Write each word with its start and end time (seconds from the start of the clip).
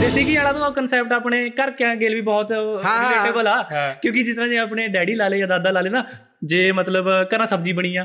ਦੇਸੀ 0.00 0.24
ਘੀ 0.26 0.36
ਵਾਲਾ 0.36 0.52
ਤਾਂ 0.52 0.70
ਕਨਸੈਪਟ 0.70 1.12
ਆਪਣੇ 1.12 1.48
ਘਰ 1.58 1.70
ਕੇ 1.70 1.94
ਗੇਲ 2.00 2.14
ਵੀ 2.14 2.20
ਬਹੁਤ 2.20 2.52
ਰਿਲੇਟੇਬਲ 2.52 3.46
ਆ। 3.48 3.62
ਕਿਉਂਕਿ 4.02 4.22
ਜਿਸ 4.22 4.34
ਤਰ੍ਹਾਂ 4.36 4.48
ਜੇ 4.48 4.58
ਆਪਣੇ 4.58 4.86
ਡੈਡੀ 4.88 5.14
ਲਾਲੇ 5.14 5.38
ਜਾਂ 5.38 5.48
ਦਾਦਾ 5.48 5.70
ਲਾਲੇ 5.70 5.90
ਨਾ 5.90 6.04
ਜੇ 6.50 6.70
ਮਤਲਬ 6.72 7.08
ਘਰਾਂ 7.34 7.46
ਸਬਜ਼ੀ 7.46 7.72
ਬਣੀ 7.72 7.94
ਆ। 7.96 8.04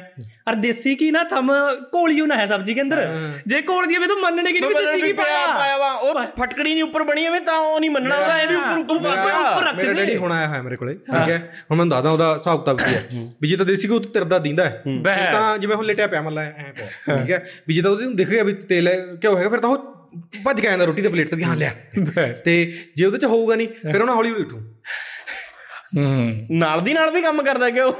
ਅਰ 0.49 0.55
ਦੇਸੀ 0.55 0.95
ਕੀ 0.95 1.09
ਨਾ 1.11 1.23
ਥਮ 1.23 1.51
ਕੋਲੀਓ 1.91 2.25
ਨਾ 2.25 2.35
ਹੈ 2.35 2.45
ਸਬਜ਼ੀ 2.45 2.73
ਦੇ 2.73 2.81
ਅੰਦਰ। 2.81 3.07
ਜੇ 3.47 3.61
ਕੋਲ 3.61 3.87
ਦੀ 3.87 3.97
ਵੀ 3.97 4.07
ਤਾਂ 4.07 4.15
ਮੰਨਣੇ 4.21 4.51
ਕਿ 4.53 4.59
ਨਹੀਂ 4.59 4.71
ਦੇਸੀ 4.75 5.01
ਕੀ 5.01 5.13
ਪਾਇਆ? 5.13 5.77
ਵਾ? 5.77 5.91
ਉਹ 5.93 6.19
ਫਟਕੜੀ 6.39 6.73
ਨਹੀਂ 6.73 6.83
ਉੱਪਰ 6.83 7.03
ਬਣੀ 7.03 7.25
ਐਵੇਂ 7.25 7.41
ਤਾਂ 7.41 7.57
ਉਹ 7.59 7.79
ਨਹੀਂ 7.79 7.89
ਮੰਨਣਾ 7.91 8.15
ਉਹਦਾ 8.15 8.41
ਇਹ 8.41 8.47
ਵੀ 8.47 8.55
ਉੱਪਰ 8.55 8.95
ਉੱਪਰ 8.95 9.63
ਰੱਖ 9.65 9.75
ਦੇ। 9.75 9.83
ਮੇਰਾ 9.83 9.93
ਡੈਡੀ 9.93 10.15
ਹੁਣ 10.17 10.31
ਆਇਆ 10.31 10.47
ਹੋਇਆ 10.47 10.61
ਮੇਰੇ 10.61 10.75
ਕੋਲੇ। 10.75 10.93
ਠੀਕ 10.95 11.29
ਹੈ? 11.29 11.41
ਹੁਣ 11.71 11.77
ਮੈਂ 11.77 11.85
ਦਾਦਾ 11.85 12.11
ਉਹਦਾ 12.11 12.33
ਹਿਸਾਬ 12.35 12.59
ਕਿਤਾਬ 12.59 12.77
ਕੀ 12.77 12.93
ਹੈ। 12.95 13.27
ਵੀ 13.41 13.47
ਜੇ 13.47 13.55
ਤਾਂ 13.57 13.65
ਦੇਸੀ 13.65 13.87
ਕੋ 13.87 13.99
ਤਿਰਦਾ 13.99 14.39
ਦਿੰਦਾ 14.39 14.69
ਹੈ। 14.69 14.83
ਤਾਂ 15.31 15.57
ਜਿਵੇਂ 15.57 15.75
ਹੁਣ 15.75 15.85
ਲੇਟਿਆ 15.85 16.07
ਪਿਆ 16.07 16.21
ਮੱਲਾ 16.21 16.41
ਐ 16.41 16.71
ਪਿਆ। 16.77 17.17
ਠੀਕ 17.17 17.31
ਹੈ? 17.31 17.45
ਵੀ 17.67 17.73
ਜੇ 17.73 17.81
ਤਾਂ 17.81 17.91
ਉਹਦੇ 17.91 18.05
ਨੂੰ 18.05 18.15
ਦਿਖ 18.15 18.29
ਗਿਆ 18.29 18.43
ਵੀ 18.43 18.53
ਤੇਲ 18.69 18.87
ਹੈ 18.87 18.97
ਕਿਉਂ 19.21 19.37
ਹੈਗਾ 19.37 19.49
ਫਿਰ 19.49 19.59
ਤਾਂ 19.59 19.69
ਉਹ 19.69 19.93
ਭੱਜ 20.43 20.61
ਕੇ 20.61 20.67
ਆਉਂਦਾ 20.67 20.85
ਰੋਟੀ 20.85 21.01
ਦੇ 21.01 21.09
ਪਲੇਟ 21.09 21.29
ਤੇ 21.29 21.35
ਵੀ 21.35 21.43
ਹਾਂ 21.43 21.55
ਲਿਆ। 21.55 21.71
ਤੇ 22.45 22.77
ਜੇ 22.95 23.05
ਉਹਦੇ 23.05 23.17
ਚ 23.17 23.25
ਹੋਊਗਾ 23.25 23.55
ਨਹੀਂ 23.55 23.67
ਫਿਰ 23.67 24.01
ਉਹਨਾਂ 24.01 24.15
ਹੌਲੀ 24.15 24.29
ਹੌਲੀ 24.29 24.43
ਉਠੂ। 24.43 24.61
ਹੂੰ। 25.97 26.45
ਨਾਲ 26.51 26.81
ਦੀ 26.81 26.93
ਨਾਲ 26.93 27.11
ਵੀ 27.11 27.21
ਕੰਮ 27.21 27.41
ਕਰਦਾ 27.43 27.69
ਕਿ 27.69 27.79
ਉਹ 27.79 27.91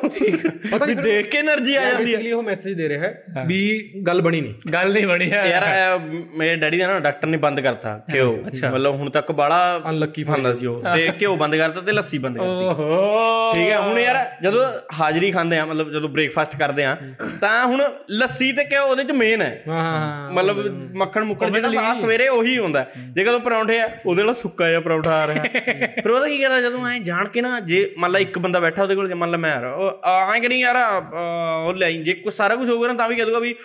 ਪਤਾ 0.72 0.86
ਨਹੀਂ 0.86 0.96
ਦੇਖ 0.96 1.30
ਕੇ 1.30 1.42
એનર્ਜੀ 1.42 1.76
ਆ 1.76 1.84
ਜਾਂਦੀ 1.86 2.14
ਹੈ 2.14 2.18
ਇਸ 2.18 2.24
ਲਈ 2.24 2.32
ਉਹ 2.32 2.44
ਮੈਸੇਜ 2.44 2.74
ਦੇ 2.74 2.90
ਰਿਹਾ 2.90 3.04
ਹੈ 3.04 3.44
ਵੀ 3.48 3.92
ਗੱਲ 4.08 4.22
ਬਣੀ 4.22 4.42
ਨਹੀਂ। 4.42 4.54
ਗੱਲ 4.74 4.94
ਨਹੀਂ 4.94 5.08
ਬਣੀ 5.08 5.32
ਹੈ। 5.32 5.46
ਯਾਰ 5.46 6.00
ਮੇਰੇ 6.38 6.56
ਡੈਡੀ 6.56 6.78
ਦਾ 6.78 6.88
ਨਾ 6.88 7.00
ਡਾਕਟਰ 7.00 7.28
ਨੇ 7.28 7.38
ਬੰਦ 7.38 7.60
ਕਰਤਾ 7.60 8.00
ਘਿਓ। 8.14 8.44
ਮਤਲਬ 8.46 8.96
ਹੁਣ 8.96 9.10
ਤੱਕ 9.10 9.32
ਬਾਲਾ 9.32 9.82
ਅਨਲੱਕੀ 9.90 10.24
ਫੰਦਾ 10.24 10.54
ਸੀ 10.54 10.66
ਉਹ। 10.66 10.82
ਤੇ 10.96 11.10
ਘਿਓ 11.22 11.36
ਬੰਦ 11.36 11.56
ਕਰਤਾ 11.56 11.82
ਤੇ 11.82 11.92
ਲੱਸੀ 11.92 12.18
ਬੰਦ 12.18 12.38
ਕਰਤੀ। 12.38 12.66
ਓਹੋ। 12.66 13.54
ਠੀਕ 13.54 13.70
ਹੈ 13.70 13.80
ਹੁਣ 13.80 14.00
ਯਾਰ 14.00 14.26
ਜਦੋਂ 14.42 14.66
ਹਾਜ਼ਰੀ 15.00 15.32
ਖਾਂਦੇ 15.32 15.60
ਆ 15.60 15.66
ਮਤਲਬ 15.66 15.92
ਜਦੋਂ 15.92 16.10
ਬ੍ਰੇਕਫਾਸਟ 16.10 16.56
ਕਰਦੇ 16.56 16.86
ਆ 16.86 16.98
ਤਾਂ 17.42 17.66
ਹੁਣ 17.66 17.82
ਲੱਸੀ 18.10 18.52
ਤੇ 18.52 18.64
ਘਿਓ 18.64 18.86
ਉਹਦੇ 18.86 19.04
ਚ 19.04 19.12
ਮੇਨ 19.12 19.42
ਹੈ। 19.42 19.64
ਹਾਂ 19.68 20.32
ਮਤਲਬ 20.32 20.58
ਮੱਖਣ 20.96 21.24
ਮੁੱਕਣ 21.24 21.52
ਜਿਹੜਾ 21.52 21.70
ਸਾਹ 21.72 22.00
ਸਵੇਰੇ 22.02 22.28
ਉਹੀ 22.28 22.58
ਹੁੰਦਾ। 22.58 22.86
ਜੇ 23.12 23.24
ਕਦੋਂ 23.24 23.40
ਪਰੌਂਠੇ 23.40 23.80
ਆ 23.80 23.90
ਉਹਦੇ 24.06 24.24
ਨਾਲ 24.24 24.34
ਸੁੱਕਾ 24.34 24.70
ਜਿਹਾ 24.70 24.80
ਪਰੌਂਠਾ 24.80 25.12
ਆ 25.16 25.28
ਰਿਹਾ। 25.28 25.44
ਫਿਰ 26.04 26.12
ਉਹਦਾ 26.12 26.28
ਕੀ 26.28 26.38
ਕਰਦਾ 26.38 26.62
ਜਦੋਂ 26.62 26.88
ਐ 26.88 27.00
ਜਾਣ 27.00 27.28
ਕੇ 27.28 27.42
ਨਾ 27.42 27.60
ਜੇ 27.76 27.94
ਮੰਨ 27.98 28.12
ਲਾ 28.12 28.20
ਇੱਕ 28.20 28.38
ਬੰਦਾ 28.40 28.60
ਬੈਠਾ 28.60 28.82
ਉਹਦੇ 28.84 28.96
ਕੋਲ 28.96 29.08
ਜੇ 29.08 29.14
ਮੰਨ 29.14 29.32
ਲਾ 29.32 29.38
ਮੈਂ 29.38 29.56
ਉਹ 29.62 30.34
ਐਂ 30.36 30.42
ਕਰੀ 30.42 30.60
ਯਾਰ 30.60 30.76
ਉਹ 30.76 31.74
ਲੈ। 31.74 31.92
ਜੇ 31.92 32.14
ਕੁਛ 32.14 32.34
ਸਾਰਾ 32.34 32.56
ਕੁਝ 32.56 32.70
ਹੋਊਗਾ 32.70 32.88
ਨਾ 32.88 32.94
ਤਾਂ 32.94 33.08
ਵੀ 33.10 33.16
ਕਹਿ 33.16 33.26
ਦੂਗਾ 33.26 33.40
ਵੀ 33.40 33.56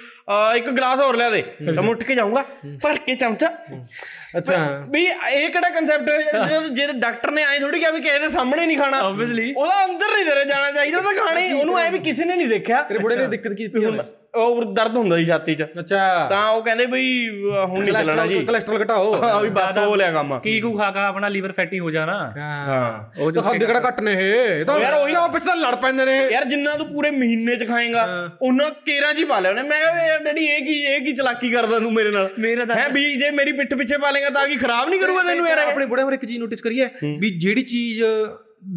ਇੱਕ 0.57 0.71
ਗਲਾਸ 0.71 1.01
ਹੋਰ 1.01 1.17
ਲਿਆ 1.17 1.31
ਦੇ। 1.31 1.43
ਤਾਂ 1.75 1.83
ਮੈਂ 1.83 1.91
ਉੱਠ 1.91 2.03
ਕੇ 2.03 2.15
ਜਾਊਂਗਾ 2.15 2.45
ਭਰ 2.83 2.97
ਕੇ 2.97 3.15
ਚਮਚਾ। 3.15 3.49
ਅੱਛਾ। 4.39 4.57
ਵੀ 4.91 5.05
ਇਹ 5.05 5.49
ਕਿਹੜਾ 5.51 5.69
ਕਨਸੈਪਟ 5.71 6.09
ਹੈ? 6.09 6.61
ਜੇ 6.71 6.87
ਡਾਕਟਰ 6.93 7.31
ਨੇ 7.31 7.43
ਐ 7.43 7.59
ਥੋੜੀ 7.59 7.79
ਕਿਹਾ 7.79 7.91
ਵੀ 7.91 8.01
ਕਿਸੇ 8.01 8.19
ਦੇ 8.19 8.29
ਸਾਹਮਣੇ 8.29 8.67
ਨਹੀਂ 8.67 8.79
ਖਾਣਾ 8.79 9.01
Obviously। 9.01 9.47
ਉਹਦਾ 9.57 9.85
ਅੰਦਰ 9.85 10.17
ਨਹੀਂ 10.17 10.25
ਤੇਰੇ 10.27 10.45
ਜਾਣਾ 10.45 10.70
ਚਾਹੀਦਾ 10.81 11.01
ਤਾਂ 11.01 11.15
ਖਾਣਾ 11.15 11.41
ਉਹਨੂੰ 11.61 11.79
ਐ 11.79 11.91
ਵੀ 11.91 11.99
ਕਿਸੇ 11.99 12.25
ਨੇ 12.25 12.37
ਨਹੀਂ 12.37 12.49
ਦੇਖਿਆ। 12.49 12.83
ਤੇਰੇ 12.83 12.99
ਬੁੜੇ 12.99 13.17
ਨੇ 13.17 13.27
ਦਿੱਕਤ 13.27 13.53
ਕੀ 13.53 13.67
ਦਿੱਤੀ 13.67 13.85
ਹੈ 13.85 13.91
ਉਹ 14.35 14.75
ਦਰਦ 14.75 14.97
ਹੁੰਦਾ 14.97 15.17
ਸੀ 15.17 15.25
ਛਾਤੀ 15.27 15.55
'ਚ। 15.55 15.63
ਅੱਛਾ। 15.63 16.27
ਤਾਂ 16.31 16.49
ਉਹ 16.49 16.63
ਕਹਿੰਦੇ 16.63 16.87
ਬਈ 16.87 17.07
ਹੁਣ 17.69 17.85
ਨਹੀਂ 17.85 17.95
ਚੱਲਣਾ 17.95 18.27
ਜੀ। 18.27 18.45
ਕੋਲੇਸਟ੍ਰੋਲ 18.45 18.83
ਘਟਾਓ। 18.83 19.15
ਹਾਂ 19.23 19.41
ਵੀ 19.43 19.49
ਬਸ 19.49 19.79
ਹੋ 19.79 19.95
ਲਿਆ 19.95 20.11
ਕੰਮ। 20.13 20.39
ਕੀ 20.41 20.61
ਕੂ 20.61 20.79
ਖਾ 20.79 20.91
ਖਾ 20.91 21.07
ਆਪਣਾ 21.07 21.29
ਲੀਵਰ 21.29 21.53
ਫੈਟੀ 21.53 21.79
ਹੋ 21.79 21.91
ਜਾਣਾ। 21.91 22.13
ਹਾਂ। 22.37 23.21
ਉਹ 23.21 23.33
ਖਾਦੇ 23.33 23.67
ਕਿਹੜਾ 23.67 23.81
ਘੱਟ 23.89 24.01
ਨੇ 24.01 24.13
ਇਹ? 24.13 24.65
ਤਾਂ 24.65 24.79
ਯਾਰ 24.81 24.95
ਉਹੀ- 24.95 25.17
ਆਪਸ 25.17 25.35
ਵਿੱਚ 25.35 25.59
ਲੜ 25.59 25.75
ਪੈਂਦੇ 25.75 26.05
ਨੇ। 26.05 26.17
ਯਾਰ 26.33 26.45
ਜਿੰਨਾ 26.45 26.75
ਤੂੰ 26.75 26.87
ਪੂਰੇ 26.93 27.11
ਮਹੀਨੇ 27.11 27.57
'ਚ 27.57 27.69
ਖਾਏਗਾ 27.69 28.31
ਉਹਨਾਂ 28.43 28.71
ਕੇਰਾਂ 28.87 29.15
'ਚ 29.15 29.19
ਹੀ 29.19 29.25
ਪਾ 29.25 29.39
ਲਿਆ 29.41 29.51
ਉਹਨੇ। 29.51 29.63
ਮੈਂ 29.63 29.79
ਕਿਹਾ 29.79 30.07
ਯਾਰ 30.07 30.19
ਡੈਡੀ 30.19 30.45
ਇਹ 30.47 30.65
ਕੀ 30.67 30.81
ਇਹ 30.83 31.01
ਕੀ 31.01 31.13
ਚਲਾਕੀ 31.13 31.51
ਕਰਦਾ 31.51 31.79
ਤੂੰ 31.79 31.93
ਮੇਰੇ 31.93 32.11
ਨਾਲ? 32.11 32.29
ਮੇਰਾ 32.39 32.65
ਤਾਂ- 32.65 32.77
ਹੈ 32.77 32.89
ਵੀ 32.89 33.17
ਜੇ 33.17 33.31
ਮੇਰੀ 33.31 33.53
ਪਿੱਠ 33.53 33.75
ਪਿੱਛੇ 33.75 33.99
ਪਾ 33.99 34.11
ਲੇਗਾ 34.11 34.31
ਤਾਂ 34.31 34.47
ਕੀ 34.47 34.57
ਖਰਾਬ 34.57 34.89
ਨਹੀਂ 34.89 35.01
ਕਰੂਗਾ 35.01 35.23
ਤੈਨੂੰ 35.23 35.49
ਯਾਰ? 35.49 35.59
ਆਪਣੇ 35.59 35.87
ਬੁੜੇ 35.87 36.03
ਹੋਰ 36.03 36.13
ਇੱਕ 36.13 36.25
ਚੀਜ਼ 36.25 36.39
ਨੋਟਿਸ 36.39 36.61
ਕਰੀਏ 36.61 36.89
ਵੀ 37.21 37.31
ਜਿਹੜੀ 37.31 37.63
ਚੀਜ਼ 37.63 38.03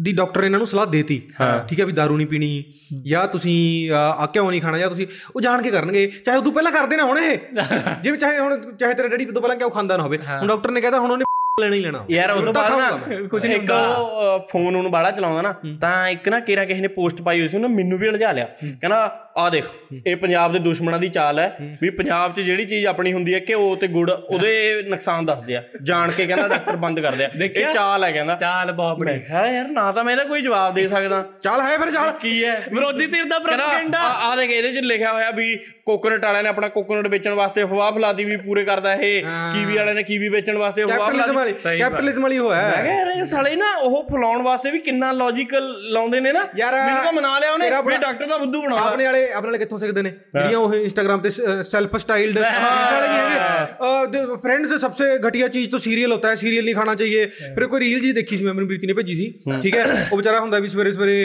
ਦੀ 0.02 0.12
ਡਾਕਟਰ 0.12 0.44
ਇਹਨਾਂ 0.44 0.58
ਨੂੰ 0.58 0.66
ਸਲਾਹ 0.66 0.86
ਦੇਤੀ। 0.86 1.22
ਠੀਕ 1.68 1.80
ਹੈ 1.80 1.84
ਵੀ 1.84 1.92
दारू 1.92 2.16
ਨਹੀਂ 2.16 2.26
ਪੀਣੀ 2.26 2.64
ਜਾਂ 3.04 3.28
ਤੁਸੀਂ 3.28 3.90
ਆ 3.92 4.26
ਕਿਉਂ 4.26 4.50
ਨਹੀਂ 4.50 4.62
ਖਾਣਾ 4.62 4.78
ਜਾਂ 4.78 4.88
ਤੁਸੀਂ 4.88 5.06
ਉਹ 5.36 5.40
ਜਾਣ 5.40 5.62
ਕੇ 5.62 5.70
ਕਰਨਗੇ। 5.70 6.12
ਚਾਹੇ 6.24 6.38
ਉਦੋਂ 6.38 6.52
ਪਹਿਲਾਂ 6.52 6.72
ਕਰਦੇ 6.72 6.96
ਨਾ 6.96 7.04
ਹੁਣ 7.04 7.18
ਇਹ। 7.18 7.38
ਜਿਵੇਂ 8.02 8.18
ਚਾਹੇ 8.18 8.38
ਹੁਣ 8.38 8.76
ਚਾਹੇ 8.76 8.94
ਤੇਰਾ 8.94 9.08
ਡੈਡੀ 9.08 9.24
ਤੋਂ 9.24 9.42
ਪਹਿਲਾਂ 9.42 9.56
ਕਿਉਂ 9.56 9.70
ਖਾਂਦਾ 9.70 9.96
ਨਾ 9.96 10.02
ਹੋਵੇ। 10.02 10.18
ਹੁਣ 10.18 10.48
ਡਾਕਟਰ 10.48 10.70
ਨੇ 10.70 10.80
ਕਹਿਤਾ 10.80 11.00
ਹੁਣ 11.00 11.10
ਉਹਨੇ 11.10 11.24
ਲੈਣਾ 11.60 11.76
ਹੀ 11.76 11.80
ਲੈਣਾ। 11.80 12.04
ਯਾਰ 12.10 12.30
ਉਹ 12.30 12.42
ਤੋਂ 12.42 12.52
ਬਾਅਦ। 12.52 12.72
ਨਾ 12.72 13.16
ਕੁਝ 13.30 13.46
ਨਹੀਂ 13.46 13.60
ਉਹ 13.70 14.48
ਫੋਨ 14.52 14.76
ਉਹਨੂੰ 14.76 14.90
ਬਾਲਾ 14.90 15.10
ਚਲਾਉਂਦਾ 15.10 15.42
ਨਾ। 15.42 15.54
ਤਾਂ 15.80 16.08
ਇੱਕ 16.08 16.28
ਨਾ 16.28 16.40
ਕੇਰਾ 16.40 16.64
ਕਿਸੇ 16.64 16.80
ਨੇ 16.80 16.88
ਪੋਸਟ 16.88 17.22
ਪਾਈ 17.22 17.40
ਹੋਈ 17.40 17.48
ਸੀ 17.48 17.56
ਉਹਨੇ 17.56 17.68
ਮੈਨੂੰ 17.68 17.98
ਵੀ 17.98 18.08
ਉਲਝਾ 18.08 18.32
ਲਿਆ। 18.32 18.44
ਕਹਿੰਦਾ 18.44 19.23
ਆ 19.36 19.48
ਦੇਖ 19.50 19.64
ਇਹ 20.06 20.16
ਪੰਜਾਬ 20.16 20.52
ਦੇ 20.52 20.58
ਦੁਸ਼ਮਣਾਂ 20.58 20.98
ਦੀ 20.98 21.08
ਚਾਲ 21.08 21.38
ਹੈ 21.38 21.56
ਵੀ 21.80 21.88
ਪੰਜਾਬ 21.90 22.32
'ਚ 22.34 22.40
ਜਿਹੜੀ 22.40 22.64
ਚੀਜ਼ 22.64 22.86
ਆਪਣੀ 22.86 23.12
ਹੁੰਦੀ 23.12 23.34
ਹੈ 23.34 23.40
ਘਿਓ 23.48 23.74
ਤੇ 23.76 23.86
ਗੁੜ 23.86 24.10
ਉਹਦੇ 24.10 24.82
ਨੁਕਸਾਨ 24.88 25.26
ਦੱਸਦੇ 25.26 25.56
ਆ। 25.56 25.62
ਜਾਣ 25.82 26.10
ਕੇ 26.10 26.26
ਕਹਿੰਦਾ 26.26 26.46
ਡਾਕਟਰ 26.48 26.76
ਬੰਦ 26.76 27.00
ਕਰਦੇ 27.00 27.24
ਆ 27.24 27.30
ਇਹ 27.44 27.72
ਚਾਲ 27.72 28.04
ਹੈ 28.04 28.10
ਕਹਿੰਦਾ। 28.12 28.34
ਚਾਲ 28.34 28.72
ਬਹੁਤ 28.72 28.98
ਬੜੀ। 28.98 29.18
ਹੈ 29.30 29.44
ਯਾਰ 29.52 29.68
ਨਾ 29.68 29.90
ਤਾਂ 29.92 30.04
ਮੈਂ 30.04 30.12
ਇਹਦਾ 30.12 30.24
ਕੋਈ 30.24 30.42
ਜਵਾਬ 30.42 30.74
ਦੇ 30.74 30.86
ਸਕਦਾ। 30.88 31.22
ਚੱਲ 31.42 31.60
ਹੈ 31.60 31.76
ਫਿਰ 31.78 31.90
ਚੱਲ। 31.90 32.10
ਕੀ 32.20 32.44
ਹੈ? 32.44 32.54
ਵਿਰੋਧੀ 32.72 33.06
ਧਿਰ 33.06 33.24
ਦਾ 33.24 33.38
ਪ੍ਰੋਪਗੈਂਡਾ 33.38 34.00
ਆ 34.00 34.34
ਦੇਖ 34.36 34.50
ਇਹਦੇ 34.50 34.72
'ਚ 34.72 34.84
ਲਿਖਿਆ 34.84 35.12
ਹੋਇਆ 35.12 35.30
ਵੀ 35.30 35.54
ਕੋਕੋਨਟ 35.86 36.24
ਵਾਲਿਆਂ 36.24 36.42
ਨੇ 36.42 36.48
ਆਪਣਾ 36.48 36.68
ਕੋਕੋਨਟ 36.68 37.06
ਵੇਚਣ 37.08 37.32
ਵਾਸਤੇ 37.34 37.62
ਅਫਵਾਹ 37.62 37.90
ਫੈਲਾਤੀ 37.92 38.24
ਵੀ 38.24 38.36
ਪੂਰੇ 38.36 38.64
ਕਰਦਾ 38.64 38.94
ਇਹ। 38.94 39.22
ਕੀਵੀ 39.54 39.76
ਵਾਲਿਆਂ 39.76 39.94
ਨੇ 39.94 40.02
ਕੀਵੀ 40.02 40.28
ਵੇਚਣ 40.28 40.56
ਵਾਸਤੇ 40.58 40.84
ਵਾਲੀ 40.84 41.54
ਸਹੀ 41.54 41.78
ਕੈਪੀਟਲਿਜ਼ਮ 41.78 42.22
ਵਾਲੀ 42.22 42.38
ਹੋਇਆ 42.38 42.62
ਮੈਂ 42.62 42.82
ਕਿਹਾ 42.82 42.94
ਯਾਰ 42.94 43.10
ਇਹ 43.10 43.24
ਸਾਲੇ 43.24 43.54
ਨਾ 43.56 43.74
ਉਹ 43.76 44.02
ਫਲਾਉਣ 44.10 44.42
ਵਾਸਤੇ 44.42 44.70
ਵੀ 44.70 44.78
ਕਿੰਨਾ 44.78 45.10
ਲੌਜੀਕਲ 45.12 45.68
ਲਾਉਂਦੇ 45.92 46.20
ਨੇ 46.20 46.32
ਨਾ। 46.32 46.46
ਯਾਰ, 46.56 46.74
ਮੈਨੂੰ 46.76 47.02
ਤਾਂ 47.04 47.12
ਮਨਾ 47.12 47.38
ਲਿਆ 47.38 47.52
ਉਹਨੇ 47.52 47.70
ਵੀ 47.84 47.96
ਡਾਕਟਰ 47.96 48.26
ਦਾ 48.26 48.38
ਬੁੱਧੂ 48.38 48.62
ਬਣਾਉਂਦਾ। 48.62 48.86
ਆਪਣੇ 48.86 49.04
ਵਾਲੇ 49.04 49.23
ਆਪਣੇ 49.30 49.48
ਵਾਲੇ 49.48 49.58
ਕਿੱਥੋਂ 49.58 49.78
ਸਿੱਖਦੇ 49.78 50.02
ਨੇ? 50.02 50.10
ਜਿਹੜੀਆਂ 50.10 50.58
ਉਹ 50.58 50.74
ਇੰਸਟਾਗ੍ਰam 50.74 51.20
ਤੇ 51.20 51.30
ਸੈਲਫ 51.62 51.96
ਸਟਾਈਲਡ 51.96 52.38
ਵਾਲੇ 52.38 53.08
ਨਹੀਂ 53.08 53.20
ਹੈਗੇ 53.20 53.73
फ्रेंड्स 54.06 54.72
सबसे 54.80 55.06
घटिया 55.20 55.46
चीज 55.48 55.66
तो 55.68 55.78
सीरियल 55.78 56.12
होता 56.12 56.30
है 56.30 56.36
सीरियल 56.36 56.64
नहीं 56.64 56.74
खाना 56.74 56.94
चाहिए 56.94 57.26
ਫਿਰ 57.54 57.66
ਕੋਈ 57.66 57.80
ਰੀਲ 57.80 58.00
ਜੀ 58.00 58.12
ਦੇਖੀ 58.12 58.36
ਸੀ 58.36 58.44
ਮੈਂ 58.44 58.52
ਮੈਨੂੰ 58.54 58.68
ਪ੍ਰੀਤੀ 58.68 58.86
ਨੇ 58.86 58.92
ਭੇਜੀ 58.92 59.14
ਸੀ। 59.14 59.26
ਠੀਕ 59.62 59.76
ਹੈ? 59.76 59.84
ਉਹ 60.12 60.16
ਵਿਚਾਰਾ 60.16 60.40
ਹੁੰਦਾ 60.40 60.58
ਵੀ 60.58 60.68
ਸਵੇਰੇ 60.68 60.90
ਸਵੇਰੇ 60.92 61.16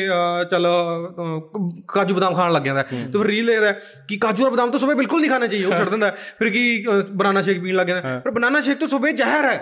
ਚੱਲ 0.51 0.67
ਕਾਜੂ 1.88 2.16
ਬਦਾਮ 2.16 2.35
ਖਾਣ 2.35 2.51
ਲੱਗ 2.53 2.63
ਜਾਂਦਾ 2.63 2.84
ਤੇ 2.84 2.97
ਫਿਰ 3.13 3.25
ਰੀਲ 3.25 3.45
ਦੇਖਦਾ 3.45 3.72
ਕਿ 4.09 4.17
ਕਾਜੂ 4.17 4.45
ਔਰ 4.45 4.51
ਬਦਾਮ 4.51 4.72
ਤਾਂ 4.72 4.79
ਸਵੇਰੇ 4.79 4.95
ਬਿਲਕੁਲ 4.97 5.22
ਨਹੀਂ 5.22 5.31
ਖਾਣਾ 5.31 5.47
ਚਾਹੀਏ 5.47 5.63
ਉਹ 5.66 5.72
ਛੱਡ 5.73 5.90
ਦਿੰਦਾ 5.90 6.09
ਫਿਰ 6.40 6.50
ਕੀ 6.50 6.63
ਬਨਾਨਾ 7.13 7.41
ਸ਼ੇਕ 7.41 7.62
ਪੀਣ 7.62 7.75
ਲੱਗ 7.75 7.88
ਜਾਂਦਾ 7.88 8.19
ਪਰ 8.19 8.31
ਬਨਾਨਾ 8.31 8.62
ਸ਼ੇਕ 8.62 8.78
ਤਾਂ 8.79 8.88
ਸਵੇਰੇ 8.88 9.16
ਜ਼ਹਿਰ 9.16 9.46
ਹੈ। 9.46 9.56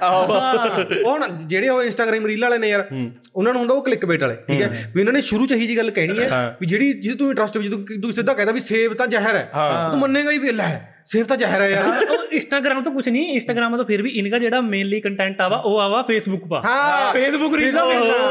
ਹੁਣ 1.06 1.28
ਜਿਹੜੇ 1.46 1.70
ਉਹ 1.70 1.84
ਇੰਸਟਾਗ੍ਰam 1.84 2.28
ਰੀਲ 2.28 2.42
ਵਾਲੇ 2.42 2.58
ਨੇ 2.58 2.70
ਯਾਰ 2.70 2.86
ਉਹਨਾਂ 3.36 3.54
ਨੂੰ 3.54 3.60
ਹੁੰਦਾ 3.60 3.74
ਉਹ 3.74 3.82
ਕਲਿੱਕ 3.84 4.06
ਬੇਟ 4.06 4.22
ਵਾਲੇ 4.22 4.36
ਠੀਕ 4.48 4.62
ਹੈ? 4.62 4.92
ਵੀ 4.96 5.02
ਉਹਨਾਂ 5.02 5.14
ਨੇ 5.14 5.22
ਸ਼ੁਰੂ 5.22 5.46
ਚ 5.48 5.52
ਇਹੀ 5.52 5.68
ਜੀ 5.68 5.78
ਗੱਲ 5.78 5.90
ਕਹਿਣੀ 5.92 6.20
ਹੈ 6.22 6.56
ਵੀ 6.62 6.68
ਜਿਹੜੀ 6.68 6.94
ਜਿਹਦੇ 6.94 7.18
ਤੂੰ 7.18 7.30
ਇੰਟਰਸਟ 7.30 7.58
ਹੋ 7.58 7.62
ਜਦੋਂ 7.62 7.80
ਤੂੰ 8.02 8.14
ਸਿੱਧਾ 8.14 8.34
ਕਹਿੰਦਾ 8.34 8.52
ਵੀ 8.54 8.60
ਸੇਬ 8.64 8.94
ਤਾਂ 8.94 9.08
ਜ਼ਹਿਰ 9.08 9.36
ਹੈ 9.36 9.50
ਤੂੰ 9.92 10.00
ਮੰਨੇਗਾ 10.00 10.32
ਹੀ 10.32 10.38
ਵੀ 10.38 10.52
ਲੈ। 10.54 10.70
ਸਿਰਫ 11.08 11.28
ਤਾਂ 11.28 11.36
ਜ਼ਹਿਰ 11.38 11.62
ਆ 11.62 11.68
ਯਾਰ। 11.68 11.86
ਉਹ 12.10 12.24
ਇੰਸਟਾਗ੍ਰam 12.34 12.82
ਤੋਂ 12.84 12.92
ਕੁਝ 12.92 13.08
ਨਹੀਂ 13.10 13.34
ਇੰਸਟਾਗ੍ਰam 13.34 13.76
ਤੋਂ 13.78 13.86
ਫਿਰ 13.86 14.02
ਵੀ 14.02 14.10
ਇਨਕਾ 14.12 14.40
ਜਿਹੜਾ 14.40 14.62
ਮੇਨਲੀ 14.62 15.00
ਕੰਟੈਂਟ 15.02 15.42
ਆਵਾ 15.42 15.58
ਉਹ 15.66 15.80
ਆਵਾ 15.80 16.02
ਫੇਸਬੁੱਕ 16.02 16.46
ਪਾ। 16.48 16.62
ਹਾਂ 16.66 17.12
ਫੇਸਬੁੱਕ 17.14 17.56
ਰੀਲ 17.56 17.78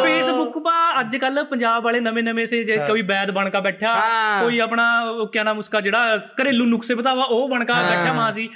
ਫੇਸਬੁੱਕ 0.05 0.59
ਪਾ 0.59 0.75
ਅੱਜ 1.01 1.17
ਕੱਲ 1.17 1.43
ਪੰਜਾਬ 1.45 1.85
ਵਾਲੇ 1.85 2.01
ਨਵੇਂ 2.01 2.23
ਨਵੇਂ 2.23 2.47
ਸੇ 2.47 2.63
ਜੇ 2.65 2.77
ਕੋਈ 2.89 3.03
ਬੈਦ 3.03 3.31
ਬਣ 3.31 3.51
ਕੇ 3.51 3.61
ਬੈਠਾ 3.61 3.95
ਕੋਈ 4.43 4.59
ਆਪਣਾ 4.59 4.87
ਕਿਆ 5.33 5.43
ਨਾਮ 5.43 5.59
ਉਸਕਾ 5.59 5.81
ਜਿਹੜਾ 5.81 6.17
ਘਰੇਲੂ 6.41 6.65
ਨੁਕਸੇ 6.67 6.95
ਬਤਾਵਾ 6.95 7.25
ਉਹ 7.25 7.49
ਬਣ 7.49 7.65
ਕੇ 7.65 7.73
ਬੈਠਾ 7.73 8.13
ਮਾਸੀ। 8.13 8.49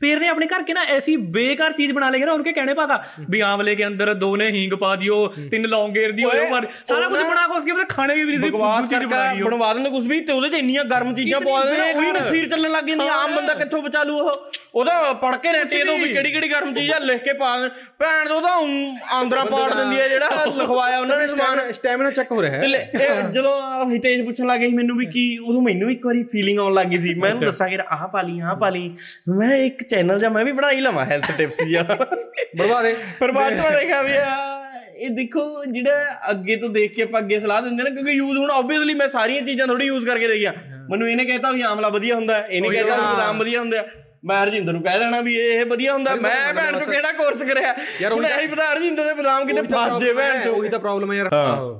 ਫਿਰ 0.00 0.18
ਨੇ 0.20 0.28
ਆਪਣੇ 0.28 0.46
ਘਰ 0.46 0.62
ਕੇ 0.62 0.72
ਨਾ 0.72 0.82
ਐਸੀ 0.86 1.14
ਬੇਕਾਰ 1.36 1.72
ਚੀਜ਼ 1.72 1.92
ਬਣਾ 1.92 2.08
ਲਈ 2.10 2.20
ਨਾ 2.20 2.32
ਉਹਨਕੇ 2.32 2.52
ਕਹਿਣੇ 2.52 2.74
ਪਾਤਾ 2.74 3.02
ਵੀ 3.30 3.40
ਆਂਵਲੇ 3.40 3.74
ਕੇ 3.74 3.86
ਅੰਦਰ 3.86 4.12
ਦੋ 4.14 4.34
ਨੇ 4.36 4.48
ਹੀਂਗ 4.50 4.72
ਪਾ 4.74 4.94
ਦਿਓ 4.96 5.16
ਤਿੰਨ 5.50 5.66
ਲੌਂਗੇਰ 5.66 6.12
ਦੀ 6.12 6.24
ਹੋਏ 6.24 6.44
ਪਰ 6.50 6.66
ਸਾਰਾ 6.84 7.08
ਕੁਝ 7.08 7.20
ਬਣਾ 7.20 7.46
ਕੇ 7.46 7.54
ਉਸਕੇ 7.54 7.72
ਬਾਅਦ 7.72 7.88
ਖਾਣੇ 7.88 8.14
ਵੀ 8.14 8.24
ਵੀ 8.24 8.36
ਬਕਵਾਸ 8.40 8.88
ਕਰਕੇ 8.88 9.42
ਬਣਵਾ 9.42 9.72
ਦਿੰਦੇ 9.74 9.90
ਕੁਝ 9.90 10.06
ਵੀ 10.06 10.20
ਤੇ 10.20 10.32
ਉਹਦੇ 10.32 10.48
ਚ 10.48 10.54
ਇੰਨੀਆਂ 10.54 10.84
ਗਰਮ 10.84 11.14
ਚੀਜ਼ਾਂ 11.14 11.40
ਪਾ 11.40 11.62
ਦਿੰਦੇ 11.64 11.78
ਨੇ 11.78 11.92
ਉਹੀ 11.92 12.12
ਨਕਸੀਰ 12.12 12.48
ਚੱਲਣ 12.48 12.70
ਲੱਗ 12.70 12.84
ਜਾਂਦੀ 12.84 13.06
ਆਮ 13.08 13.34
ਬੰਦਾ 13.36 13.54
ਕਿੱਥੋਂ 13.68 13.82
ਬਚਾ 13.82 14.02
ਲੂ 14.04 14.18
ਉਹ? 14.18 14.50
ਉਹਦਾ 14.74 15.12
ਪੜ 15.12 15.34
ਕੇ 15.36 15.52
ਰੈਟੇ 15.52 15.84
ਤੋਂ 15.84 15.96
ਵੀ 15.98 16.08
ਕਿਹੜੀ 16.12 16.30
ਕਿਹੜੀ 16.32 16.50
ਗਰਮ 16.50 16.74
ਚੀਜ਼ 16.74 16.90
ਆ 16.92 16.98
ਲਿਖ 16.98 17.22
ਕੇ 17.22 17.32
ਪਾ। 17.32 17.48
ਭੈਣ 17.98 18.28
ਤੋਂ 18.28 18.40
ਤਾਂ 18.42 18.56
ਆਂਦਰਾ 19.14 19.44
ਪਾੜ 19.44 19.72
ਦਿੰਦੀ 19.74 20.00
ਹੈ 20.00 20.08
ਜਿਹੜਾ 20.08 20.44
ਲਿਖਵਾਇਆ 20.46 20.98
ਉਹਨਾਂ 20.98 21.18
ਨੇ 21.18 21.26
ਸਮਾਨ। 21.26 21.60
ਸਟੈਮਿਨਾ 21.72 22.10
ਚੈੱਕ 22.10 22.32
ਹੋ 22.32 22.42
ਰਿਹਾ 22.42 22.58
ਹੈ। 22.58 23.30
ਜਦੋਂ 23.34 23.54
ਹਿਤੇਸ਼ 23.90 24.22
ਪੁੱਛਣ 24.24 24.46
ਲੱਗ 24.46 24.60
ਗਈ 24.60 24.72
ਮੈਨੂੰ 24.72 24.96
ਵੀ 24.96 25.06
ਕੀ 25.06 25.26
ਉਦੋਂ 25.38 25.62
ਮੈਨੂੰ 25.62 25.90
ਇੱਕ 25.92 26.06
ਵਾਰੀ 26.06 26.22
ਫੀਲਿੰਗ 26.22 26.58
ਆਉਣ 26.58 26.74
ਲੱਗ 26.74 26.86
ਗਈ 26.86 26.98
ਸੀ। 26.98 27.14
ਮੈਂ 27.14 27.30
ਉਹਨੂੰ 27.30 27.44
ਦੱਸਾਂ 27.44 27.68
ਕਿ 27.68 27.78
ਆਹ 27.88 28.06
ਪਾ 28.08 28.22
ਲਈ 28.22 28.40
ਆਹ 28.40 28.54
ਪਾ 28.56 28.68
ਲਈ। 28.68 28.90
ਮੈਂ 29.28 29.56
ਇੱਕ 29.56 29.82
ਚੈਨਲ 29.82 30.18
ਜਾਂ 30.18 30.30
ਮੈਂ 30.30 30.44
ਵੀ 30.44 30.52
ਬਣਾ 30.52 30.70
ਹੀ 30.72 30.80
ਲਵਾਂ 30.80 31.04
ਹੈਲਥ 31.06 31.30
ਟਿਪਸ 31.38 31.62
ਜਾਂ 31.70 31.84
ਬੜਵਾ 31.84 32.82
ਦੇ। 32.82 32.94
ਪਰ 33.20 33.32
ਬਾਅਦ 33.32 33.56
ਚ 33.56 33.60
ਮੈਂ 33.60 33.70
ਦੇਖਿਆ 33.70 34.02
ਵੀ 34.02 34.16
ਆ, 34.16 34.36
ਇਹ 34.96 35.10
ਦੇਖੋ 35.10 35.64
ਜਿਹੜਾ 35.64 36.14
ਅੱਗੇ 36.30 36.56
ਤੋਂ 36.56 36.68
ਦੇਖ 36.68 36.94
ਕੇ 36.94 37.02
ਆਪਾਂ 37.02 37.20
ਅੱਗੇ 37.20 37.38
ਸਲਾਹ 37.38 37.62
ਦਿੰਦੇ 37.62 37.82
ਨੇ 37.84 37.90
ਕਿਉਂਕਿ 37.90 38.12
ਯੂਜ਼ 38.12 38.38
ਹੁਣ 38.38 38.50
ਆਬਵੀਅਸਲੀ 38.50 38.94
ਮੈਂ 38.94 39.08
ਸਾਰੀਆਂ 39.08 39.42
ਚੀਜ਼ਾਂ 39.42 39.66
ਥੋੜੀ 39.66 39.86
ਯੂਜ਼ 39.86 40.06
ਕਰਕੇ 40.06 40.28
ਦੇਖੀਆਂ। 40.28 40.52
ਮੈਨੂੰ 40.90 41.08
ਇਹਨੇ 41.10 41.24
ਕਹਿਤਾ 41.24 41.50
ਵੀ 41.50 41.62
ਆਮਲਾ 41.64 41.88
ਵਧੀਆ 41.90 42.14
ਹੁੰਦਾ 42.14 42.38
ਇਹਨੇ 42.40 42.68
ਕਹਿਤਾ 42.70 42.96
ਵੀ 42.96 43.14
ਬਦਾਮ 43.14 43.38
ਵਧੀਆ 43.38 43.60
ਹੁੰਦਾ। 43.60 43.84
ਮੈਂ 44.24 44.36
ਹਰਜਿੰਦਰ 44.36 44.72
ਨੂੰ 44.72 44.82
ਕਹਿ 44.82 44.98
ਦੇਣਾ 44.98 45.20
ਵੀ 45.20 45.34
ਇਹ 45.38 45.64
ਵਧੀਆ 45.66 45.92
ਹੁੰਦਾ 45.92 46.14
ਮੈਂ 46.16 46.30
ਭੈਣ 46.54 46.72
ਤੋਂ 46.74 46.86
ਕਿਹੜਾ 46.86 47.10
ਕੋਰਸ 47.14 47.42
ਕਰਿਆ? 47.42 47.74
ਯਾਰ 48.00 48.12
ਹੁਣ 48.12 48.24
ਇਹ 48.26 48.48
ਪਤਾ 48.48 48.64
ਹਰਜਿੰਦਰ 48.64 49.04
ਦੇ 49.04 49.12
ਬਦਾਮ 49.14 49.46
ਕਿਤੇ 49.46 49.62
ਫਸ 49.64 49.98
ਜੇ 50.00 50.12
ਭੈਣ 50.12 50.42
ਚੋ 50.44 50.54
ਉਹੀ 50.54 50.68
ਤਾਂ 50.68 50.78
ਪ੍ਰੋਬਲਮ 50.78 51.12
ਹੈ 51.12 51.16
ਯਾਰ। 51.16 51.28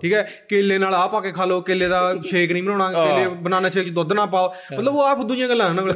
ਠੀਕ 0.02 0.12
ਹੈ 0.14 0.22
ਕੇਲੇ 0.50 0.78
ਨਾਲ 0.78 0.94
ਆ 0.94 1.06
ਪਾ 1.06 1.20
ਕੇ 1.20 1.32
ਖਾ 1.32 1.44
ਲਓ 1.44 1.60
ਕੇਲੇ 1.62 1.88
ਦਾ 1.88 2.00
ਸ਼ੇਕ 2.28 2.52
ਨਹੀਂ 2.52 2.62
ਬਣਾਉਣਾ 2.62 2.92
ਕੇਲੇ 2.94 3.26
ਬਨਾਨਾ 3.42 3.68
ਸ਼ੇਕ 3.70 3.86
ਚ 3.86 3.90
ਦੁੱਧ 3.92 4.12
ਨਾ 4.12 4.26
ਪਾਓ। 4.28 4.52
ਮਤਲਬ 4.72 4.94
ਉਹ 4.94 5.02
ਆ 5.02 5.14
ਫੁੱਦੂ 5.14 5.34
ਦੀਆਂ 5.34 5.48
ਗੱਲਾਂ 5.48 5.74
ਕੋਲ 5.76 5.92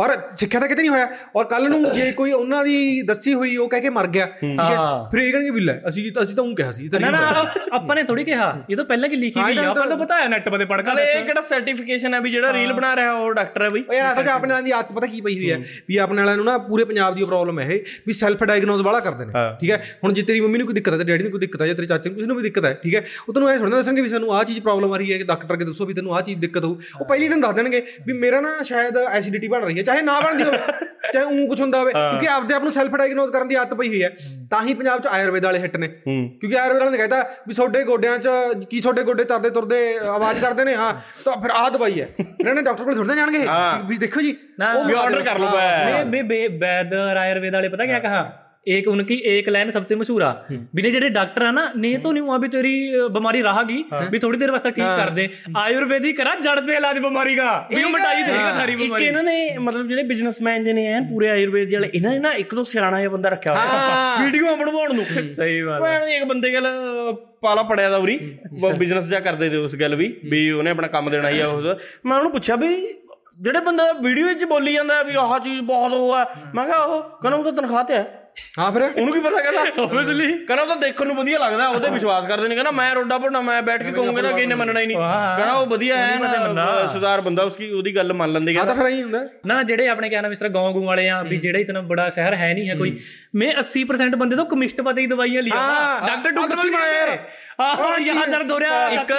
ਔਰ 0.00 0.08
ਸਿੱਖਿਆ 0.38 0.60
ਤਾਂ 0.60 0.68
ਕਿਤੇ 0.68 0.82
ਨਹੀਂ 0.82 0.90
ਹੋਇਆ। 0.90 1.08
ਔਰ 1.36 1.44
ਕੱਲ 1.44 1.68
ਨੂੰ 1.68 1.92
ਜੇ 1.92 2.12
ਕੋਈ 2.12 2.32
ਉਹਨਾਂ 2.32 2.64
ਦੀ 2.64 3.02
ਦੱਸੀ 3.02 3.34
ਹੋਈ 3.34 3.56
ਉਹ 3.56 3.68
ਕਹਿ 3.68 3.80
ਕੇ 3.80 3.88
ਮਰ 3.88 4.06
ਗਿਆ। 4.06 4.26
ਠੀਕ 4.26 4.60
ਹੈ? 4.60 4.76
ਫਿਰ 5.10 5.20
ਇਹ 5.20 5.32
ਕਹਿਣਗੇ 5.32 5.50
ਵੀ 5.50 5.60
ਲੈ 5.60 5.80
ਅਸੀਂ 5.88 6.12
ਅਸੀਂ 6.22 6.36
ਤਾਂ 6.36 6.44
ਉਹ 6.44 6.56
ਕਿਹਾ 6.56 6.72
ਸੀ 6.72 6.88
ना 6.88 7.00
ਹੋਇਆ। 7.00 7.54
ਆਪਾਂ 7.72 7.96
ਨੇ 7.96 8.02
ਥੋੜੀ 8.02 8.24
ਕਿਹਾ। 8.24 8.62
ਇਹ 8.70 8.76
ਤਾਂ 8.76 8.84
ਪਹਿਲਾਂ 8.84 9.08
ਕੀ 9.08 9.16
ਲਿਖੀ 9.16 9.40
ਗਈ 9.48 9.58
ਆ। 9.58 9.68
ਆਪਾਂ 9.70 9.86
ਤਾਂ 9.86 9.96
ਬਤਾਇਆ 9.96 10.28
ਨੈਟ 10.28 10.48
'ਤੇ 10.48 10.64
ਪੜ੍ਹ 10.64 10.82
ਨਾਲੇ 10.82 11.04
ਕੇ 11.04 11.12
ਇਹ 11.12 11.24
ਕਿਹੜਾ 11.24 11.40
ਸਰਟੀਫਿਕੇਸ਼ਨ 11.40 12.14
ਹੈ 12.14 12.20
ਵੀ 12.20 12.30
ਜਿਹੜਾ 12.30 12.52
ਰੀਲ 12.52 12.72
ਬਣਾ 12.72 12.96
ਰਿਹਾ 12.96 13.12
ਉਹ 13.12 13.32
ਡਾਕਟਰ 13.34 13.62
ਹੈ 13.62 13.68
ਬਈ। 13.70 13.84
ਉਹ 13.88 13.94
ਯਾਰ 13.94 14.12
ਅਸਲ 14.12 14.24
'ਚ 14.24 14.28
ਆਪਣੇ 14.28 14.52
ਨਾਲ 14.52 14.62
ਦੀ 14.64 14.70
ਆਦਤ 14.70 14.92
ਪਤਾ 14.92 15.06
ਕੀ 15.06 15.20
ਪਈ 15.20 15.34
ਹੋਈ 15.34 15.50
ਹੈ? 15.50 15.64
ਵੀ 15.88 15.96
ਆਪਣੇ 15.96 16.18
ਵਾਲਿਆਂ 16.18 16.36
ਨੂੰ 16.36 16.44
ਨਾ 16.44 16.58
ਪੂਰੇ 16.58 16.84
ਪੰਜਾਬ 16.84 17.14
ਦੀ 17.14 17.24
ਪ੍ਰੋਬਲਮ 17.24 17.60
ਹੈ 17.60 17.64
ਇਹ 17.64 17.80
ਵੀ 18.06 18.12
ਸੈਲਫ 18.12 18.44
ਡਾਇਗਨੋਸ 18.44 18.80
ਵਾਲਾ 18.80 19.00
ਕਰਦੇ 19.00 19.24
ਨੇ। 19.24 19.32
ਠੀਕ 19.60 19.70
ਹੈ? 19.70 19.98
ਹੁਣ 20.04 20.12
ਜੇ 20.12 20.22
ਤੇਰੀ 20.22 20.40
ਮੰਮੀ 20.40 20.58
ਨੂੰ 20.58 20.66
ਕੋਈ 20.66 20.74
ਦਿੱਕਤ 20.74 20.92
ਹੈ 20.92 20.98
ਤੇ 20.98 21.04
ਡੈਡੀ 21.04 21.22
ਨੂੰ 21.22 21.30
ਕੋਈ 21.30 21.40
ਦਿੱਕਤ 21.40 21.62
ਹੈ 21.62 21.66
ਜਾਂ 21.66 21.74
ਤੇਰੇ 21.74 21.86
ਚਾਚੇ 21.86 22.08
ਨੂੰ 22.08 22.14
ਕਿਸੇ 22.16 22.26
ਨੂੰ 22.26 22.36
ਵੀ 22.36 22.42
ਦਿੱਕਤ 22.42 22.64
ਹੈ 22.64 22.78
ਠੀਕ 22.82 22.94
ਹੈ? 22.94 23.04
ਉਹ 23.28 23.34
ਤੈਨੂੰ 23.34 23.48
ਐ 23.48 23.56
ਥੋੜਾ 23.58 23.70
ਦੱਸਣਗੇ 23.70 24.02
ਵੀ 24.02 24.08
ਸਾਨੂੰ 24.08 24.34
ਆਹ 24.34 24.44
ਚੀਜ਼ 24.44 24.60
ਪ੍ਰੋਬਲਮ 24.60 24.92
ਆ 24.92 24.96
ਰਹੀ 24.96 25.12
ਹੈ 25.12 25.18
ਕਿ 25.18 25.24
ਡਾਕਟਰ 25.24 25.56
ਕੇ 25.56 25.64
ਦੱਸੋ 25.64 25.86
ਵੀ 25.86 25.94
ਤੈਨੂੰ 25.94 26.14
ਆਹ 26.16 26.22
ਚੀਜ਼ 26.22 26.40
ਦਿੱਕਤ 26.40 26.64
ਹੋਊ। 26.64 26.76
ਉਹ 27.00 27.04
ਪਹਿਲੀ 27.04 27.28
ਦਿਨ 27.28 27.40
ਦੱਸ 27.40 27.54
ਦੇਣਗੇ 27.54 27.82
ਵੀ 28.06 28.12
ਮੇਰਾ 28.12 28.40
ਨਾ 28.40 28.62
ਸ਼ਾਇਦ 28.62 28.96
ਐਸਿਡਿਟੀ 28.96 29.48
ਬਣ 29.48 29.64
ਰਹੀ 29.64 29.78
ਹੈ 29.78 29.82
ਚਾਹੇ 29.88 30.02
ਨਾ 30.02 30.18
ਬਣਦੀ 30.20 30.44
ਹੋਵੇ 30.44 30.58
ਚਾਹੇ 31.12 31.24
ਉਂ 31.24 31.46
ਕੁਝ 31.48 31.60
ਹੁੰਦਾ 31.60 31.78
ਹੋਵੇ 31.80 31.92
ਕਿਉਂਕਿ 31.92 32.28
ਆਪਦੇ 32.28 32.54
ਆਪ 32.54 32.62
ਨੂੰ 32.62 32.72
ਸੈਲਫ 32.72 32.96
ਡਾਇਗਨੋਸ 32.96 33.30
ਕਰਨ 33.30 33.48
ਦੀ 33.48 33.54
ਆਦਤ 33.54 33.74
ਪਈ 33.74 33.88
ਹੋਈ 33.88 34.02
ਹੈ। 34.02 34.10
ਤਾਂ 34.50 34.60
ਹੀ 34.62 34.74
ਪੰਜਾਬ 34.74 35.00
'ਚ 35.02 35.06
ਆਯੁਰਵੇਦ 35.06 35.44
ਵਾਲੇ 35.44 35.58
ਹਿੱਟ 35.58 35.76
ਨੇ। 35.76 35.86
ਕਿਉਂਕਿ 35.88 36.56
ਆਯੁਰਵੇਦ 36.56 36.78
ਵਾਲਿਆਂ 36.78 36.90
ਨੇ 36.92 36.98
ਕਹਿੰਦਾ 36.98 37.22
ਵੀ 37.48 37.54
ਤੁਹਾਡੇ 37.54 37.82
ਗੋਡਿਆਂ 37.84 38.18
'ਚ 38.18 38.28
ਕੀ 38.70 38.80
ਤੁਹਾਡੇ 38.80 39.02
ਗੋਡੇ 39.02 39.24
ਤਰਦੇ 39.24 39.50
ਤੁਰਦੇ 39.50 39.78
ਆਵਾਜ਼ 40.08 40.40
ਕਰਦੇ 40.40 40.64
ਨੇ? 40.64 40.74
ਹਾਂ 40.74 40.92
ਤਾਂ 41.24 41.36
ਫਿਰ 41.36 41.50
ਆਹ 41.50 41.70
ਦਵਾਈ 41.70 42.00
ਹੈ। 42.00 42.06
ਫਿਰ 42.16 42.46
ਇਹਨੇ 42.48 42.62
ਡਾਕਟਰ 42.62 42.84
ਕੋਲ 42.84 42.94
ਥੋੜਾ 42.94 43.14
ਜਾਣਗੇ। 43.14 43.44
ਵੀ 43.88 43.98
ਦੇਖੋ 43.98 44.20
ਜੀ 44.20 44.36
ਉਹ 44.74 44.84
ਵੀ 44.84 44.94
ਆਰਡਰ 44.94 45.22
ਕਰ 45.22 45.38
ਲੂਗਾ 45.38 46.04
ਮੈਂ 46.04 46.22
ਬੈਦ 46.58 46.94
ਆਯੁਰਵੇਦ 46.94 47.54
ਵਾਲੇ 47.54 47.68
ਪਤਾ 47.68 47.86
ਕੀ 47.86 48.00
ਕਹਾ? 48.00 48.22
एक 48.67 48.85
उनकी 48.87 49.15
एक 49.29 49.47
लाइन 49.49 49.71
सबसे 49.71 49.95
मशहूर 49.95 50.23
आ 50.23 50.59
भी 50.75 50.83
ਜਿਹੜੇ 50.83 51.07
ਡਾਕਟਰ 51.09 51.43
ਆ 51.43 51.49
ਨਾ 51.51 51.63
ਨੇ 51.77 51.89
ਤੋਂ 51.97 52.11
ਨਹੀਂ 52.13 52.23
ਹੁਆ 52.23 52.37
ਵੀ 52.37 52.47
ਤੇਰੀ 52.47 52.69
ਅ, 52.91 53.07
ਬਿਮਾਰੀ 53.09 53.41
ਰਹਾਗੀ 53.41 53.83
ਵੀ 54.11 54.19
ਥੋੜੀ 54.19 54.37
ਦੇਰ 54.37 54.51
ਵਾਸਤੇ 54.51 54.69
ਠੀਕ 54.71 54.83
ਕਰ 54.97 55.09
ਦੇ 55.09 55.27
ਆਯੁਰਵੇਦੀ 55.57 56.13
ਕਰਾ 56.13 56.35
ਜੜ 56.43 56.59
ਦੇ 56.59 56.75
ਇਲਾਜ 56.75 56.99
ਬਿਮਾਰੀ 56.99 57.35
ਦਾ 57.35 57.49
ਵੀ 57.71 57.83
ਉਹ 57.83 57.89
ਮਟਾਈ 57.89 58.23
ਦੇਗਾ 58.23 58.51
ਸਾਰੀ 58.51 58.73
ਇੱਕ 58.73 58.81
ਬਿਮਾਰੀ 58.81 59.05
ਇਹਨਾਂ 59.05 59.23
ਨੇ 59.23 59.57
ਮਤਲਬ 59.59 59.87
ਜਿਹੜੇ 59.87 60.03
ਬਿਜ਼ਨਸਮੈਨ 60.03 60.63
ਜਿਹੇ 60.63 60.73
ਨੇ 60.73 60.85
ਐਨ 60.93 61.07
ਪੂਰੇ 61.09 61.29
ਆਯੁਰਵੇਦ 61.29 61.73
ਵਾਲੇ 61.73 61.89
ਇਹਨਾਂ 61.93 62.11
ਨੇ 62.11 62.19
ਨਾ 62.19 62.31
ਇੱਕ 62.37 62.55
ਦੋ 62.55 62.63
ਸਿਆਣਾ 62.63 62.99
ਜਿਹਾ 62.99 63.09
ਬੰਦਾ 63.09 63.29
ਰੱਖਿਆ 63.29 63.53
ਹੋਇਆ 63.55 64.23
ਵੀਡੀਓ 64.23 64.55
ਬਣਵਾਉਣ 64.55 64.95
ਨੂੰ 64.95 65.05
ਸਹੀ 65.33 65.61
ਬਾਤ 65.61 65.81
ਮੈਂ 65.81 65.99
ਇੱਕ 66.09 66.25
ਬੰਦੇ 66.25 66.53
ਗੱਲ 66.53 66.67
ਪਾਲਾ 67.41 67.63
ਪੜਿਆ 67.65 67.89
ਦਾ 67.89 67.97
ਉਰੀ 67.97 68.17
ਬਿਜ਼ਨਸ 68.77 69.09
ਜਾਂ 69.09 69.21
ਕਰਦੇ 69.21 69.49
ਤੇ 69.49 69.57
ਉਸ 69.59 69.75
ਗੱਲ 69.75 69.95
ਵੀ 69.95 70.13
ਵੀ 70.29 70.49
ਉਹਨੇ 70.51 70.71
ਆਪਣਾ 70.71 70.87
ਕੰਮ 70.89 71.09
ਦੇਣਾ 71.09 71.29
ਹੀ 71.29 71.39
ਆ 71.39 71.47
ਉਸ 71.49 71.85
ਮੈਂ 72.05 72.17
ਉਹਨੂੰ 72.17 72.31
ਪੁੱਛਿਆ 72.31 72.55
ਵੀ 72.55 72.73
ਜਿਹੜੇ 73.41 73.59
ਬੰਦਾ 73.61 73.91
ਵੀਡੀਓ 74.01 74.27
ਵਿੱਚ 74.27 74.43
ਬੋਲੀ 74.45 74.73
ਜਾਂਦਾ 74.73 75.01
ਵੀ 75.03 75.15
ਆਹ 75.19 75.39
ਚੀਜ਼ 75.39 75.61
ਬਹੁਤ 75.67 75.93
ਉਹ 75.93 76.13
ਆ 76.13 76.25
ਮੈਂ 76.55 76.65
ਕਿਹਾ 76.65 76.77
ਉਹ 76.77 77.01
ਕਹਿੰਦਾ 77.21 77.37
ਉਹ 77.37 77.43
ਤਾਂ 77.43 77.53
ਤਨਖਾਹ 77.53 77.83
ਤੇ 77.83 77.97
ਆ 77.97 78.03
ਹਾਂ 78.58 78.70
ਫਿਰ? 78.72 78.82
ਉਹਨੂੰ 78.82 79.12
ਕੀ 79.14 79.20
ਪਤਾ 79.20 79.40
ਕਹਿੰਦਾ? 79.42 79.82
ਓਬਵੀਅਸਲੀ 79.82 80.26
ਕਹਿੰਦਾ 80.38 80.62
ਉਹ 80.62 80.68
ਤਾਂ 80.68 80.76
ਦੇਖਣ 80.76 81.06
ਨੂੰ 81.06 81.16
ਵਧੀਆ 81.16 81.38
ਲੱਗਦਾ 81.38 81.66
ਉਹਦੇ 81.68 81.90
ਵਿਸ਼ਵਾਸ 81.90 82.26
ਕਰਦੇ 82.26 82.48
ਨੇ। 82.48 82.54
ਕਹਿੰਦਾ 82.54 82.70
ਮੈਂ 82.70 82.94
ਰੋਡਾ 82.94 83.18
ਪੜਨਾ 83.18 83.40
ਮੈਂ 83.40 83.60
ਬੈਠ 83.62 83.82
ਕੇ 83.82 83.92
ਕਹੂੰਗਾ 83.92 84.22
ਨਾ 84.22 84.30
ਕਿ 84.32 84.42
ਇਹਨੇ 84.42 84.54
ਮੰਨਣਾ 84.54 84.80
ਹੀ 84.80 84.86
ਨਹੀਂ। 84.86 84.96
ਕਹਿੰਦਾ 84.96 85.52
ਉਹ 85.52 85.66
ਵਧੀਆ 85.66 85.96
ਹੈ 85.96 86.18
ਨਾ 86.54 86.86
ਸਰਦਾਰ 86.86 87.20
ਬੰਦਾ 87.20 87.42
ਉਸकी 87.42 87.70
ਉਹਦੀ 87.76 87.94
ਗੱਲ 87.96 88.12
ਮੰਨ 88.12 88.32
ਲੈਂਦੇ 88.32 88.52
ਆ 88.52 88.54
ਕਹਿੰਦਾ। 88.54 88.74
ਤਾਂ 88.74 88.84
ਫਿਰ 88.84 88.92
ਐਂ 88.92 89.02
ਹੁੰਦਾ। 89.02 89.26
ਨਾ 89.46 89.62
ਜਿਹੜੇ 89.62 89.88
ਆਪਣੇ 89.88 90.08
ਕਿਆ 90.08 90.20
ਨਾਮ 90.20 90.32
ਇਸ 90.32 90.38
ਤਰ੍ਹਾਂ 90.38 90.52
ਗਾਉਂ 90.54 90.72
ਗੂ 90.72 90.84
ਵਾਲੇ 90.84 91.08
ਆ 91.08 91.22
ਵੀ 91.22 91.36
ਜਿਹੜਾ 91.36 91.58
ਇਤਨਾ 91.58 91.80
ਬੜਾ 91.92 92.08
ਸ਼ਹਿਰ 92.08 92.34
ਹੈ 92.34 92.52
ਨਹੀਂ 92.54 92.68
ਹੈ 92.68 92.74
ਕੋਈ 92.74 92.98
ਮੈਂ 93.34 93.52
80% 93.60 94.16
ਬੰਦੇ 94.16 94.36
ਤੋਂ 94.36 94.46
ਕਮਿਸ਼ਟ 94.46 94.80
ਪਤੇ 94.80 95.00
ਹੀ 95.00 95.06
ਦਵਾਈਆਂ 95.06 95.42
ਲਿਆ। 95.42 95.54
ਡਾਕਟਰ 96.06 96.30
ਡਾਕਟਰ 96.30 96.56
ਬਣਾਇਆ 96.56 96.98
ਯਾਰ। 97.00 97.18
ਆਹ 97.60 97.98
ਯਹਾਂ 98.00 98.26
ਦਰਦ 98.28 98.50
ਹੋ 98.52 98.58
ਰਿਹਾ 98.60 98.88
ਇੱਕ 98.88 99.12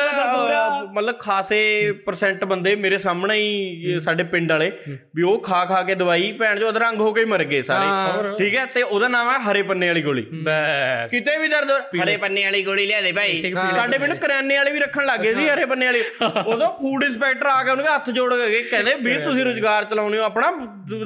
ਮਤਲਬ 0.93 1.15
ਖਾਸੇ 1.19 1.57
ਪਰਸੈਂਟ 2.05 2.43
ਬੰਦੇ 2.45 2.75
ਮੇਰੇ 2.75 2.97
ਸਾਹਮਣੇ 2.97 3.35
ਹੀ 3.37 3.99
ਸਾਡੇ 3.99 4.23
ਪਿੰਡ 4.23 4.51
ਵਾਲੇ 4.51 4.71
ਵੀ 5.15 5.23
ਉਹ 5.23 5.39
ਖਾ 5.39 5.63
ਖਾ 5.65 5.81
ਕੇ 5.83 5.95
ਦਵਾਈ 5.95 6.31
ਭੈਣ 6.31 6.59
ਜੋ 6.59 6.69
ਅਧਰੰਗ 6.69 6.99
ਹੋ 7.01 7.11
ਕੇ 7.13 7.25
ਮਰ 7.25 7.43
ਗਏ 7.43 7.61
ਸਾਰੇ। 7.61 8.37
ਠੀਕ 8.37 8.55
ਹੈ? 8.55 8.65
ਤੇ 8.65 8.81
ਉਹਦਾ 8.81 9.07
ਨਾਮ 9.09 9.29
ਹੈ 9.29 9.37
ਹਰੇ 9.41 9.61
ਪੰਨੇ 9.63 9.87
ਵਾਲੀ 9.87 10.01
ਗੋਲੀ। 10.03 10.21
ਬਸ। 10.43 11.11
ਕਿਤੇ 11.11 11.37
ਵੀ 11.37 11.47
ਦਰਦ 11.47 11.71
ਹਰੇ 11.95 12.15
ਪੰਨੇ 12.17 12.43
ਵਾਲੀ 12.43 12.63
ਗੋਲੀ 12.65 12.85
ਲਿਆ 12.85 13.01
ਦੇ 13.01 13.11
ਭਾਈ 13.11 13.53
ਸਾਡੇ 13.75 13.97
ਪਿੰਡ 13.97 14.13
ਕਰਿਆਨੇ 14.15 14.57
ਵਾਲੇ 14.57 14.71
ਵੀ 14.71 14.79
ਰੱਖਣ 14.79 15.05
ਲੱਗੇ 15.05 15.33
ਸੀ 15.35 15.47
ਹਰੇ 15.49 15.65
ਪੰਨੇ 15.65 15.85
ਵਾਲੀ। 15.85 16.03
ਉਦੋਂ 16.45 16.67
ਫੂਡ 16.79 17.03
ਇੰਸਪੈਕਟਰ 17.03 17.47
ਆ 17.47 17.63
ਕੇ 17.63 17.71
ਉਹਨੂੰ 17.71 17.85
ਹੱਥ 17.87 18.09
ਜੋੜ 18.09 18.33
ਕੇ 18.35 18.61
ਕਹਿੰਦੇ 18.63 18.93
ਵੀਰ 19.01 19.19
ਤੁਸੀਂ 19.25 19.45
ਰੋਜ਼ਗਾਰ 19.45 19.85
ਚਲਾਉਣੇ 19.85 20.17
ਹੋ 20.17 20.23
ਆਪਣਾ 20.23 20.51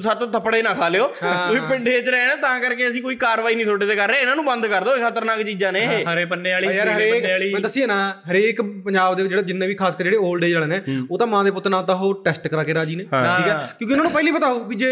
ਸਾਤੋਂ 0.03 0.27
ਥੱਪੜੇ 0.31 0.61
ਨਾ 0.61 0.73
ਖਾ 0.73 0.87
ਲਿਓ। 0.89 1.07
ਤੁਸੀਂ 1.15 1.61
ਪਿੰਡੇ 1.69 1.99
'ਚ 2.01 2.09
ਰਹਿਣਾ 2.09 2.35
ਤਾਂ 2.37 2.59
ਕਰਕੇ 2.59 2.87
ਅਸੀਂ 2.89 3.01
ਕੋਈ 3.01 3.15
ਕਾਰਵਾਈ 3.23 3.55
ਨਹੀਂ 3.55 3.65
ਤੁਹਾਡੇ 3.65 3.85
ਤੇ 3.87 3.95
ਕਰ 3.95 4.09
ਰਹੇ। 4.09 4.21
ਇਹਨਾਂ 4.21 4.35
ਨੂੰ 4.35 4.45
ਬੰਦ 4.45 4.65
ਕਰ 4.67 4.83
ਦਿਓ 4.83 4.95
ਇਹ 4.95 5.03
ਖਤਰਨਾਕ 5.03 5.41
ਚੀਜ਼ਾਂ 5.43 5.71
ਨੇ 5.73 5.81
ਇਹ। 5.83 6.05
ਹਰੇ 6.05 6.25
ਪੰਨੇ 6.25 6.51
ਵਾਲੀ 6.51 6.67
ਯਾਰ 6.75 6.89
ਹਰੇਕ 6.89 7.13
ਪੰਨੇ 7.13 7.31
ਵਾਲੀ। 7.31 7.51
ਮੈਂ 7.53 7.61
ਦੱਸੀਏ 7.61 7.85
ਨਾ 7.87 7.97
ਹਰੇਕ 8.31 8.61
ਪੰਜਾਬ 8.85 9.15
ਦੇ 9.17 9.23
ਜਿਹੜਾ 9.23 9.41
ਜਿੰਨੇ 9.43 9.67
ਵੀ 9.67 9.73
ਖਾਸ 9.75 9.95
ਕਰ 9.95 10.03
ਜਿਹੜੇ 10.03 10.17
올ਡ 10.29 10.43
ਏਜ 10.43 10.53
ਵਾਲੇ 10.53 10.65
ਨੇ 10.67 10.81
ਉਹ 11.11 11.17
ਤਾਂ 11.17 11.27
ਮਾਂ 11.27 11.43
ਦੇ 11.43 11.51
ਪੁੱਤ 11.51 11.67
ਨਾਲ 11.67 11.83
ਤਾਂ 11.85 11.95
ਉਹ 11.95 12.23
ਟੈਸਟ 12.25 12.47
ਕਰਾ 12.47 12.63
ਕੇ 12.63 12.73
ਰਾਜੀ 12.73 12.95
ਨੇ 12.95 13.03
ਠੀਕ 13.03 13.13
ਹੈ? 13.47 13.53
ਕਿਉਂਕਿ 13.79 13.93
ਉਹਨਾਂ 13.93 14.03
ਨੂੰ 14.03 14.11
ਪਹਿਲੀ 14.13 14.31
ਪਤਾ 14.31 14.47
ਹੋ 14.47 14.63
ਵੀ 14.63 14.75
ਜੇ 14.75 14.91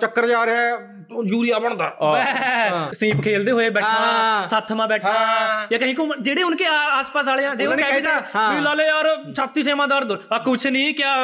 ਚੱਕਰ 0.00 0.26
ਜਾ 0.26 0.44
ਰਿਹਾ 0.46 0.60
ਹੈ 0.60 0.76
ਯੂਰੀਆ 1.26 1.58
ਬਣਦਾ। 1.58 1.90
ਸੀਪ 2.94 3.22
ਖੇਲਦੇ 3.22 3.52
ਹੋਏ 3.52 3.68
ਬੈਠਾ 3.70 4.46
ਸਾਥਮਾ 4.50 4.86
ਬੈਠਾ 4.86 5.12
ਜਾਂ 5.70 5.78
ਕਹੀਂ 5.78 5.94
ਕੋ 5.94 6.08
ਜਿਹੜੇ 6.20 6.42
ਉਨਕੇ 6.42 6.66
ਆਸ-ਪਾਸ 6.66 7.26
ਵਾਲੇ 7.26 7.46
ਆ 7.46 7.54
ਜੇ 7.54 7.66
ਉਹ 7.66 7.76
ਕਹਿੰਦਾ 7.78 8.18
ਵੀ 8.50 8.60
ਲਾਲੇ 8.60 8.86
ਯਾਰ 8.86 9.06
ਛਾਤੀ 9.36 9.62
ਸੇਮਾ 9.62 9.86
ਦਰਦ। 9.86 10.12
ਆ 10.32 10.38
ਕੁਛ 10.38 10.66
ਨਹੀਂ 10.66 10.94
ਕਿਆ 10.94 11.14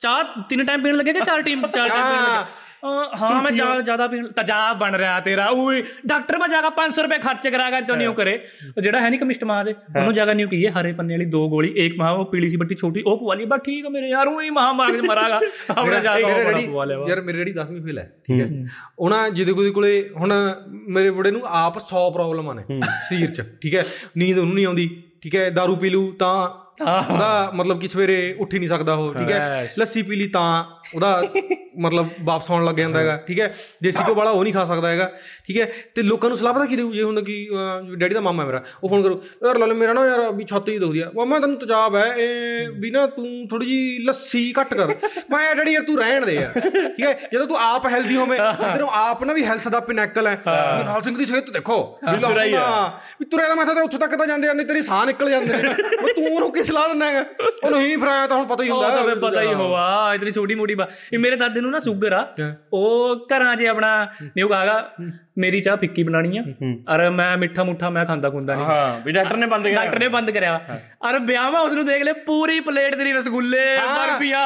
ਚਾਹ 0.00 0.22
ਤਿੰਨ 0.48 0.64
ਟਾਈਮ 0.64 0.82
ਪੀਣ 0.82 0.96
ਲੱਗੇਗਾ 0.96 1.20
ਚਾਰ 1.20 1.42
ਟੀਮ 1.42 1.66
ਚਾਰ 1.66 1.88
ਟਾਈਮ 1.88 2.02
ਪੀਣ 2.02 2.22
ਲੱਗੇਗਾ 2.22 2.44
टाइम 2.83 2.91
चार 2.91 2.99
टाइम 2.99 3.01
पीने 3.01 3.01
हाँ। 3.01 3.01
लगे 3.01 3.09
अ, 3.09 3.17
हाँ 3.19 3.41
मैं 3.43 3.55
ज्यादा 3.55 3.79
ज्यादा 3.81 4.07
पीन 4.07 4.27
तजाब 4.33 4.77
बन 4.79 4.95
रहा 4.95 5.19
तेरा 5.21 5.47
ओए 5.53 5.81
डॉक्टर 6.05 6.37
में 6.37 6.47
जाकर 6.49 6.69
500 6.77 7.03
रुपए 7.03 7.17
खर्च 7.19 7.47
कराएगा 7.47 7.81
तो 7.83 7.95
नहीं 7.95 8.07
वो 8.07 8.13
करे 8.13 8.35
ਜਿਹੜਾ 8.79 8.99
ਹੈ 9.01 9.09
ਨਹੀਂ 9.09 9.19
ਕਮਿਸਟ 9.19 9.43
ਮਾਂ 9.43 9.63
ਦੇ 9.65 9.73
ਉਹਨੂੰ 9.97 10.13
ਜਗ੍ਹਾ 10.13 10.33
ਨਹੀਂ 10.33 10.47
ਕੀ 10.47 10.65
ਹੈ 10.65 10.71
ਹਰੇ 10.71 10.91
ਪੰਨੇ 10.93 11.13
ਵਾਲੀ 11.13 11.25
ਦੋ 11.25 11.47
ਗੋਲੀ 11.49 11.69
ਇੱਕ 11.77 11.95
ਮਾਂ 11.97 12.11
ਉਹ 12.11 12.25
ਪੀਲੀ 12.25 12.49
ਸੀ 12.49 12.57
ਬੱਟੀ 12.57 12.75
ਛੋਟੀ 12.75 13.01
ਉਹ 13.05 13.17
ਪਵਾ 13.17 13.35
ਲਈ 13.35 13.45
ਬਸ 13.45 13.59
ਠੀਕ 13.65 13.85
ਹੈ 13.85 13.89
ਮੇਰੇ 13.89 14.09
ਯਾਰ 14.09 14.27
ਉਹ 14.27 14.41
ਹੀ 14.41 14.49
ਮਾਂ 14.49 14.73
ਮਾਰ 14.73 14.91
ਕੇ 14.91 15.01
ਮਰਾਗਾ 15.01 15.39
ਆਪਣੇ 15.69 15.99
ਜਾ 16.01 16.15
ਕੇ 16.17 16.23
ਮੇਰੇ 16.25 16.33
ਉਹ 16.33 16.43
ਬੜਾ 16.43 16.51
ਡੈਡੀ 16.51 16.67
ਪਵਾ 16.67 16.85
ਲਿਆ 16.85 17.05
ਯਾਰ 17.09 17.21
ਮੇਰੇ 17.21 17.37
ਡੈਡੀ 17.37 17.53
10ਵੀਂ 17.53 17.81
ਫੇਲ 17.81 17.99
ਹੈ 17.99 18.09
ਠੀਕ 18.25 18.41
ਹੈ 18.41 18.65
ਉਹਨਾਂ 18.99 19.29
ਜਿਹਦੇ 19.29 19.53
ਕੋਲ 19.53 19.71
ਕੋਲੇ 19.71 20.09
ਹੁਣ 20.17 20.33
ਮੇਰੇ 20.89 21.09
ਬੁੜੇ 21.11 21.31
ਨੂੰ 21.31 21.41
ਆਪ 21.45 21.77
100 21.79 22.09
ਪ੍ਰੋਬਲਮਾਂ 22.13 22.55
ਨੇ 22.55 22.63
ਸਰੀਰ 23.09 23.29
'ਚ 23.31 23.43
ਠੀਕ 23.61 23.75
ਹੈ 23.75 23.83
ਨੀਂਦ 24.17 24.37
ਉਹਨੂੰ 24.37 24.55
ਨਹੀਂ 24.55 24.65
ਆਉਂਦੀ 24.65 24.89
ਠੀਕ 25.21 25.35
ਹੈ 25.35 25.49
दारू 25.49 25.75
ਪੀ 25.75 25.89
ਲੂ 25.89 26.11
ਤਾਂ 26.19 26.33
ਉਹਦਾ 26.78 27.50
ਮਤਲਬ 27.54 27.80
ਕਿ 27.80 27.88
ਸਵੇਰੇ 27.88 28.34
ਉੱਠ 28.38 28.54
ਹੀ 28.54 28.58
ਨਹੀਂ 28.58 28.68
ਸਕਦਾ 28.68 28.94
ਉਹ 28.94 29.12
ਠੀਕ 29.14 29.30
ਹੈ? 29.30 29.66
ਲੱਸੀ 29.78 30.02
ਪੀ 30.02 30.16
ਲਈ 30.16 30.26
ਤਾਂ 30.28 30.64
ਉਹਦਾ 30.94 31.22
ਮਤਲਬ 31.78 32.08
ਵਾਪਸ 32.24 32.50
ਆਉਣ 32.50 32.64
ਲੱਗ 32.64 32.74
ਜਾਂਦਾ 32.76 32.98
ਹੈਗਾ 33.00 33.16
ਠੀਕ 33.26 33.38
ਹੈ? 33.40 33.46
ਦੇਸੀ 33.82 34.02
ਘਿਓ 34.06 34.14
ਵਾਲਾ 34.14 34.30
ਉਹ 34.30 34.42
ਨਹੀਂ 34.44 34.52
ਖਾ 34.54 34.64
ਸਕਦਾ 34.66 34.88
ਹੈਗਾ 34.88 35.10
ਠੀਕ 35.46 35.58
ਹੈ? 35.58 35.68
ਤੇ 35.94 36.02
ਲੋਕਾਂ 36.02 36.28
ਨੂੰ 36.28 36.38
ਸਲਾਹ 36.38 36.52
ਪਤਾ 36.54 36.64
ਕੀ 36.66 36.76
ਦੇਊ? 36.76 36.92
ਜੇ 36.92 37.02
ਹੁੰਦਾ 37.02 37.20
ਕਿ 37.20 37.96
ਡੈਡੀ 37.96 38.14
ਦਾ 38.14 38.20
ਮਾਮਾ 38.20 38.42
ਹੈ 38.42 38.46
ਮੇਰਾ 38.46 38.62
ਉਹ 38.82 38.88
ਫੋਨ 38.88 39.02
ਕਰੂ 39.02 39.20
ਯਾਰ 39.44 39.58
ਲਾਲੇ 39.58 39.74
ਮੇਰਾ 39.74 39.92
ਨਾ 39.92 40.04
ਯਾਰ 40.06 40.30
ਵੀ 40.32 40.44
ਛਾਤੀ 40.44 40.78
ਦੁਖਦੀ 40.78 41.00
ਆ। 41.00 41.10
ਮਾਮਾ 41.14 41.38
ਤੈਨੂੰ 41.38 41.56
ਤੇਜ਼ਾਬ 41.58 41.96
ਹੈ 41.96 42.04
ਇਹ 42.16 42.68
ਵੀ 42.74 42.90
ਨਾ 42.90 43.06
ਤੂੰ 43.08 43.26
ਥੋੜੀ 43.50 43.66
ਜੀ 43.66 43.98
ਲੱਸੀ 44.04 44.52
ਘੱਟ 44.60 44.74
ਕਰ। 44.74 44.94
ਮੈਂ 45.30 45.54
ਡੈਡੀ 45.54 45.72
ਯਾਰ 45.72 45.82
ਤੂੰ 45.84 45.96
ਰਹਿਣ 45.98 46.26
ਦੇ 46.26 46.34
ਯਾਰ 46.34 46.60
ਠੀਕ 46.60 47.00
ਹੈ? 47.00 47.28
ਜਦੋਂ 47.32 47.46
ਤੂੰ 47.46 47.56
ਆਪ 47.60 47.86
ਹੈਲਦੀ 47.86 48.16
ਹੋਵੇਂ 48.16 48.38
ਤੈਨੂੰ 48.38 48.88
ਆਪ 48.94 49.24
ਨਾ 49.24 49.32
ਵੀ 49.32 49.44
ਹੈਲਥ 49.44 49.68
ਦਾ 49.68 49.80
ਪਿਨੈਕਲ 49.82 50.26
ਹੈ। 50.26 50.38
ਲਾਲ 50.46 51.02
ਸਿੰਘ 51.02 51.16
ਦੀ 51.18 51.26
ਸਿਹਤ 51.26 51.50
ਦੇਖੋ 51.50 51.80
ਵੀ 52.04 52.54
ਹਾਂ, 52.54 52.90
ਤੁਰਿਆ 53.30 53.48
ਦਾ 53.48 53.54
ਮੈਂ 53.54 53.66
ਤਾਂ 53.66 53.82
ਉੱਥੇ 53.82 53.98
ਤੱਕ 53.98 54.14
ਤਾਂ 54.16 54.26
ਜਾਂਦੇ 54.26 54.46
ਜਾਂਦੇ 54.46 54.64
ਤੇਰੀ 54.64 54.82
ਸਾਹ 54.82 55.04
ਨਿਕਲ 55.06 55.30
ਜਾਂਦੇ 55.30 55.52
ਨੇ 55.54 55.74
ਤੂੰ 56.14 56.26
ਉਹਨੂੰ 56.26 56.50
ਕੀ 56.64 56.68
ਸਲਾਹ 56.68 56.88
ਦਿੰਦਾ 56.88 57.06
ਹੈਗਾ। 57.06 57.24
ਉਹ 57.64 57.70
ਨਹੀਂ 57.70 57.96
ਫਿਰ 57.98 58.08
ਆਇਆ 58.08 58.26
ਤਾਂ 58.26 58.36
ਹੁਣ 58.36 58.46
ਪਤਾ 58.46 58.64
ਹੀ 58.64 58.68
ਉਹ 58.68 58.76
ਹੁੰਦਾ 58.76 58.94
ਤਾਂ 58.96 59.02
ਫਿਰ 59.04 59.14
ਪਤਾ 59.20 59.42
ਹੀ 59.42 59.52
ਹੋਆ 59.54 60.14
ਇਤਨੀ 60.14 60.30
ਛੋਟੀ 60.30 60.54
ਮੋਟੀ 60.54 60.74
ਬਾ 60.74 60.88
ਇਹ 61.12 61.18
ਮੇਰੇ 61.18 61.36
ਦਾਦੇ 61.36 61.60
ਨੂੰ 61.60 61.70
ਨਾ 61.70 61.78
ਸ਼ੂਗਰ 61.78 62.12
ਆ 62.12 62.26
ਉਹ 62.72 63.26
ਘਰਾਂ 63.32 63.54
'ਚ 63.56 63.64
ਆਪਣਾ 63.66 63.90
ਨਿਉ 64.36 64.48
ਕਹਾਗਾ 64.48 64.90
ਮੇਰੀ 65.38 65.60
ਚਾਹ 65.60 65.76
ਫਿੱਕੀ 65.76 66.02
ਬਣਾਣੀ 66.02 66.38
ਆ। 66.38 66.42
ਅਰ 66.94 67.08
ਮੈਂ 67.10 67.36
ਮਿੱਠਾ 67.36 67.64
ਮੁੱਠਾ 67.64 67.90
ਮੈਂ 67.90 68.04
ਖਾਂਦਾ 68.06 68.30
ਖੁੰਦਾ 68.30 68.54
ਨਹੀਂ 68.54 68.64
ਹਾਂ 68.64 69.00
ਵੀ 69.00 69.12
ਡਾਕਟਰ 69.12 69.36
ਨੇ 69.36 69.46
ਬੰਦ 69.46 69.68
ਡਾਕਟਰ 69.68 69.98
ਨੇ 69.98 70.08
ਬੰਦ 70.08 70.30
ਕਰਿਆ। 70.30 70.60
ਅਰ 71.10 71.18
ਵਿਆਹ 71.20 71.52
ਉਸ 71.54 71.72
ਨੂੰ 71.72 71.84
ਦੇਖ 71.86 72.02
ਲੈ 72.02 72.12
ਪੂਰੀ 72.26 72.60
ਪਲੇਟ 72.60 72.94
ਤੇਰੀ 72.94 73.12
ਰਸਗੁੱਲੇ 73.12 73.64
ਬਰਫੀਆਂ 73.78 74.44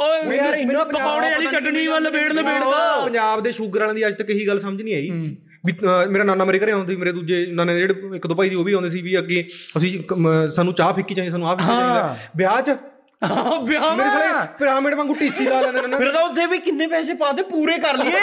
ਓ 0.00 0.08
ਯਾਰ 0.32 0.54
ਇੰਨਾ 0.54 0.84
ਪਕੌੜੇ 0.84 1.30
ਵਾਲੀ 1.30 1.46
ਚਟਨੀ 1.46 1.86
ਵੱਲ 1.86 2.02
ਲਪੇੜ 2.02 2.32
ਲਪੇੜਦਾ 2.32 3.00
ਪੰਜਾਬ 3.04 3.40
ਦੇ 3.40 3.52
ਸ਼ੂਗਰ 3.52 3.80
ਵਾਲਿਆਂ 3.80 3.94
ਦੀ 3.94 4.06
ਅੱਜ 4.06 4.14
ਤੱਕ 4.14 4.30
ਇਹੀ 4.30 4.46
ਗੱਲ 4.46 4.60
ਸਮਝ 4.60 4.82
ਨਹੀਂ 4.82 4.94
ਆਈ। 4.94 5.36
ਵੀ 5.64 5.72
ਮੇਰਾ 6.10 6.24
ਨਾਨਾ 6.24 6.44
ਮੇਰੇ 6.44 6.58
ਘਰੇ 6.58 6.72
ਆਉਂਦੇ 6.72 6.96
ਮੇਰੇ 6.96 7.12
ਦੂਜੇ 7.12 7.46
ਨਾਨੇ 7.46 7.78
ਜਿਹੜੇ 7.78 8.16
ਇੱਕ 8.16 8.26
ਦੋ 8.26 8.34
ਭਾਈ 8.34 8.48
ਦੀ 8.48 8.56
ਉਹ 8.56 8.64
ਵੀ 8.64 8.72
ਆਉਂਦੇ 8.72 8.90
ਸੀ 8.90 9.02
ਵੀ 9.02 9.18
ਅੱਗੇ 9.18 9.44
ਅਸੀਂ 9.76 9.98
ਸਾਨੂੰ 10.54 10.74
ਚਾਹ 10.74 10.92
ਫਿੱਕੀ 10.92 11.14
ਚਾਹੀਦੀ 11.14 11.30
ਸਾਨੂੰ 11.30 11.48
ਆਹ 11.48 11.56
ਫਿੱਕੀ 11.56 11.68
ਚਾਹੀਦਾ 11.68 12.16
ਵਿਆਹ 12.36 12.62
'ਚ 12.62 12.76
ਹਾਂ 13.22 13.58
ਵਿਆਹ 13.60 13.96
ਮੇਰੇ 13.96 14.10
ਸਾਲੇ 14.10 14.46
ਪਿਰਾਮਿਡ 14.58 14.94
ਵਾਂਗੂ 14.94 15.14
ਟੀਸੀ 15.14 15.44
ਲਾ 15.44 15.60
ਲੈਂਦੇ 15.60 15.80
ਨੇ 15.86 15.96
ਫਿਰ 15.96 16.10
ਤਾਂ 16.12 16.20
ਉੱਥੇ 16.22 16.46
ਵੀ 16.46 16.58
ਕਿੰਨੇ 16.58 16.86
ਪੈਸੇ 16.86 17.14
ਪਾਤੇ 17.14 17.42
ਪੂਰੇ 17.42 17.76
ਕਰ 17.78 17.96
ਲਈਏ। 17.96 18.20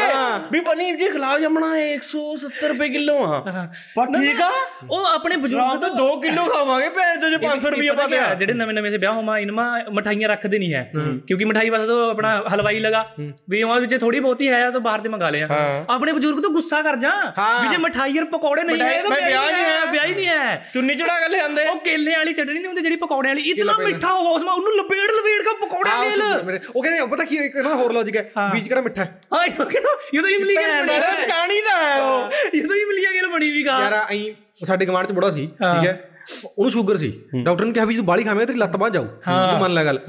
ਵੀ 0.51 0.59
ਪਨੀਰ 0.59 0.95
ਜੀ 0.95 1.07
ਖਲਾਬ 1.07 1.39
ਜਮਣਾ 1.39 1.67
170 1.79 2.67
ਰੁਪਏ 2.67 2.87
ਕਿਲੋ 2.89 3.17
ਆ। 3.25 3.67
ਪਰ 3.95 4.05
ਠੀਕ 4.13 4.41
ਆ 4.41 4.49
ਉਹ 4.91 5.05
ਆਪਣੇ 5.05 5.35
ਬਜ਼ੁਰਗ 5.35 5.79
ਤੋਂ 5.81 5.89
2 5.97 6.07
ਕਿਲੋ 6.21 6.45
ਖਾਵਾਂਗੇ 6.45 6.89
ਭੈਣ 6.89 7.19
ਤੇ 7.19 7.29
ਜੇ 7.29 7.37
500 7.43 7.71
ਰੁਪਏ 7.71 7.89
ਪਾਤੇ 7.97 8.17
ਆ। 8.19 8.33
ਜਿਹੜੇ 8.33 8.53
ਨਵੇਂ 8.53 8.75
ਨਵੇਂ 8.75 8.91
ਸੇ 8.91 8.97
ਵਿਆਹ 8.97 9.13
ਹੋਮਾ 9.13 9.37
ਇਨਮਾ 9.39 9.67
ਮਠਾਈਆਂ 9.93 10.29
ਰੱਖਦੇ 10.29 10.59
ਨਹੀਂ 10.59 10.73
ਹੈ। 10.73 10.83
ਕਿਉਂਕਿ 11.27 11.45
ਮਠਾਈ 11.45 11.69
ਬਸ 11.69 11.87
ਤੋਂ 11.87 11.99
ਆਪਣਾ 12.11 12.31
ਹਲਵਾਈ 12.53 12.79
ਲਗਾ। 12.79 13.05
ਵੀ 13.49 13.63
ਉਹ 13.63 13.75
ਵਿੱਚ 13.81 13.95
ਥੋੜੀ 14.01 14.19
ਬਹੁਤੀ 14.19 14.49
ਹੈ 14.49 14.69
ਤਾਂ 14.71 14.79
ਬਾਹਰ 14.79 15.01
ਤੇ 15.01 15.09
ਮੰਗਾ 15.09 15.29
ਲਿਆ। 15.29 15.47
ਆਪਣੇ 15.89 16.11
ਬਜ਼ੁਰਗ 16.13 16.41
ਤੋਂ 16.43 16.51
ਗੁੱਸਾ 16.51 16.81
ਕਰ 16.81 16.95
ਜਾ। 16.95 17.13
ਵੀ 17.61 17.67
ਜੇ 17.67 17.77
ਮਠਾਈਰ 17.77 18.25
ਪਕੌੜੇ 18.33 18.63
ਨਹੀਂ 18.63 18.81
ਹੈ 18.81 19.01
ਤਾਂ 19.01 19.09
ਵਿਆਹ 19.11 19.51
ਨਹੀਂ 19.51 19.63
ਹੈ 19.63 19.85
ਵਿਆਹ 19.91 20.05
ਹੀ 20.05 20.13
ਨਹੀਂ 20.13 20.27
ਹੈ। 20.27 20.69
ਚੁੰਨੀ 20.73 20.95
ਚੜਾ 20.95 21.19
ਕੇ 21.19 21.27
ਲੈ 21.29 21.43
ਆਂਦੇ 21.43 21.67
ਉਹ 21.67 21.79
ਕੇਲੇ 21.85 22.15
ਵਾਲੀ 22.15 22.33
ਚਟਣੀ 22.33 22.53
ਨਹੀਂ 22.53 22.65
ਹੁੰਦੀ 22.65 22.81
ਜਿਹੜੀ 22.81 22.95
ਪਕੌੜੇ 22.97 23.27
ਵਾਲੀ। 23.27 23.41
ਇਤਨਾ 23.51 23.77
ਮਿੱਠਾ 23.79 24.13
ਹੋਵਾ 24.13 24.29
ਉਸ 24.31 24.43
ਮਾ 24.43 24.51
ਉਹਨੂੰ 24.51 24.85
ਲਪੇੜ 24.87 25.11
ਲਪੇੜ 25.11 25.41
ਕੇ 25.41 25.53
ਪਕੌੜੇ 25.61 25.89
ਆਹ 25.89 26.03
ਲੈ 26.03 26.11
ਉਹ 26.11 26.17
ਲੈ। 26.17 26.41
ਮੇਰੇ 26.43 26.59
ਉਹ 26.75 26.81
ਕਹਿੰਦੇ 26.83 27.05
ਪਤਾ 27.07 27.23
ਕੀ 27.23 27.35
ਇੱਕ 27.35 27.55
ਇਹਨਾਂ 27.55 27.69
ਦਾ 27.71 27.75
ਹੋਰ 27.75 27.93
ਲੌਜੀਕ 27.93 28.15
ਹੈ 28.17 28.23
ਬੀਜ 28.53 28.67
ਕਿਹੜਾ 28.67 28.81
ਮਿੱਠਾ 28.81 29.03
ਹੈ? 29.03 29.19
ਹਾਂ 29.33 29.43
ਇਹ 29.45 29.51
ਕਹਿੰਦਾ 29.51 29.89
ਇਹ 30.13 30.21
ਤਾਂ 30.21 30.29
ਇਮਲੀ 30.29 30.55
ਕੇ 30.55 31.25
ਚਾਣੀ 31.27 31.59
ਦਾ 31.61 31.75
ਹੈ 31.77 32.01
ਉਹ। 32.01 32.31
ਇਹ 32.53 32.67
ਤਾਂ 32.67 32.75
ਇਮਲੀ 32.75 33.01
ਕੇ 33.01 33.27
ਬਣੀ 33.27 33.49
ਵੀ 33.51 33.63
ਖਾ 33.63 33.79
ਯਾਰ 33.81 33.95
ਅਹੀਂ 34.01 34.33
ਸਾਡੇ 34.65 34.85
ਗਵਾਂਢ 34.85 35.07
ਚ 35.07 35.11
ਬੜਾ 35.11 35.31
ਸੀ 35.31 35.45
ਠੀਕ 35.47 35.87
ਹੈ? 35.87 36.09
ਉਹਨੂੰ 36.57 36.71
ਸ਼ੂਗਰ 36.71 36.97
ਸੀ। 36.97 37.11
ਡਾਕਟਰ 37.35 37.65
ਨੇ 37.65 37.71
ਕਿਹਾ 37.71 37.85
ਵੀ 37.85 37.95
ਤੂੰ 37.95 38.05
ਬਾਲੀ 38.05 38.23
ਖਾਵੇਂਗਾ 38.23 38.45
ਤੇਰੀ 38.45 38.57
ਲੱਤ 38.57 38.75
ਬਾਹ 38.77 38.89
ਜਾਊ। 38.89 39.05
ਤੂੰ 39.25 39.59
ਮੰਨ 39.59 39.73
ਲੈ 39.73 39.83
ਗੱਲ। 39.85 39.99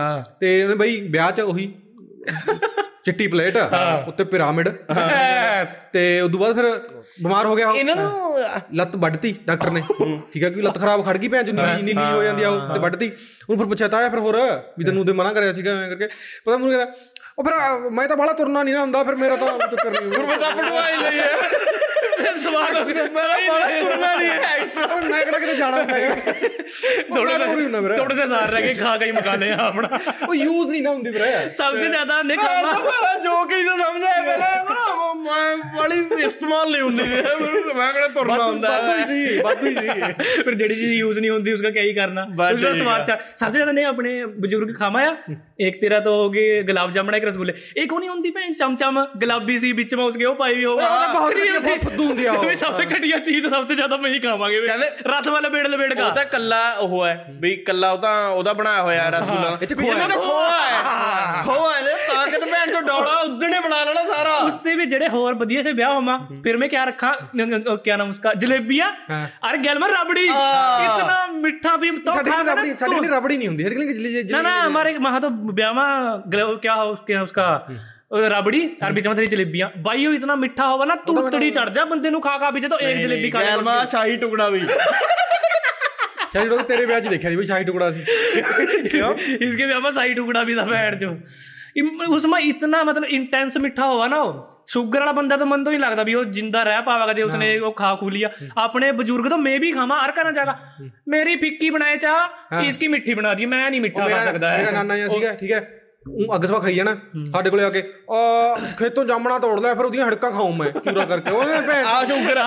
ਤੇ 0.40 0.62
ਉਹਨੇ 0.62 0.74
ਬਈ 0.74 1.00
ਵਿਆਹ 1.10 1.30
ਚ 1.32 1.40
ਉਹੀ 1.40 1.72
ਚਿੱਟੀ 3.08 3.26
ਪਲੇਟ 3.26 3.56
ਉੱਤੇ 4.08 4.24
ਪਿਰਾਮਿਡ। 4.32 4.68
ਤੇ 5.92 6.00
ਉਸ 6.20 6.30
ਤੋਂ 6.32 6.40
ਬਾਅਦ 6.40 6.54
ਫਿਰ 6.56 6.66
ਬਿਮਾਰ 7.22 7.46
ਹੋ 7.46 7.54
ਗਿਆ 7.56 7.68
ਉਹ। 7.68 7.76
ਇਹਨਾਂ 7.76 7.96
ਨੂੰ 7.96 8.40
ਲੱਤ 8.76 8.96
ਵੱਢਤੀ 9.04 9.34
ਡਾਕਟਰ 9.46 9.70
ਨੇ। 9.70 9.82
ਠੀਕ 10.32 10.42
ਹੈ 10.44 10.50
ਕਿ 10.50 10.62
ਲੱਤ 10.62 10.78
ਖਰਾਬ 10.80 11.04
ਖੜ 11.06 11.16
ਗਈ 11.16 11.28
ਭੈਣ 11.28 11.44
ਚ 11.44 11.50
ਨੀਲੀ 11.50 11.82
ਨੀਲੀ 11.84 12.12
ਹੋ 12.12 12.22
ਜਾਂਦੀ 12.22 12.42
ਆ 12.42 12.48
ਉਹ 12.48 12.74
ਤੇ 12.74 12.80
ਵੱਢਤੀ। 12.80 13.10
ਉਹਨੂੰ 13.48 13.58
ਫਿਰ 13.58 13.66
ਪੁੱਛਿਆ 13.68 13.88
ਤਾਂ 13.88 14.08
ਫਿਰ 14.10 14.18
ਹੋਰ 14.18 14.36
ਵੀ 14.78 14.84
ਤੈਨੂੰ 14.84 15.00
ਉਹਦੇ 15.00 15.12
ਮਨਾ 15.12 15.32
ਕਰਿਆ 15.32 15.52
ਸੀਗਾ 15.52 15.72
ਐਂ 15.82 15.88
ਕਰਕੇ। 15.90 16.06
ਪਤਾ 16.44 16.56
ਮੈਨੂੰ 16.56 16.70
ਕਹਿੰਦਾ 16.70 16.92
ਉਹ 17.38 17.44
ਫਿਰ 17.44 17.90
ਮੈਂ 17.96 18.06
ਤਾਂ 18.08 18.16
ਬਾਹਲਾ 18.16 18.32
ਤੁਰਨਾ 18.32 18.62
ਨਹੀਂ 18.62 18.74
ਨਾ 18.74 18.80
ਹੁੰਦਾ 18.80 19.02
ਫਿਰ 19.04 19.16
ਮੇਰਾ 19.16 19.36
ਤਾਂ 19.36 19.58
ਚੱਕਰ 19.58 19.90
ਨਹੀਂ 19.90 20.26
ਮੈਂ 20.28 20.38
ਤਾਂ 20.38 20.50
ਪੜਵਾਈ 20.56 20.96
ਲਈ 20.96 21.18
ਹੈ। 21.18 21.32
ਸਵਾਦ 22.42 22.76
ਹੋ 22.76 22.84
ਗਿਆ 22.84 23.04
ਮੇਰਾ 23.14 23.36
ਬੜਾ 23.48 23.80
ਤੁਰਨਾ 23.80 24.14
ਨਹੀਂ 24.14 24.28
ਹੈ। 24.28 24.84
ਉਹ 24.84 25.00
ਮੈਂ 25.00 25.22
ਕਿਹੜਾ 25.24 25.38
ਕਿਤੇ 25.38 25.54
ਜਾਣਾ 25.54 25.76
ਹੁੰਦਾ 25.76 25.94
ਹੈਗਾ 25.94 26.14
ਥੋੜੇ 26.14 27.32
ਥੋੜਾ 27.32 27.46
ਹੀ 27.46 27.64
ਹੁੰਦਾ 27.64 27.80
ਵੀਰੇ 27.80 27.96
ਥੋੜੇ 27.96 28.14
ਸੇ 28.14 28.26
ਸਾਰ 28.28 28.50
ਰਹਿ 28.50 28.62
ਕੇ 28.62 28.74
ਖਾ 28.74 28.96
ਕੇ 28.96 29.06
ਹੀ 29.06 29.12
ਮਕਾਨੇ 29.12 29.50
ਆਪਣਾ। 29.58 29.98
ਉਹ 30.28 30.34
ਯੂਜ਼ 30.34 30.70
ਨਹੀਂ 30.70 30.82
ਨਾ 30.82 30.90
ਹੁੰਦੀ 30.90 31.10
ਵੀਰੇ। 31.10 31.30
ਸਭ 31.58 31.76
ਤੋਂ 31.76 31.88
ਜ਼ਿਆਦਾ 31.88 32.20
ਨੇ 32.22 32.36
ਮੈਂ 32.36 32.44
ਖਾਣਾ 32.44 32.72
ਤਾਂ 32.72 32.80
ਮੇਰਾ 32.80 33.14
ਜੋ 33.24 33.44
ਤਾਂ 33.44 33.76
ਸਮਝਾਇਆ 33.78 34.22
ਪਹਿਲਾਂ 34.22 34.77
ਮੈਂ 35.28 35.56
ਵਾਲੀ 35.76 36.24
ਇਸਤੇਮਾਲ 36.24 36.70
ਨਹੀਂ 36.70 36.82
ਹੁੰਦੀ। 36.82 37.02
ਮੈਂ 37.76 37.92
ਕਿਹੜਾ 37.92 38.08
ਤੁਰਨਾ 38.08 38.44
ਹੁੰਦਾ। 38.44 38.70
ਬਾਦੂ 38.70 39.12
ਜੀ 39.12 39.40
ਬਾਦੂ 39.40 39.68
ਜੀ। 39.68 39.88
ਫਿਰ 40.42 40.54
ਜਿਹੜੀ 40.54 40.74
ਚੀਜ਼ 40.74 40.92
ਯੂਜ਼ 40.92 41.18
ਨਹੀਂ 41.18 41.30
ਹੁੰਦੀ 41.30 41.52
ਉਸਕਾ 41.52 41.70
ਕਿਆ 41.70 41.82
ਹੀ 41.82 41.92
ਕਰਨਾ? 41.94 42.26
ਉਸਦਾ 42.52 42.74
ਸਵਾਦ 42.74 43.06
ਚਾ 43.06 43.18
ਸਭ 43.36 43.52
ਤੋਂ 43.52 43.72
ਨੇ 43.72 43.84
ਆਪਣੇ 43.84 44.24
ਬਜ਼ੁਰਗ 44.26 44.74
ਖਾਮਾਇਆ 44.78 45.16
ਇੱਕ 45.60 45.80
ਤੇਰਾ 45.80 46.00
ਤਾਂ 46.00 46.12
ਹੋ 46.12 46.28
ਗਈ 46.30 46.62
ਗੁਲਾਬ 46.62 46.90
ਜਾਮਣਾ 46.90 47.16
ਇੱਕ 47.16 47.26
ਰਸਗੁੱਲੇ। 47.26 47.54
ਇੱਕ 47.76 47.92
ਉਹ 47.92 47.98
ਨਹੀਂ 48.00 48.10
ਹੁੰਦੀ 48.10 48.30
ਭੈਣ 48.30 48.52
ਚਮਚਮ 48.52 49.04
ਗੁਲਾਬੀ 49.16 49.58
ਸੀ 49.58 49.72
ਵਿੱਚ 49.72 49.94
ਮੈਂ 49.94 50.04
ਉਸਕੇ 50.04 50.24
ਉਹ 50.24 50.34
ਪਾਈ 50.34 50.54
ਵੀ 50.54 50.64
ਹੋ 50.64 50.72
ਉਹ 50.72 50.80
ਬਹੁਤ 50.80 51.34
ਬਹੁਤ 51.34 51.78
ਫੱਦੂ 51.84 52.06
ਹੁੰਦੀ 52.06 52.26
ਆ 52.26 52.32
ਉਹ। 52.32 52.54
ਸਭ 52.56 52.72
ਤੋਂ 52.72 52.84
ਘਟੀਆ 52.84 53.18
ਚੀਜ਼ 53.18 53.46
ਸਭ 53.46 53.64
ਤੋਂ 53.64 53.76
ਜ਼ਿਆਦਾ 53.76 53.96
ਮੈਂ 53.96 54.10
ਹੀ 54.10 54.18
ਖਾਵਾਂਗੇ। 54.18 54.60
ਕਹਿੰਦੇ 54.60 54.86
ਰਸ 55.06 55.28
ਵਾਲਾ 55.28 55.48
ਬੇੜ 55.48 55.66
ਲਬੇੜ 55.66 55.92
ਕਾ 55.94 56.06
ਉਹ 56.06 56.14
ਤਾਂ 56.14 56.24
ਕੱਲਾ 56.24 56.60
ਉਹ 56.72 57.06
ਹੈ 57.06 57.24
ਵੀ 57.40 57.54
ਕੱਲਾ 57.62 57.90
ਉਹ 57.92 57.98
ਤਾਂ 57.98 58.28
ਉਹਦਾ 58.28 58.52
ਬਣਾਇਆ 58.52 58.82
ਹੋਇਆ 58.82 59.08
ਰਸਗੁੱਲਾ। 59.08 59.58
ਇੱਥੇ 59.62 59.74
ਖੋਆ 59.74 59.94
ਹੈ। 59.94 61.42
ਖੋਆ 61.42 61.74
ਹੈ। 61.74 61.96
ਤਾਂ 62.08 62.26
ਕਿ 62.26 62.38
ਭੈਣ 62.52 62.72
ਤੋਂ 62.72 62.82
ਡੋਲਾ 62.82 63.18
ਉਦਣੇ 63.20 63.60
ਬਣਾ 63.60 63.82
ਲੈਣਾ 63.84 64.04
ਸਾਰਾ। 64.04 64.36
ਉਸ 64.36 64.54
ਤੇ 64.54 64.74
ਵੀ 64.74 64.84
ਜਿਹੜੇ 64.86 65.08
ਹੋਰ 65.18 65.34
ਵਧੀਆ 65.34 65.62
ਸੇ 65.62 65.72
ਵਿਆਹ 65.72 65.92
ਹੋਮਾ 65.92 66.16
फिर 66.46 66.56
मैं 66.56 66.68
क्या 66.68 66.84
रखा 66.84 67.08
क्या 67.84 67.96
नाम 67.96 68.10
उसका 68.10 68.32
जलेबिया 68.34 68.86
अरे 69.42 69.58
गैलमर 69.58 69.92
रबड़ी 69.92 70.24
इतना 70.24 71.16
मीठा 71.36 71.74
भी 71.76 71.90
तो 71.98 72.14
खाना 72.20 72.54
ना 72.54 72.64
रबड़ी 73.08 73.36
नहीं 73.36 73.48
होती 73.48 74.32
ना 74.32 74.42
ना 74.42 74.54
हमारे 74.62 74.94
वहां 74.98 75.20
तो 75.20 75.30
ब्याह 75.52 75.84
क्या 76.58 76.74
हो 76.74 76.90
उसके 76.90 77.20
उसका 77.20 77.46
ਰਬੜੀ 78.28 78.60
ਔਰ 78.84 78.92
ਵਿੱਚ 78.92 79.08
ਮਤਰੀ 79.08 79.26
ਜਲੇਬੀਆਂ। 79.26 79.68
ਬਾਈ 79.78 80.06
ਉਹ 80.06 80.14
ਇਤਨਾ 80.14 80.34
ਮਿੱਠਾ 80.34 80.68
ਹੋਵਾ 80.68 80.84
ਨਾ 80.84 80.94
ਤੂਤੜੀ 80.96 81.50
ਚੜ 81.50 81.68
ਜਾ 81.70 81.84
ਬੰਦੇ 81.84 82.10
ਨੂੰ 82.10 82.20
ਖਾ 82.20 82.38
ਖਾ 82.38 82.50
ਵੀ 82.50 82.60
ਜੇ 82.60 82.68
ਤਾਂ 82.68 82.78
ਇੱਕ 82.78 83.00
ਜਲੇਬੀ 83.00 83.30
ਖਾ 83.30 83.40
ਲੈ 83.40 83.56
ਮਾ 83.56 83.84
ਸ਼ਾਹੀ 83.84 84.16
ਟੁਕੜਾ 84.16 84.48
ਵੀ। 84.48 84.60
ਸ਼ਾਹੀ 86.32 86.48
ਟੁਕੜਾ 86.48 86.62
ਤੇਰੇ 86.62 86.86
ਵਿਆਹ 86.86 87.00
'ਚ 87.00 87.08
ਦੇਖਿਆ 87.08 87.30
ਸੀ 87.30 87.36
ਵੀ 87.36 87.44
ਸ਼ਾਹੀ 87.46 87.64
ਟੁਕੜਾ 87.64 87.90
ਸੀ। 87.92 88.00
ਕਿਉਂ? 88.88 89.14
ਇਸਕੇ 89.14 89.66
ਵਿਆਹ 89.66 89.80
ਮਾ 89.80 89.90
ਸ਼ਾਹੀ 89.90 90.14
ਟੁਕੜਾ 90.14 90.42
ਵੀ 90.42 90.54
ਦਾ 90.54 90.64
ਭੈਣ 90.64 90.96
ਚੋ 90.98 91.14
उसमें 91.80 92.38
इतना 92.40 92.82
मतलब 92.84 93.04
इंटेंस 93.04 93.56
मीठा 93.56 93.84
हुआ 93.84 94.06
ना 94.06 94.20
वो 94.20 94.64
शुगर 94.68 95.00
वाला 95.00 95.12
बंदा 95.12 95.36
तो 95.36 95.46
मन 95.46 95.64
तो 95.64 95.70
नहीं 95.70 95.80
लगता 95.80 96.02
भी 96.04 96.14
वो 96.14 96.24
जिंदा 96.32 96.62
रह 96.62 96.80
पावेगा 96.80 97.12
जो 97.12 97.26
उसने 97.26 97.58
वो 97.58 97.70
खा 97.70 97.94
खू 97.94 98.08
लिया 98.08 98.30
अपने 98.58 98.92
बुजुर्ग 98.92 99.30
तो 99.30 99.36
मैं 99.38 99.58
भी 99.60 99.72
खावा 99.72 100.00
हर 100.02 100.10
करना 100.10 100.32
चाहगा 100.32 100.92
मेरी 101.08 101.36
फिक्की 101.36 101.70
बनाए 101.70 101.96
चाह 101.96 102.60
इसकी 102.62 102.88
मिठी 102.88 103.14
बना 103.14 103.34
दी 103.34 103.46
मैं 103.46 103.68
नहीं 103.70 103.80
मिठा 103.80 104.08
खा 104.08 104.24
सकता 104.24 104.52
है 104.52 104.58
मेरा 104.58 104.72
नाना 104.72 104.94
यहां 104.94 105.10
ठीक 105.10 105.24
है 105.24 105.36
ठीक 105.36 105.50
है 105.50 105.77
ਉਹ 106.06 106.34
ਅੱਗ 106.34 106.44
ਸਵਾ 106.44 106.58
ਖਾਈ 106.58 106.74
ਜਾਣਾ। 106.74 106.94
ਸਾਡੇ 107.32 107.50
ਕੋਲੇ 107.50 107.64
ਆ 107.64 107.70
ਕੇ 107.70 107.82
ਆ 108.10 108.18
ਖੇਤੋਂ 108.78 109.04
ਜਾਮਣਾ 109.04 109.38
ਤੋੜ 109.38 109.60
ਲੈ 109.60 109.74
ਫਿਰ 109.74 109.84
ਉਹਦੀਆਂ 109.84 110.06
ਹੜਕਾਂ 110.08 110.30
ਖਾਉਂ 110.30 110.52
ਮੈਂ 110.52 110.70
ਚੂਰਾ 110.70 111.04
ਕਰਕੇ। 111.04 111.30
ਉਹਨੇ 111.30 111.60
ਭੈਣ। 111.66 111.84
ਆ 111.84 112.04
ਸ਼ੂਗਰ 112.04 112.38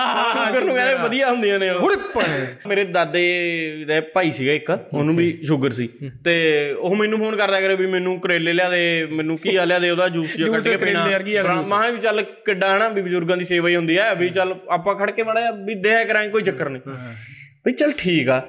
ਸ਼ੂਗਰ 0.44 0.64
ਨੂੰ 0.64 0.74
ਕਹਿੰਦੇ 0.74 0.94
ਵਧੀਆ 0.94 1.30
ਹੁੰਦੀਆਂ 1.30 1.58
ਨੇ 1.58 1.70
ਉਹ। 1.70 1.90
ਮੇਰੇ 2.68 2.84
ਦਾਦੇ 2.84 3.84
ਦਾ 3.88 4.00
ਭਾਈ 4.14 4.30
ਸੀਗਾ 4.30 4.52
ਇੱਕ 4.52 4.70
ਉਹਨੂੰ 4.70 5.16
ਵੀ 5.16 5.38
ਸ਼ੂਗਰ 5.44 5.70
ਸੀ। 5.70 5.88
ਤੇ 6.24 6.34
ਉਹ 6.78 6.96
ਮੈਨੂੰ 6.96 7.18
ਫੋਨ 7.18 7.36
ਕਰਦਾ 7.36 7.60
ਕਰੇ 7.60 7.76
ਵੀ 7.76 7.86
ਮੈਨੂੰ 7.86 8.20
ਕਰੇਲੇ 8.20 8.52
ਲਿਆ 8.52 8.70
ਦੇ 8.70 9.08
ਮੈਨੂੰ 9.12 9.38
ਘੀਆ 9.46 9.64
ਲਿਆ 9.64 9.78
ਦੇ 9.78 9.90
ਉਹਦਾ 9.90 10.08
ਜੂਸ 10.08 10.36
ਜਿਹਾ 10.36 10.48
ਕੱਢ 10.52 10.62
ਕੇ 10.62 10.76
ਪੀਣਾ 10.76 11.00
ਕਰੇਲੇ 11.00 11.14
ਵਰਗੀ 11.14 11.34
ਆ 11.36 11.42
ਮਾਂ 11.68 11.92
ਵੀ 11.92 11.98
ਚੱਲ 12.00 12.22
ਕਿੱਡਾ 12.22 12.76
ਹਨਾ 12.76 12.88
ਵੀ 12.88 13.02
ਬਜ਼ੁਰਗਾਂ 13.02 13.36
ਦੀ 13.36 13.44
ਸੇਵਾ 13.44 13.68
ਹੀ 13.68 13.76
ਹੁੰਦੀ 13.76 13.98
ਹੈ 13.98 14.14
ਵੀ 14.14 14.30
ਚੱਲ 14.30 14.54
ਆਪਾਂ 14.68 14.94
ਖੜ 14.94 15.10
ਕੇ 15.10 15.22
ਮੜਾ 15.22 15.50
ਵੀ 15.50 15.74
ਦਿਆ 15.74 16.04
ਕਰਾਂਗੇ 16.04 16.28
ਕੋਈ 16.28 16.42
ਚੱਕਰ 16.42 16.68
ਨਹੀਂ। 16.68 16.82
ਵੀ 17.66 17.72
ਚੱਲ 17.72 17.92
ਠੀਕ 17.98 18.28
ਆ। 18.28 18.42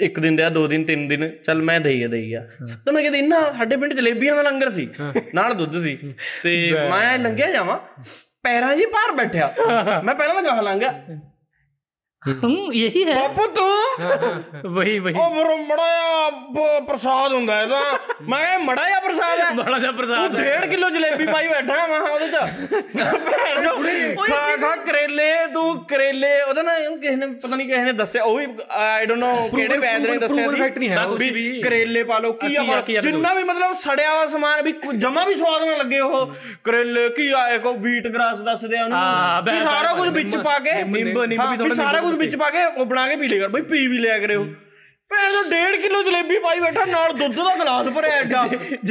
ਇੱਕ 0.00 0.18
ਦਿਨ 0.20 0.36
ਦਿਆ 0.36 0.48
ਦੋ 0.48 0.66
ਦਿਨ 0.66 0.84
ਤਿੰਨ 0.84 1.06
ਦਿਨ 1.08 1.28
ਚੱਲ 1.44 1.62
ਮੈਂ 1.62 1.80
ਦੇਈ 1.80 2.02
ਆ 2.02 2.08
ਦੇਈ 2.08 2.32
ਆ। 2.34 2.40
ਤਾਂ 2.84 2.92
ਮੈਂ 2.92 3.02
ਕਹਿੰਦਾ 3.02 3.18
ਇੰਨਾ 3.18 3.40
ਸਾਡੇ 3.58 3.76
ਪਿੰਡ 3.76 3.92
ਜਲੇਬੀਆਂ 3.94 4.36
ਦਾ 4.36 4.42
ਲੰਗਰ 4.42 4.70
ਸੀ 4.70 4.88
ਨਾਲ 5.34 5.54
ਦੁੱਧ 5.54 5.78
ਸੀ। 5.82 5.96
ਤੇ 6.42 6.72
ਮੈਂ 6.90 7.18
ਲੰਘਿਆ 7.18 7.50
ਜਾਵਾਂ 7.50 7.78
ਪੈਰਾਂ 8.42 8.76
ਜੀ 8.76 8.84
ਭਾਰ 8.86 9.12
ਬੈਠਿਆ। 9.16 9.54
ਮੈਂ 10.04 10.14
ਪਹਿਲਾਂ 10.14 10.34
ਤਾਂ 10.34 10.42
ਗਾਹ 10.42 10.62
ਲੰਘਿਆ 10.62 10.92
ਹੂੰ। 12.22 12.72
ਇਹੀ 12.74 13.04
ਹੈ। 13.04 13.14
ਬਾਪੂ 13.14 13.46
ਤੂੰ? 13.46 14.72
ਵਹੀ 14.72 14.98
ਵਹੀ। 14.98 15.14
ਉਹ 15.14 15.34
ਮਰ 15.34 15.54
ਮੜਾਇਆ 15.56 16.80
ਪ੍ਰਸਾਦ 16.80 17.32
ਹੁੰਦਾ 17.32 17.60
ਇਹਦਾ। 17.62 17.80
ਮੈਂ 18.28 18.58
ਮੜਾਇਆ 18.58 18.98
ਪ੍ਰਸਾਦ 19.00 19.40
ਹੈ। 19.40 19.50
ਬੜਾ 19.54 19.78
ਜਿਹਾ 19.78 19.92
ਪ੍ਰਸਾਦ 19.92 20.36
ਹੈ। 20.36 20.42
1.5 20.44 20.66
ਕਿਲੋ 20.70 20.88
ਜਲੇਬੀ 20.90 21.26
ਪਾਈ 21.26 21.48
ਬੈਠਾ 21.48 21.86
ਮੈਂ 21.86 22.00
ਉਹਦੇ 22.00 22.28
ਚ। 22.28 22.34
ਭੈਣ 22.96 23.62
ਜੋ 23.62 23.70
ਖਾ 24.22 24.56
ਖਾ 24.56 24.74
ਕਰੇਲੇ 24.76 25.30
ਤੂੰ 25.52 25.84
ਕਰੇਲੇ 25.84 26.30
ਉਹਦਾ 26.42 26.62
ਨਾ 26.62 26.72
ਕਿਸੇ 26.78 27.14
ਨੇ 27.16 27.26
ਪਤਾ 27.26 27.56
ਨਹੀਂ 27.56 27.66
ਕਿਸੇ 27.68 27.82
ਨੇ 27.82 27.92
ਦੱਸਿਆ 27.92 28.22
ਉਹ 28.22 28.36
ਵੀ 28.38 28.46
ਆਈ 28.70 29.06
ਡੋਨਟ 29.06 29.20
ਨੋ 29.20 29.48
ਕਿਹੜੇ 29.56 29.78
ਵੈਦਰ 29.78 30.10
ਨੇ 30.10 30.16
ਦੱਸਿਆ 30.18 30.48
ਸੀ। 30.50 31.60
ਕਰੇਲੇ 31.60 32.02
ਪਾ 32.04 32.18
ਲਓ 32.18 32.32
ਕੀ 32.32 32.54
ਆ 32.56 32.80
ਜਿੰਨਾ 33.00 33.34
ਵੀ 33.34 33.42
ਮਤਲਬ 33.42 33.74
ਸੜਿਆ 33.76 34.10
ਹੋਇਆ 34.14 34.26
ਸਮਾਨ 34.26 34.62
ਵੀ 34.62 34.74
ਜਮਾ 34.96 35.24
ਵੀ 35.24 35.34
ਸਵਾਦ 35.34 35.62
ਨਾ 35.64 35.76
ਲੱਗੇ 35.76 36.00
ਉਹ। 36.00 36.32
ਕਰੇਲੇ 36.64 37.08
ਕੀ 37.08 37.28
ਆ 37.36 37.56
ਕੋ 37.58 37.72
ਵੀਟ 37.78 38.06
ਗ੍ਰਾਸ 38.08 38.40
ਦੱਸਦੇ 38.40 38.78
ਆ 38.78 38.84
ਉਹਨੂੰ। 38.84 39.60
ਸਾਰਾ 39.64 39.94
ਕੁਝ 39.94 40.08
ਵਿੱਚ 40.08 40.36
ਪਾ 40.36 40.58
ਕੇ। 40.58 40.72
ਨਿੰਬ 40.82 41.24
ਨਿੰਬ 41.24 41.50
ਵੀ 41.50 41.56
ਥੋੜਾ 41.56 41.74
ਸਾਰਾ 41.74 42.00
ਕੁਝ 42.10 42.18
ਵਿੱਚ 42.18 42.36
ਪਾ 42.36 42.50
ਕੇ 42.50 42.64
ਉਹ 42.64 42.86
ਬਣਾ 42.86 43.08
ਕੇ 43.08 43.16
ਪੀ 43.16 43.28
ਲਿਆ 43.28 43.38
ਕਰ। 43.38 43.48
ਬਈ 43.48 43.60
ਪੀ 43.60 43.86
ਵੀ 43.86 43.98
ਲਿਆ 43.98 44.18
ਕਰੇ 44.18 44.34
ਉਹ 44.34 44.46
ਭੈਣ 45.10 45.30
ਤੋਂ 45.32 45.42
1.5 45.44 45.76
ਕਿਲੋ 45.82 46.02
ਜਲੇਬੀ 46.02 46.38
ਪਾਈ 46.38 46.60
ਬੈਠਾ 46.60 46.84
ਨਾਲ 46.84 47.12
ਦੁੱਧ 47.12 47.34
ਦਾ 47.36 47.54
ਗਲਾਸ 47.58 47.86
ਭਰਿਆ 47.88 48.14
ਐਡਾ। 48.14 48.42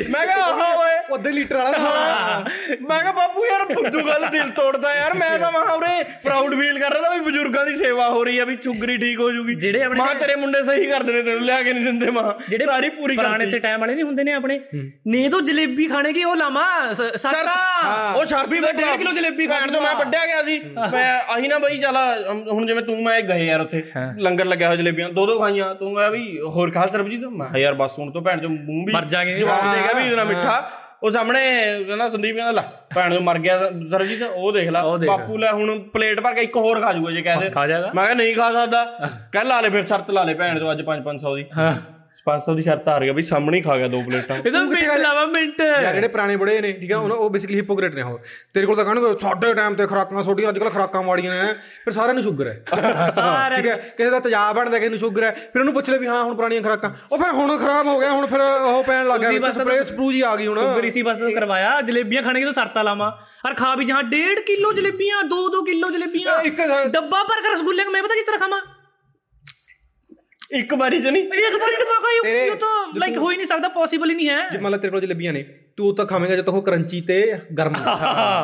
ਮੈਂ 0.09 0.25
ਕਿਹਾ 0.25 0.43
ਆਹਾ 0.43 0.71
ਓਏ। 0.75 0.95
ਅੱਧੇ 1.15 1.31
ਲੀਟਰ 1.31 1.57
ਵਾਲਾ 1.57 1.77
ਹਾਂ। 1.77 2.39
ਮੈਂ 2.81 3.00
ਕਿਹਾ 3.00 3.12
ਬਾਪੂ 3.12 3.45
ਯਾਰ 3.45 3.65
ਬੁੱਧੂ 3.65 4.01
ਗੱਲ 4.07 4.25
ਦਿਲ 4.31 4.50
ਤੋੜਦਾ 4.50 4.93
ਯਾਰ। 4.95 5.13
ਮੈਂ 5.13 5.38
ਤਾਂ 5.39 5.51
ਮਹਾ 5.51 5.74
ਉਰੇ 5.74 6.03
ਪ੍ਰਾਊਡ 6.24 6.55
ਫੀਲ 6.59 6.79
ਕਰ 6.79 6.91
ਰਿਹਾ 6.91 7.01
ਤਾਂ 7.01 7.12
ਵੀ 7.12 7.19
ਬਜ਼ੁਰਗਾਂ 7.21 7.65
ਦੀ 7.65 7.75
ਸੇਵਾ 7.75 8.09
ਹੋ 8.09 8.24
ਰਹੀ 8.24 8.38
ਆ 8.38 8.45
ਵੀ 8.45 8.55
ਚੁਗਰੀ 8.55 8.97
ਠੀਕ 8.97 9.19
ਹੋ 9.19 9.31
ਜੂਗੀ। 9.31 9.55
ਜਿਹੜੇ 9.55 9.83
ਆਪਣੇ- 9.83 10.05
ਮਾਂ 10.05 10.15
ਤੇਰੇ 10.15 10.36
ਮੁੰਡੇ 10.36 10.63
ਸਹੀ 10.63 10.86
ਕਰਦੇ 10.86 11.13
ਨੇ 11.13 11.21
ਤੈਨੂੰ 11.21 11.41
ਲਿਆ 11.41 11.62
ਕੇ 11.62 11.74
ਨਹੀਂ 11.74 11.83
ਦਿੰਦੇ 11.83 12.09
ਮਾਂ 12.12 12.33
ਜਿਹੜੇ 12.50 12.65
ਸਾਰੀ 12.65 12.89
ਪੂਰੀ 12.89 13.15
ਪੁਰਾਣੇ 13.15 13.38
ਕਰਦੀ 13.38 13.51
ਸੇ 13.51 13.59
ਟਾਈਮ 13.59 13.79
ਵਾਲੇ 13.79 13.93
ਨਹੀਂ 13.93 14.03
ਹੁੰਦੇ 14.03 14.24
ਨੇ 14.24 14.33
ਆਪਣੇ? 14.33 14.59
ਨੇ 15.07 15.27
ਤਾਂ 15.29 15.41
ਜਲੇਬੀ 15.41 15.86
ਖਾਣੇ 15.88 16.13
ਕੀ 16.13 16.24
ਉਹ 16.24 16.36
ਲਾਮਾ 16.36 16.65
ਸਾਕਾ। 16.93 17.55
ਉਹ 18.15 18.25
ਸ਼ਰਤ 18.25 18.50
ਵੀ 18.50 18.59
ਮੈਂ 18.59 18.74
ਡੇਢ 18.74 18.97
ਕਿਲੋ 18.97 19.12
ਜਲੇਬੀ 19.12 19.47
ਖਾਣ 19.47 19.71
ਤੋਂ 19.71 19.81
ਮੈਂ 19.81 19.93
ਵੱਡਿਆ 19.95 20.25
ਗਿਆ 20.25 20.43
ਸੀ। 20.43 20.59
ਮੈਂ 20.91 21.05
ਆਹੀ 21.29 21.47
ਨਾ 21.47 21.59
ਬਈ 21.59 21.77
ਚੱਲ 21.77 21.97
ਹੁਣ 22.51 22.65
ਜਿਵੇਂ 22.65 22.83
ਤੂੰ 22.83 23.01
ਮੈਂ 23.03 23.21
ਗਏ 23.21 23.45
ਯਾਰ 23.45 23.62
ਉੱਥੇ। 23.62 23.83
ਲੰਗਰ 24.17 24.45
ਲੱਗਿਆ 24.45 24.67
ਹੋਇਆ 24.67 24.77
ਜਲੇਬੀਆਂ। 24.77 25.09
ਦੋ 25.09 25.25
ਦੋ 25.25 25.39
ਖਾਈਆਂ। 25.39 25.74
ਤੂੰ 25.75 25.93
ਮੈਂ 26.07 26.11
ਵੀ 26.11 26.39
ਹੋਰ 26.55 26.71
ਖਾ 26.71 26.85
ਸਰਬਜੀਤ 26.87 27.23
ਮੈਂ 27.37 27.57
ਯਾਰ 27.59 27.73
ਬਸ 27.73 27.97
ਹੁਣ 27.99 28.11
ਤੋਂ 28.11 28.21
ਭੈਣ 28.21 28.41
ਚੋਂ 28.41 28.49
ਮੂੰਹ 28.49 28.85
ਵੀ 28.85 28.93
ਮਰ 28.93 29.05
ਜਾਗੇ। 29.05 29.37
ਜਵਾਬ 29.39 29.73
ਦੇ 29.73 29.81
ਗਿਆ 29.81 29.99
ਵੀ 29.99 30.09
ਇਹਦਾ 30.09 30.23
ਮਿੱਠਾ। 30.23 30.61
ਉਹ 31.03 31.09
ਸਾਹਮਣੇ 31.11 31.39
ਕਹਿੰਦਾ 31.87 32.07
ਸੰਦੀਪ 32.09 32.35
ਕਹਿੰਦਾ 32.35 32.51
ਲੈ 32.51 32.61
ਭੈਣ 32.95 33.13
ਤੋਂ 33.13 33.21
ਮਰ 33.21 33.39
ਗਿਆ 33.39 33.57
ਸਰਬਜੀਤ 33.89 34.21
ਉਹ 34.23 34.51
ਦੇਖ 34.51 34.69
ਲੈ। 34.69 34.81
ਬਾਪੂ 35.07 35.37
ਲੈ 35.37 35.51
ਹੁਣ 35.51 35.79
ਪਲੇਟ 35.93 36.19
ਭਰ 36.19 36.33
ਕੇ 36.33 36.41
ਇੱਕ 36.41 36.55
ਹੋਰ 36.57 36.79
ਖਾ 36.81 36.93
ਜੂਗਾ 36.93 37.11
ਜੇ 37.11 37.21
ਕਹਦੇ। 37.21 37.49
ਮੈਂ 37.95 38.05
ਕਿਹਾ 38.05 38.13
ਨਹੀਂ 38.13 38.35
ਖਾ 38.35 38.51
ਸਕਦਾ। 38.51 38.83
ਕਹਿ 39.31 39.43
ਲਾ 39.43 39.59
ਲੈ 39.61 39.69
ਫਿਰ 39.69 39.85
ਸ਼ਰਤ 39.85 40.11
ਲਾ 40.11 40.23
ਲੈ 40.23 40.33
ਭੈਣ 40.33 40.59
ਤੋਂ 40.59 40.71
ਅੱਜ 40.71 40.81
5 40.81 41.03
500 41.03 41.35
ਦੀ। 41.35 41.45
ਹਾਂ। 41.57 41.73
500 42.25 42.55
ਦੀ 42.57 42.63
ਸ਼ਰਤ 42.63 42.88
ਹਾਰ 42.88 43.03
ਗਿਆ 43.03 43.13
ਬਈ 43.13 43.21
ਸਾਹਮਣੇ 43.27 43.57
ਹੀ 43.57 43.62
ਖਾ 43.63 43.77
ਗਿਆ 43.77 43.88
ਦੋ 43.88 44.01
ਪਲੇਟਾਂ। 44.07 44.38
ਇਹਦਾ 44.45 44.62
ਮਿੰਟ 44.63 44.97
ਲਾਵਾ 45.00 45.25
ਮਿੰਟ। 45.33 45.62
ਯਾਰ 45.62 45.93
ਜਿਹੜੇ 45.93 46.07
ਪੁਰਾਣੇ 46.07 46.36
ਬੜੇ 46.43 46.59
ਨੇ 46.62 46.71
ਠੀਕ 46.79 46.91
ਆ 46.91 46.97
ਉਹ 46.97 47.29
ਬੇਸਿਕਲੀ 47.29 47.57
ਹਿਪੋਕ੍ਰੇਟ 47.57 47.95
ਨੇ 47.95 48.01
ਉਹ। 48.01 48.17
ਤੇਰੇ 48.53 48.65
ਕੋਲ 48.65 48.75
ਤਾਂ 48.75 48.86
ਕਹਣਗੇ 48.86 49.13
ਸਾਡੇ 49.21 49.53
ਟਾਈਮ 49.53 49.75
ਤੇ 49.75 49.86
ਖਰਾਕਾਂ 49.88 50.24
ਛੋਟੀਆਂ 50.24 50.50
ਅੱਜ 50.50 50.59
ਕੱਲ 50.59 50.69
ਖਰਾਕਾਂ 50.69 51.01
ਮਾੜੀਆਂ 51.03 51.33
ਨੇ 51.33 51.53
ਫਿਰ 51.83 51.93
ਸਾਰਿਆਂ 51.93 52.13
ਨੂੰ 52.13 52.24
ਸ਼ੂਗਰ 52.27 52.47
ਹੈ 52.47 52.53
ਠੀਕ 53.55 53.67
ਹੈ 53.67 53.75
ਕਿਸੇ 53.97 54.09
ਦਾ 54.09 54.19
ਤਜਾਬ 54.19 54.55
ਬਣਦਾ 54.55 54.79
ਕਿਸੇ 54.79 54.89
ਨੂੰ 54.89 55.00
ਸ਼ੂਗਰ 55.00 55.24
ਹੈ 55.24 55.31
ਫਿਰ 55.53 55.62
ਉਹਨੂੰ 55.62 55.74
ਪੁੱਛ 55.74 55.89
ਲੈ 55.89 55.97
ਵੀ 55.97 56.07
ਹਾਂ 56.07 56.24
ਹੁਣ 56.24 56.36
ਪੁਰਾਣੀਆਂ 56.36 56.62
ਖਰਾਕਾਂ। 56.62 56.91
ਉਹ 57.12 57.17
ਫਿਰ 57.17 57.31
ਹੁਣ 57.33 57.57
ਖਰਾਬ 57.57 57.88
ਹੋ 57.88 58.00
ਗਿਆ 58.00 58.12
ਹੁਣ 58.12 58.25
ਫਿਰ 58.27 58.41
ਉਹ 58.41 58.83
ਪੈਣ 58.83 59.07
ਲੱਗ 59.07 59.19
ਗਿਆ 59.19 59.29
ਵਿੱਚ 59.31 59.45
ਸਪਰੇਅ 59.57 59.83
ਸਪਰੂ 59.83 60.12
ਜੀ 60.12 60.21
ਆ 60.21 60.36
ਗਈ 60.36 60.47
ਹੁਣ। 60.47 60.57
ਸ਼ੂਗਰ 60.59 60.83
ਇਸੀ 60.83 61.01
ਬਸ 61.03 61.17
ਕਰਵਾਇਆ। 61.36 61.79
ਜਲੇਬੀਆਂ 61.81 62.24
ਖਾਣੇ 62.24 62.43
ਤੋਂ 62.45 62.53
ਸਰਤਾ 62.53 62.81
ਲਾਵਾਂ। 62.83 63.12
ਔਰ 63.45 63.53
ਖਾ 63.55 63.74
ਵੀ 63.75 63.86
ਜਹਾਂ 63.86 64.01
1.5 64.05 64.41
ਕਿਲੋ 64.47 64.71
ਜਲੇਬੀਆਂ 64.74 65.24
2-2 65.33 65.63
ਕਿਲੋ 65.65 65.91
ਜਲੇਬੀਆਂ। 65.91 66.88
ਡੱਬਾ 66.97 67.24
ਭਰ 67.24 67.41
ਕੇ 67.41 67.53
ਰਸਗੁੱਲੇ 67.53 67.83
ਨੂੰ 67.83 67.93
ਮੈਂ 67.93 68.03
ਪਤਾ 68.03 68.15
ਕਿਸ 68.15 68.25
ਤਰ੍ਹਾਂ 68.25 68.39
ਖਾਵਾਂ? 68.39 68.59
ਇੱਕ 70.51 70.74
ਵਾਰੀ 70.74 71.00
ਚ 71.00 71.08
ਨਹੀਂ। 71.08 71.24
ਇੱਕ 71.24 71.56
ਵਾਰੀ 71.56 71.75
ਤਾਂ 71.75 71.86
ਮੌਕਾ 71.86 72.30
ਇਹ 72.30 72.56
ਤਾਂ 72.56 72.94
ਲਾਈਕ 73.00 73.18
ਹੋ 73.18 73.32
ਹੀ 73.32 73.38
ਨਹੀਂ 73.38 73.48
ਸਕਦਾ 73.48 73.68
ਪੋਸੀਬਲ 73.68 74.10
ਹੀ 74.10 74.16
ਨਹੀਂ 74.16 74.30
ਹੈ। 74.30 74.50
ਜੇ 74.50 74.58
ਮੰਨ 74.58 74.72
ਲਾ 74.72 74.77
ਤੇਰੇ 74.77 74.92
ਕੋਲ 74.92 75.01
ਜਲੇਬੀਆਂ 75.01 75.34
ਨੇ। 75.34 75.46
ਤੂੰ 75.77 75.93
ਤਾਂ 75.96 76.05
ਖਾਵੇਂਗਾ 76.05 76.36
ਜਦ 76.36 76.41
ਤੱਕ 76.41 76.55
ਉਹ 76.55 76.62
ਕਰੰਚੀ 76.62 77.00
ਤੇ 77.01 77.15
ਗਰਮ 77.57 77.74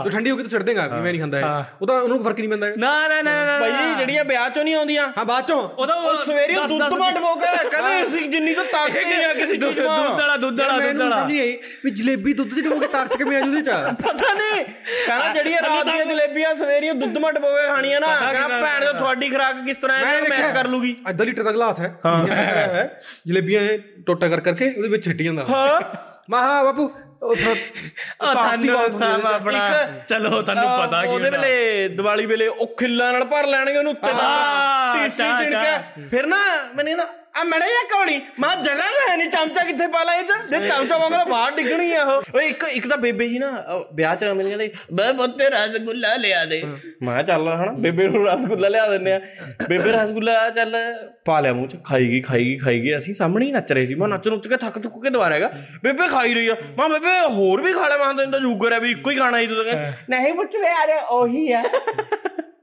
ਤੂੰ 0.03 0.11
ਠੰਡੀ 0.11 0.31
ਹੋ 0.31 0.35
ਗਈ 0.37 0.43
ਤਾਂ 0.43 0.49
ਛੱਡ 0.49 0.63
ਦੇਗਾ 0.63 0.85
ਵੀ 0.87 0.95
ਮੈਂ 0.95 1.11
ਨਹੀਂ 1.11 1.21
ਖਾਂਦਾ 1.21 1.39
ਇਹ। 1.39 1.45
ਉਹਦਾ 1.81 1.93
ਉਹਨਾਂ 1.93 2.07
ਨੂੰ 2.07 2.23
ਫ਼ਰਕ 2.23 2.39
ਨਹੀਂ 2.39 2.49
ਪੈਂਦਾ 2.49 2.67
ਨਾ 2.77 3.07
ਨਾ 3.07 3.21
ਨਾ 3.21 3.59
ਭਾਈ 3.59 3.71
ਜਿਹੜੀਆਂ 3.97 4.25
ਵਿਆਹ 4.25 4.49
ਚੋਂ 4.49 4.63
ਨਹੀਂ 4.63 4.75
ਆਉਂਦੀਆਂ। 4.75 5.07
ਹਾਂ 5.17 5.23
ਬਾਅਦ 5.25 5.45
ਚੋਂ। 5.45 5.57
ਉਹਦਾ 5.69 5.95
ਸਵੇਰੇ 6.25 6.55
ਦੁੱਧ 6.67 6.93
ਮਾਂ 6.93 7.11
ਡਬੋਗਾ 7.11 7.53
ਕਹਿੰਦੇ 7.63 8.01
ਅਸੀਂ 8.03 8.29
ਜਿੰਨੀ 8.29 8.53
ਤੋਂ 8.53 8.65
ਤਾਕਤ 8.65 8.95
ਨਹੀਂ 8.97 9.23
ਆ 9.25 9.33
ਕਿਸੇ 9.33 9.57
ਦੁੱਧ 9.57 9.79
ਵਾਲਾ 9.79 9.97
ਦੁੱਧ 9.97 10.19
ਵਾਲਾ 10.19 10.37
ਦੁੱਧ 10.37 11.01
ਵਾਲਾ 11.01 11.09
ਸਮਝ 11.09 11.31
ਨਹੀਂ 11.31 11.39
ਆਈ 11.41 11.57
ਵੀ 11.85 11.91
ਜਲੇਬੀ 11.91 12.33
ਦੁੱਧ 12.33 12.53
ਚ 12.53 12.59
ਡਬੋ 12.59 12.79
ਕੇ 12.79 12.87
ਤਾਕਤ 12.87 13.17
ਕਿਵੇਂ 13.17 13.37
ਆ 13.37 13.41
ਜੂਦੇ 13.41 13.61
ਚ? 13.61 13.69
ਪਤਾ 14.03 14.33
ਨਹੀਂ। 14.33 14.63
ਕਹਿੰਦਾ 15.05 15.33
ਜਿਹੜੀਆਂ 15.33 15.61
ਰਾਤ 15.61 15.85
ਦੀਆਂ 15.85 16.05
ਜਲੇਬੀਆਂ 16.05 16.55
ਸਵੇਰੇ 16.55 16.93
ਦੁੱਧ 16.93 17.17
ਮਾਂ 17.17 17.33
ਡਬੋ 17.33 17.55
ਕੇ 17.55 17.67
ਖਾਣੀਆਂ 17.67 17.99
ਨਾ। 18.01 18.07
ਕਹਿੰਦਾ 18.31 18.61
ਭੈਣ 18.61 18.85
ਤੋਂ 18.85 18.93
ਤੁਹਾਡੀ 18.93 19.29
ਖਰਾਕ 19.29 19.65
ਕਿਸ 19.65 19.77
ਤਰ੍ਹਾਂ 19.77 19.97
ਹੈ 19.99 20.21
ਮੈਚ 20.29 20.53
ਕਰ 20.53 20.67
ਲੂਗੀ। 20.67 20.95
ਅੱਧਾ 21.09 21.23
ਲੀਟਰ 21.23 21.43
ਦਾ 21.43 21.51
ਗਲਾਸ 21.51 21.79
ਹੈ। 21.79 21.93
ਜਲੇਬੀਆਂ 23.27 23.61
ਟੋਟਾ 24.05 24.27
ਕਰ 24.27 24.39
ਕਰਕੇ 24.41 24.73
ਉਹਦੇ 24.77 24.89
ਵਿੱਚ 24.89 25.05
ਛੱਟੀ 25.05 25.23
ਜਾਂਦਾ। 25.23 25.45
ਹਾਂ। 25.49 25.79
ਮਾਹਾ 26.29 26.63
ਬਾਪੂ 26.63 26.89
ਉਹ 27.23 27.35
ਤੁਹਾਨੂੰ 27.35 28.99
ਸਾਮ 28.99 29.25
ਆਪਣਾ 29.25 29.67
ਚਲੋ 30.07 30.41
ਤੁਹਾਨੂੰ 30.41 30.69
ਪਤਾ 30.79 31.01
ਕੀ 31.01 31.07
ਉਹਦੇ 31.07 31.29
ਵੇਲੇ 31.29 31.87
ਦੀਵਾਲੀ 31.89 32.25
ਵੇਲੇ 32.25 32.47
ਉਹ 32.47 32.75
ਖਿੱਲਾਂ 32.79 33.11
ਨਾਲ 33.13 33.23
ਭਰ 33.25 33.47
ਲੈਣਗੇ 33.47 33.77
ਉਹਨੂੰ 33.77 33.91
ਉੱਤੇ 33.91 34.07
ਟੀਸੀ 34.07 35.17
ਚਾਹ, 35.17 35.39
ਚਿਣ 35.39 35.51
ਚਾਹ। 35.51 35.63
ਕੇ 35.63 36.07
ਫਿਰ 36.07 36.25
ਨਾ 36.27 36.37
ਮੈਨੇ 36.75 36.95
ਨਾ 36.95 37.05
ਆ 37.35 37.43
ਮੜੇ 37.43 37.67
ਜਾਂ 37.67 37.83
ਕੌਣੀ 37.91 38.19
ਮਾਂ 38.39 38.55
ਜਗ੍ਹਾ 38.55 38.85
ਹੈ 39.09 39.15
ਨਹੀਂ 39.17 39.29
ਚਮਚਾ 39.29 39.63
ਕਿੱਥੇ 39.63 39.87
ਪਾ 39.87 40.03
ਲਾ 40.03 40.15
ਇਹ 40.15 40.23
ਚ? 40.23 40.33
ਜੇ 40.49 40.57
ਚਮਚਾ 40.67 40.97
ਮੰਗਦਾ 40.97 41.23
ਬਾਹਰ 41.25 41.51
ਡਿੱਗਣੀ 41.55 41.91
ਆ 41.93 42.03
ਉਹ। 42.05 42.21
ਓਏ 42.35 42.45
ਇੱਕ 42.47 42.63
ਇੱਕ 42.73 42.87
ਤਾਂ 42.87 42.97
ਬੇਬੇ 42.97 43.27
ਜੀ 43.29 43.39
ਨਾ 43.39 43.49
ਵਿਆਹ 43.93 44.15
ਚ 44.15 44.23
ਮੈਨੂੰ 44.23 44.43
ਕਹਿੰਦੇ 44.43 44.69
ਬੇ 44.93 45.11
ਪੁੱਤੇ 45.17 45.49
ਰਸਗੁੱਲਾ 45.49 46.15
ਲਿਆ 46.15 46.43
ਦੇ। 46.45 46.61
ਮੈਂ 47.03 47.23
ਚੱਲ 47.23 47.47
ਹਨਾ 47.53 47.71
ਬੇਬੇ 47.77 48.07
ਨੂੰ 48.07 48.25
ਰਸਗੁੱਲਾ 48.27 48.67
ਲਿਆ 48.67 48.85
ਦਿੰਦੇ 48.89 49.13
ਆ। 49.13 49.19
ਬੇਬੇ 49.69 49.91
ਰਸਗੁੱਲਾ 49.91 50.49
ਚੱਲ 50.49 50.75
ਪਾ 51.25 51.39
ਲਿਆ 51.39 51.53
ਮੂੰਹ 51.53 51.67
ਚ 51.67 51.77
ਖਾਈ 51.85 52.07
ਗਈ 52.09 52.21
ਖਾਈ 52.21 52.45
ਗਈ 52.45 52.57
ਖਾਈ 52.57 52.81
ਗਈ। 52.81 52.97
ਅਸੀਂ 52.97 53.15
ਸਾਹਮਣੇ 53.15 53.45
ਹੀ 53.45 53.51
ਨੱਚ 53.51 53.71
ਰਹੇ 53.71 53.85
ਸੀ। 53.85 53.95
ਮੈਂ 53.95 54.07
ਨੱਚ 54.07 54.27
ਨੁੱਚ 54.27 54.47
ਕੇ 54.47 54.57
ਥੱਕ 54.57 54.79
ਥੁੱਕ 54.79 55.01
ਕੇ 55.03 55.09
ਦੁਬਾਰਾ 55.09 55.35
ਹੈਗਾ। 55.35 55.51
ਬੇਬੇ 55.83 56.07
ਖਾਈ 56.07 56.33
ਰਹੀ 56.33 56.47
ਆ। 56.47 56.55
ਮੈਂ 56.77 56.89
ਬੇਬੇ 56.89 57.19
ਹੋਰ 57.35 57.61
ਵੀ 57.61 57.73
ਖਾ 57.73 57.87
ਲੈ। 57.87 57.97
ਮੈਂ 57.97 58.13
ਤੈਨੂੰ 58.13 58.31
ਤਾਂ 58.31 58.39
ਸ਼ੂਗਰ 58.41 58.73
ਹੈ 58.73 58.79
ਵੀ 58.79 58.91
ਇੱਕੋ 58.91 59.11
ਹੀ 59.11 59.17
ਖਾਣਾ 59.17 59.39
ਹੀ 59.39 59.47
ਤੂੰ 59.47 59.55
ਤਾਂ 59.57 59.63
ਕਹਿੰਦਾ, 59.65 59.91
ਨਹੀਂ 60.09 60.33
ਪੁੱਤ 60.33 60.55
ਵੇ 60.55 60.71
ਅਰੇ 60.83 60.99
ਉਹੀ 61.09 61.51
ਆ। 61.51 61.63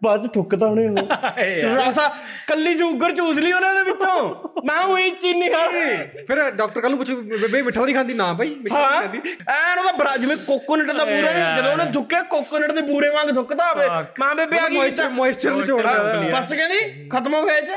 ਬਾਅਦ 0.05 0.27
ਚ 0.27 0.31
ਥੁੱਕਦਾ 0.35 0.67
ਉਹਨੇ 0.67 0.87
ਉਹ। 0.89 0.97
ਥੋੜਾ 1.63 1.91
ਸਾ 1.93 2.09
ਕੱਲੀ 2.49 2.77
ਸ਼ੂਗਰ 2.77 3.13
ਚੂਸ 3.17 3.39
ਲਈ 3.39 3.53
ਉਹਨਾਂ 3.53 3.75
ਦੇ 3.75 3.83
ਵਿੱਚੋਂ। 3.83 4.63
ਮੈਂ 4.67 4.77
ਉਹੀ 4.85 5.11
ਚੀਨੀ 5.21 5.49
ਖਾ 5.49 5.67
ਗਈ 5.67 5.97
ਫਿਰ 6.29 6.51
ਡਾਕਟਰ 6.51 6.81
ਕੱਲ 6.81 6.91
ਨੂੰ 6.91 6.99
ਪੁੱਛ 6.99 7.11
ਬੇਬੇ 7.11 7.63
ਮਿੱਠਾ 7.63 7.81
ਤਾਂ 7.81 7.87
ਨਹੀਂ 7.87 7.95
ਖਾਂਦੀ? 7.95 8.15
ਨਾ 8.15 8.33
ਭਾਈ 8.33 8.55
ਮਿੱਠਾ 8.63 8.81
ਨਹੀਂ 8.81 9.01
ਖਾਂਦੀ। 9.03 9.21
ਐਨ 9.49 9.79
ਉਹਦਾ 9.79 9.93
ਬਰਾ 9.99 10.17
ਜਿਵੇਂ 10.17 10.37
ਕੋਕੋਨਟ 10.37 10.91
ਦਾ 10.93 11.05
ਬੂਰਾ 11.05 11.33
ਨੀ 11.33 11.57
ਜਦੋਂ 11.57 11.73
ਉਹਨੇ 11.73 11.85
ਥੁੱਕਿਆ 11.93 12.23
ਕੋਕੋਨਟ 12.31 12.73
ਦੇ 12.73 12.81
ਬੂਰੇ 12.83 13.09
ਵਾਂਗ 13.09 13.35
ਥੁੱਕਦਾ 13.35 13.73
ਹੋਵੇ। 13.73 13.89
ਮਾਂ 14.21 14.35
ਬੇਬੇ 14.35 14.59
ਆ 14.59 14.69
ਗਈ 14.69 14.77
ਮੋਇਸਚਰ 14.77 15.09
ਮੋਇਸਚਰ 15.11 15.51
ਨਿਚੋੜਦਾ 15.51 15.93
ਬਸ 16.41 16.53
ਕਹਿੰਦੀ 16.53 17.09
ਖਤਮ 17.09 17.35
ਹੋ 17.35 17.43
ਗਿਆ 17.45 17.57
ਇਹ 17.59 17.63
ਚ। 17.63 17.71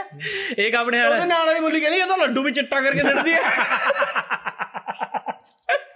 ਇੱਕ 0.57 0.75
ਆਪਣੇ 0.75 0.99
ਉਹਦੇ 0.99 1.09
ਵਾਲਾ। 1.09 1.25
ਨਾਲ 1.25 1.45
ਵਾਲੀ 1.45 1.59
ਬੋਲੀ 1.59 1.79
ਕਹਿੰਦੀ 1.79 1.99
ਇਹ 1.99 2.07
ਤਾਂ 2.07 2.17
ਲੱਡੂ 2.17 2.43
ਵੀ 2.43 2.51
ਚਿੱਟਾ 2.51 2.81
ਕਰਕੇ 2.81 3.01
ਸਿੱਟਦੀ 3.01 3.33
ਹੈ। 3.33 3.39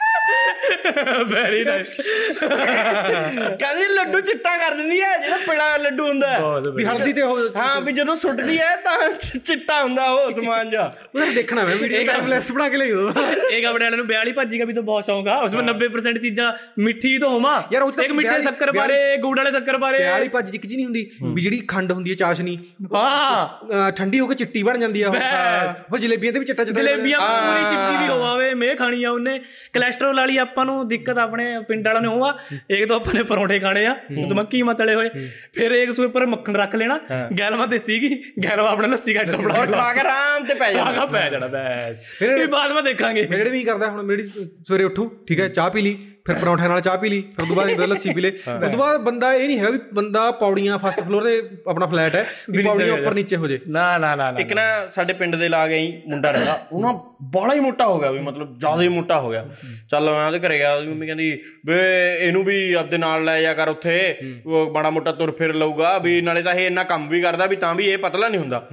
ਵੈਰੀ 1.27 1.63
ਨਾਈਸ 1.63 1.95
ਕਹਿੰਦੀ 2.39 3.87
ਲੱਡੂ 3.93 4.19
ਚਿੱਟਾ 4.19 4.55
ਕਰ 4.57 4.75
ਦਿੰਦੀ 4.75 4.99
ਹੈ 5.01 5.17
ਜਿਹੜਾ 5.17 5.37
ਪੀਲਾ 5.47 5.75
ਲੱਡੂ 5.77 6.07
ਹੁੰਦਾ 6.07 6.27
ਹੈ। 6.27 6.39
ਵੀ 6.75 6.85
ਹਲਦੀ 6.85 7.13
ਤੇ 7.13 7.21
ਹਾਂ 7.55 7.81
ਵੀ 7.81 7.91
ਜਦੋਂ 7.91 8.15
ਸੁੱਟਦੀ 8.15 8.59
ਹੈ 8.59 8.75
ਤਾਂ 8.75 8.97
ਚਿੱਟਾ 9.39 9.81
ਹੁੰਦਾ 9.83 10.05
ਉਹ 10.05 10.31
ਸਮਾਨ 10.33 10.69
ਜਾ 10.69 10.91
ਮੈਂ 11.15 11.31
ਦੇਖਣਾ 11.31 11.63
ਮੈਂ 11.65 11.75
ਵੀਡੀਓ 11.75 12.03
ਟਾਈਮ 12.05 12.27
ਲੈਪਸ 12.27 12.51
ਬਣਾ 12.51 12.69
ਕੇ 12.69 12.77
ਲਈ 12.77 12.91
ਦੋ 12.91 13.09
ਇੱਕ 13.51 13.65
ਆਪਣੇ 13.65 13.85
ਵਾਲੇ 13.85 13.97
ਨੂੰ 13.97 14.05
42 14.07 14.33
ਭਾਜੀ 14.33 14.59
ਦਾ 14.59 14.65
ਵੀ 14.65 14.73
ਤਾਂ 14.73 14.83
ਬਹੁਤ 14.83 15.05
ਸ਼ੌਂਕ 15.05 15.27
ਆ। 15.27 15.35
ਉਸ 15.37 15.53
ਵਿੱਚ 15.55 15.67
90% 15.67 16.19
ਚੀਜ਼ਾਂ 16.21 16.51
ਮਿੱਠੀ 16.79 17.17
ਤੋਂ 17.17 17.29
ਹੋਵਾ। 17.29 17.55
ਇੱਕ 17.71 18.11
ਮਿੱਠੇ 18.11 18.41
ਸ਼ੱਕਰ 18.41 18.71
ਬਾਰੇ 18.71 19.17
ਗੁੜ 19.17 19.37
ਵਾਲੇ 19.37 19.51
ਸ਼ੱਕਰ 19.51 19.77
ਬਾਰੇ। 19.77 20.03
42 20.05 20.29
ਭਾਜੀ 20.29 20.51
ਦੀ 20.51 20.57
ਕਿਚੀ 20.57 20.75
ਨਹੀਂ 20.75 20.85
ਹੁੰਦੀ 20.85 21.09
ਵੀ 21.23 21.41
ਜਿਹੜੀ 21.41 21.59
ਖੰਡ 21.67 21.91
ਹੁੰਦੀ 21.91 22.11
ਹੈ 22.11 22.15
ਚਾਸ਼ਨੀ। 22.15 22.57
ਹਾਂ। 22.93 23.91
ਠੰਡੀ 23.91 24.19
ਹੋ 24.19 24.27
ਕੇ 24.27 24.35
ਚਿੱਟੀ 24.35 24.63
ਬਣ 24.63 24.77
ਜਾਂਦੀ 24.77 25.01
ਆ 25.01 25.09
ਉਹ। 25.09 25.97
ਜਲੇਬੀਆਂ 25.97 26.33
ਤੇ 26.33 26.39
ਵੀ 26.39 26.45
ਚਿੱਟਾ 26.45 26.63
ਚਿੱਟਾ 26.63 26.81
ਜਲੇਬੀਆਂ 26.81 27.19
ਪੂਰੀ 27.19 27.63
ਚਿੱਟੀ 27.63 28.03
ਵੀ 28.03 28.07
ਹੋਵਾਵੇ 28.09 28.53
ਮੈਂ 28.53 28.75
ਖਾਣੀ 28.75 29.03
ਆ 29.03 29.11
ਉਹਨੇ। 29.11 29.37
ਕੋਲੇਸਟ੍ਰੋਲ 29.73 30.16
ਵਾਲੀ 30.17 30.37
ਆਪਾਂ 30.37 30.65
ਨੂੰ 30.65 30.87
ਦਿੱਕਤ 30.87 31.17
ਆਪਣੇ 31.17 31.45
ਪਿੰਡ 31.67 31.87
ਵਾਲਿਆਂ 31.87 32.01
ਨੂੰ 32.01 32.13
ਉਹ 32.13 32.25
ਆ 32.25 32.33
ਇੱਕ 32.69 32.87
ਤਾਂ 32.87 32.95
ਆਪਾਂ 32.95 33.13
ਨੇ 33.13 33.23
ਪਰੌਂਠੇ 33.23 33.59
ਖਾਣੇ 33.59 33.85
ਆ 33.85 33.95
ਉਸ 34.23 34.31
ਮੱਕੀ 34.31 34.61
ਮਤਲੇ 34.61 34.95
ਹੋਏ। 34.95 35.09
ਫਿਰ 35.53 35.71
ਇੱਕ 35.71 35.91
ਉਸ 35.91 35.99
ਉੱਪਰ 35.99 36.25
ਮੱਖਣ 36.25 36.55
ਰੱਖ 36.55 36.75
ਲੈਣਾ। 36.75 36.99
ਗੈਲਵਾ 37.39 37.65
ਤੇ 37.65 37.77
ਸੀਗੀ 37.77 38.09
ਗੈਲਵਾ 38.43 38.69
ਆਪਣੇ 38.69 38.87
ਲੱਸੀ 38.87 39.15
ਘੱਟ 39.17 39.31
ਬਣਾ 39.31 39.59
ਔਰ 39.59 39.71
ਖਾ 39.71 39.93
ਕੇ 39.93 39.99
ਆਰਾਮ 39.99 40.45
ਤੇ 40.45 40.53
ਪੈ 40.53 40.71
ਜਾ 40.73 40.83
ਆਗਾ 40.83 41.05
ਪੈ 41.05 41.29
ਜਾਣਾ 41.29 41.47
ਬੈਸ। 41.47 42.03
ਇਹ 42.21 42.47
ਬਾਅਦ 42.47 42.71
ਵਿੱਚ 42.71 42.85
ਦੇਖਾਂਗੇ। 42.85 43.27
ਮੇਰੇ 43.29 43.49
ਵੀ 43.49 43.63
ਕਰਦਾ 43.63 43.89
ਹੁਣ 43.89 44.03
ਮੇਰੀ 44.03 44.25
ਸਵੇਰੇ 44.25 44.83
ਉੱਠੂ 44.83 45.09
ਠੀਕ 45.27 45.39
ਹੈ 45.39 45.49
ਚਾਹ 45.49 45.69
ਪੀ 45.69 45.81
ਲਈ। 45.81 45.97
ਫਿਰ 46.27 46.35
ਪਰੌਂਠੇ 46.41 46.67
ਨਾਲ 46.67 46.81
ਚਾਹ 46.81 46.97
ਪੀ 46.97 47.09
ਲਈ 47.09 47.21
ਫਿਰ 47.21 47.43
ਉਦੋਂ 47.43 47.55
ਬਾਅਦ 47.55 47.67
ਫਿਰ 47.69 47.87
ਲੱਸੀ 47.87 48.13
ਪੀ 48.13 48.21
ਲੇ 48.21 48.29
ਉਸ 48.29 48.69
ਤੋਂ 48.69 48.79
ਬਾਅਦ 48.79 49.01
ਬੰਦਾ 49.01 49.33
ਇਹ 49.33 49.47
ਨਹੀਂ 49.47 49.59
ਹੈਗਾ 49.59 49.69
ਵੀ 49.69 49.79
ਬੰਦਾ 49.93 50.31
ਪੌੜੀਆਂ 50.31 50.77
ਫਸਟ 50.77 50.99
ਫਲੋਰ 50.99 51.23
ਤੇ 51.23 51.41
ਆਪਣਾ 51.67 51.85
ਫਲੈਟ 51.85 52.15
ਹੈ 52.15 52.25
ਵੀ 52.49 52.63
ਪੌੜੀਆਂ 52.63 52.93
ਉੱਪਰ 52.93 53.13
ਨੀਚੇ 53.13 53.35
ਹੋ 53.35 53.47
ਜੇ। 53.47 53.59
ਨਾ 53.67 53.97
ਨਾ 53.97 54.15
ਨਾ 54.15 54.31
ਨਾ 54.31 54.39
ਇੱਕ 54.39 54.53
ਨਾ। 54.53 54.85
ਸਾਡੇ 54.87 55.13
ਪਿੰਡ 55.13 55.35
ਦੇ 55.35 55.49
ਲਾਗ 55.49 55.71
ਹੀ 55.71 56.01
ਮੁੰਡਾ 56.07 56.31
ਰਹਿੰਦਾ। 56.31 56.67
ਉਹ 56.71 56.81
ਨਾ 56.81 56.93
ਬੜਾ 57.23 57.53
ਹੀ 57.53 57.59
ਮੋਟਾ 57.59 57.87
ਹੋ 57.87 57.99
ਗਿਆ 57.99 58.11
ਵੀ 58.11 58.19
ਮਤਲਬ 58.19 58.57
ਜ਼ਿਆਦਾ 58.59 58.81
ਹੀ 58.81 58.87
ਮੋਟਾ 58.87 59.19
ਹੋ 59.19 59.29
ਗਿਆ। 59.29 59.45
ਚੱਲ 59.89 60.09
ਮੈਂ 60.11 60.27
ਉਹਦੇ 60.27 60.39
ਘਰੇ 60.39 60.57
ਗਿਆ 60.57 60.73
ਉਹਦੀ 60.73 60.87
ਮੰਮੀ 60.87 61.05
ਕਹਿੰਦੀ 61.05 61.41
ਵੇ 61.65 61.79
ਇਹਨੂੰ 62.19 62.43
ਵੀ 62.43 62.73
ਆਪਦੇ 62.73 62.97
ਨਾਲ 62.97 63.23
ਲੈ 63.25 63.41
ਜਾ 63.41 63.53
ਕਰ 63.53 63.67
ਉੱਥੇ 63.67 64.17
ਉਹ 64.45 64.71
ਬੜਾ 64.71 64.89
ਮੋਟਾ 64.89 65.11
ਤੁਰ 65.11 65.31
ਫਿਰ 65.31 65.53
ਲਊਗਾ 65.53 65.97
ਵੀ 65.97 66.21
ਨਾਲੇ 66.21 66.43
ਤਾਂ 66.43 66.53
ਇਹ 66.53 66.67
ਇੰਨਾ 66.67 66.83
ਕੰਮ 66.83 67.09
ਵੀ 67.09 67.21
ਕਰਦਾ 67.21 67.45
ਵੀ 67.45 67.55
ਤਾਂ 67.55 67.75
ਵੀ 67.75 67.85
ਇਹ 67.85 67.97
ਪਤਲਾ 67.97 68.27
ਨਹੀਂ 68.27 68.39
ਹੁੰਦਾ। 68.39 68.67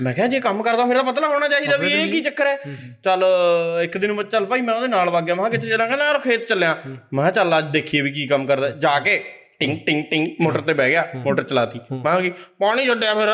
ਮੈਂ 0.00 0.12
ਕਿਹਾ 0.14 0.26
ਜੇ 0.26 0.40
ਕੰਮ 0.40 0.62
ਕਰਦਾ 0.62 0.86
ਫਿਰ 0.86 0.96
ਤਾਂ 0.96 1.04
ਪਤਲਾ 1.04 1.28
ਹੋਣਾ 1.28 1.48
ਚਾਹੀਦਾ 1.48 1.76
ਵੀ 1.76 1.92
ਇਹ 1.92 2.10
ਕੀ 2.12 2.20
ਚੱਕਰ 2.20 2.46
ਹੈ? 2.46 2.56
ਚੱਲ 3.04 3.24
ਇੱਕ 3.84 3.96
ਦਿਨ 3.98 4.12
ਮੈਂ 4.12 4.24
ਚੱਲ 4.24 4.46
ਭਾਈ 4.46 4.60
ਮੈਂ 4.60 4.74
ਉਹਦੇ 4.74 4.88
ਨਾਲ 4.88 5.10
ਵਗ 5.10 5.24
ਗਿਆ 5.24 5.34
ਮੈਂ 5.34 5.44
ਕਿਹਾ 5.44 5.50
ਕਿੱਥੇ 5.50 5.68
ਚੱਲਾਂ 5.68 5.86
ਕਹਿੰਦਾ 5.86 6.04
ਯਾਰ 6.04 6.18
ਖੇਤ 6.18 6.46
ਚੱਲਿਆ। 6.48 6.76
ਮੈਂ 6.86 7.22
ਕਿਹਾ 7.22 7.30
ਚੱਲ 7.32 7.58
ਅੱਜ 7.58 7.70
ਦੇਖੀਏ 7.72 8.00
ਵੀ 8.00 8.12
ਕੀ 8.12 8.26
ਕੰਮ 8.26 8.46
ਕਰਦਾ। 8.46 8.68
ਜਾ 8.70 8.98
ਕੇ 9.00 9.22
ਟਿੰਗ 9.58 9.78
ਟਿੰਗ 9.86 10.02
ਟਿੰਗ 10.10 10.26
ਮੋਟਰ 10.40 10.60
ਤੇ 10.60 10.72
ਬਹਿ 10.74 10.90
ਗਿਆ 10.90 11.04
ਮੋਟਰ 11.16 11.42
ਚਲਾਤੀ। 11.42 11.80
ਮੈਂ 11.94 12.20
ਕਿ 12.20 12.30
ਪਾਣੀ 12.60 12.86
ਛੱਡਿਆ 12.86 13.14
ਫਿਰ? 13.14 13.30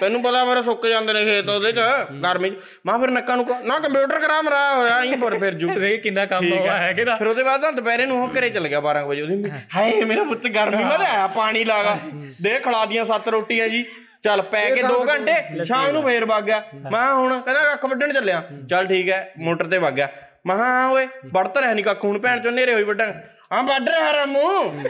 ਤੈਨੂੰ 0.00 0.22
ਪਤਾ 0.22 0.44
ਫਿਰ 0.44 0.62
ਸੁੱਕ 0.62 0.86
ਜਾਂਦੇ 0.86 1.12
ਨੇ 1.12 1.24
ਖੇਤ 1.24 1.48
ਉਹਦੇ 1.48 1.72
ਚ 1.72 1.80
ਗਰਮੀ 2.22 2.50
ਚ। 2.50 2.54
ਮੈਂ 2.86 2.98
ਫਿਰ 2.98 3.10
ਨੱਕਾਂ 3.10 3.36
ਨੂੰ 3.36 3.46
ਨਾ 3.64 3.78
ਕੰਪਿਊਟਰ 3.78 4.20
ਖਰਾਬ 4.20 4.44
ਮਰਾ 4.44 4.62
ਹੋਇਆ 4.76 5.00
ਅਸੀਂ 5.00 5.16
ਪਰ 5.18 5.38
ਫਿਰ 5.38 5.54
ਜੂ। 5.54 5.68
ਦੇਖ 5.80 6.02
ਕਿੰਨਾ 6.02 6.24
ਕੰਮ 6.26 6.50
ਹੋਇਆ 6.52 6.76
ਹੈ 6.78 6.92
ਕਿਹਦਾ 6.92 7.16
ਫਿਰ 7.16 7.26
ਉਹਦੇ 7.26 7.42
ਬਾਅਦ 7.42 7.64
ਨਾ 7.64 7.70
ਦੁਪਹਿਰੇ 7.70 8.06
ਨੂੰ 8.06 8.22
ਉਹ 8.22 8.28
ਘਰੇ 8.38 8.50
ਚਲ 8.50 8.68
ਗਿਆ 8.68 8.80
12 8.82 9.04
ਵਜੇ। 9.06 9.22
ਉਹਦੀ 9.22 9.50
ਹਾਏ 9.76 10.04
ਮੇਰਾ 10.04 10.24
ਪੁੱਤ 10.24 10.46
ਗਰਮੀ 10.48 10.84
ਮੈਂ 10.84 10.98
ਆਇਆ 10.98 11.26
ਪਾਣੀ 11.34 11.64
ਲਾਗਾ 11.64 11.98
ਦੇ 12.42 12.58
ਖਲਾ 12.58 12.84
ਦੀਆਂ 12.86 13.04
ਸੱਤ 13.04 13.28
ਰੋਟੀਆਂ 13.28 13.68
ਜੀ। 13.68 13.84
ਚੱਲ 14.22 14.42
ਪੈ 14.42 14.64
ਕੇ 14.70 14.82
2 14.82 14.96
ਘੰਟੇ 15.08 15.64
ਸ਼ਾਮ 15.64 15.90
ਨੂੰ 15.90 16.02
ਫੇਰ 16.04 16.24
ਵਗ 16.24 16.44
ਗਿਆ। 16.44 16.62
ਮੈਂ 16.92 17.12
ਹੁਣ 17.14 17.38
ਕਹਿੰਦਾ 17.40 17.64
ਕੱਖ 17.64 17.84
ਵੱਢਣ 17.84 18.12
ਚੱਲਿਆ। 18.12 18.42
ਚੱਲ 18.70 18.86
ਠੀਕ 18.86 19.08
ਹੈ 19.08 19.32
ਮੋਟਰ 19.38 19.66
ਤੇ 19.66 19.78
ਵਗ 19.78 19.92
ਗਿਆ। 19.92 20.08
ਮੈਂ 20.46 20.56
ਕਿਹਾ 20.56 20.66
ਹਾਂ 20.68 20.88
ਓਏ 20.90 21.06
ਵੜਤ 21.34 21.58
ਰਹਿ 21.58 21.74
ਨਹੀਂ 21.74 21.84
ਕੱਖ 21.84 22.04
ਹੁਣ 22.04 22.18
ਭੈਣ 22.18 22.40
ਚੋਂ 22.42 22.52
ਨੇਰੇ 22.52 22.74
ਹੋਈ 22.74 22.82
ਵੱਢਣ। 22.84 23.12
ਹਾਂ 23.52 23.62
ਵੱਢ 23.62 23.88
ਰਿਹਾ 23.88 24.12
ਰਾਮੂ 24.12 24.40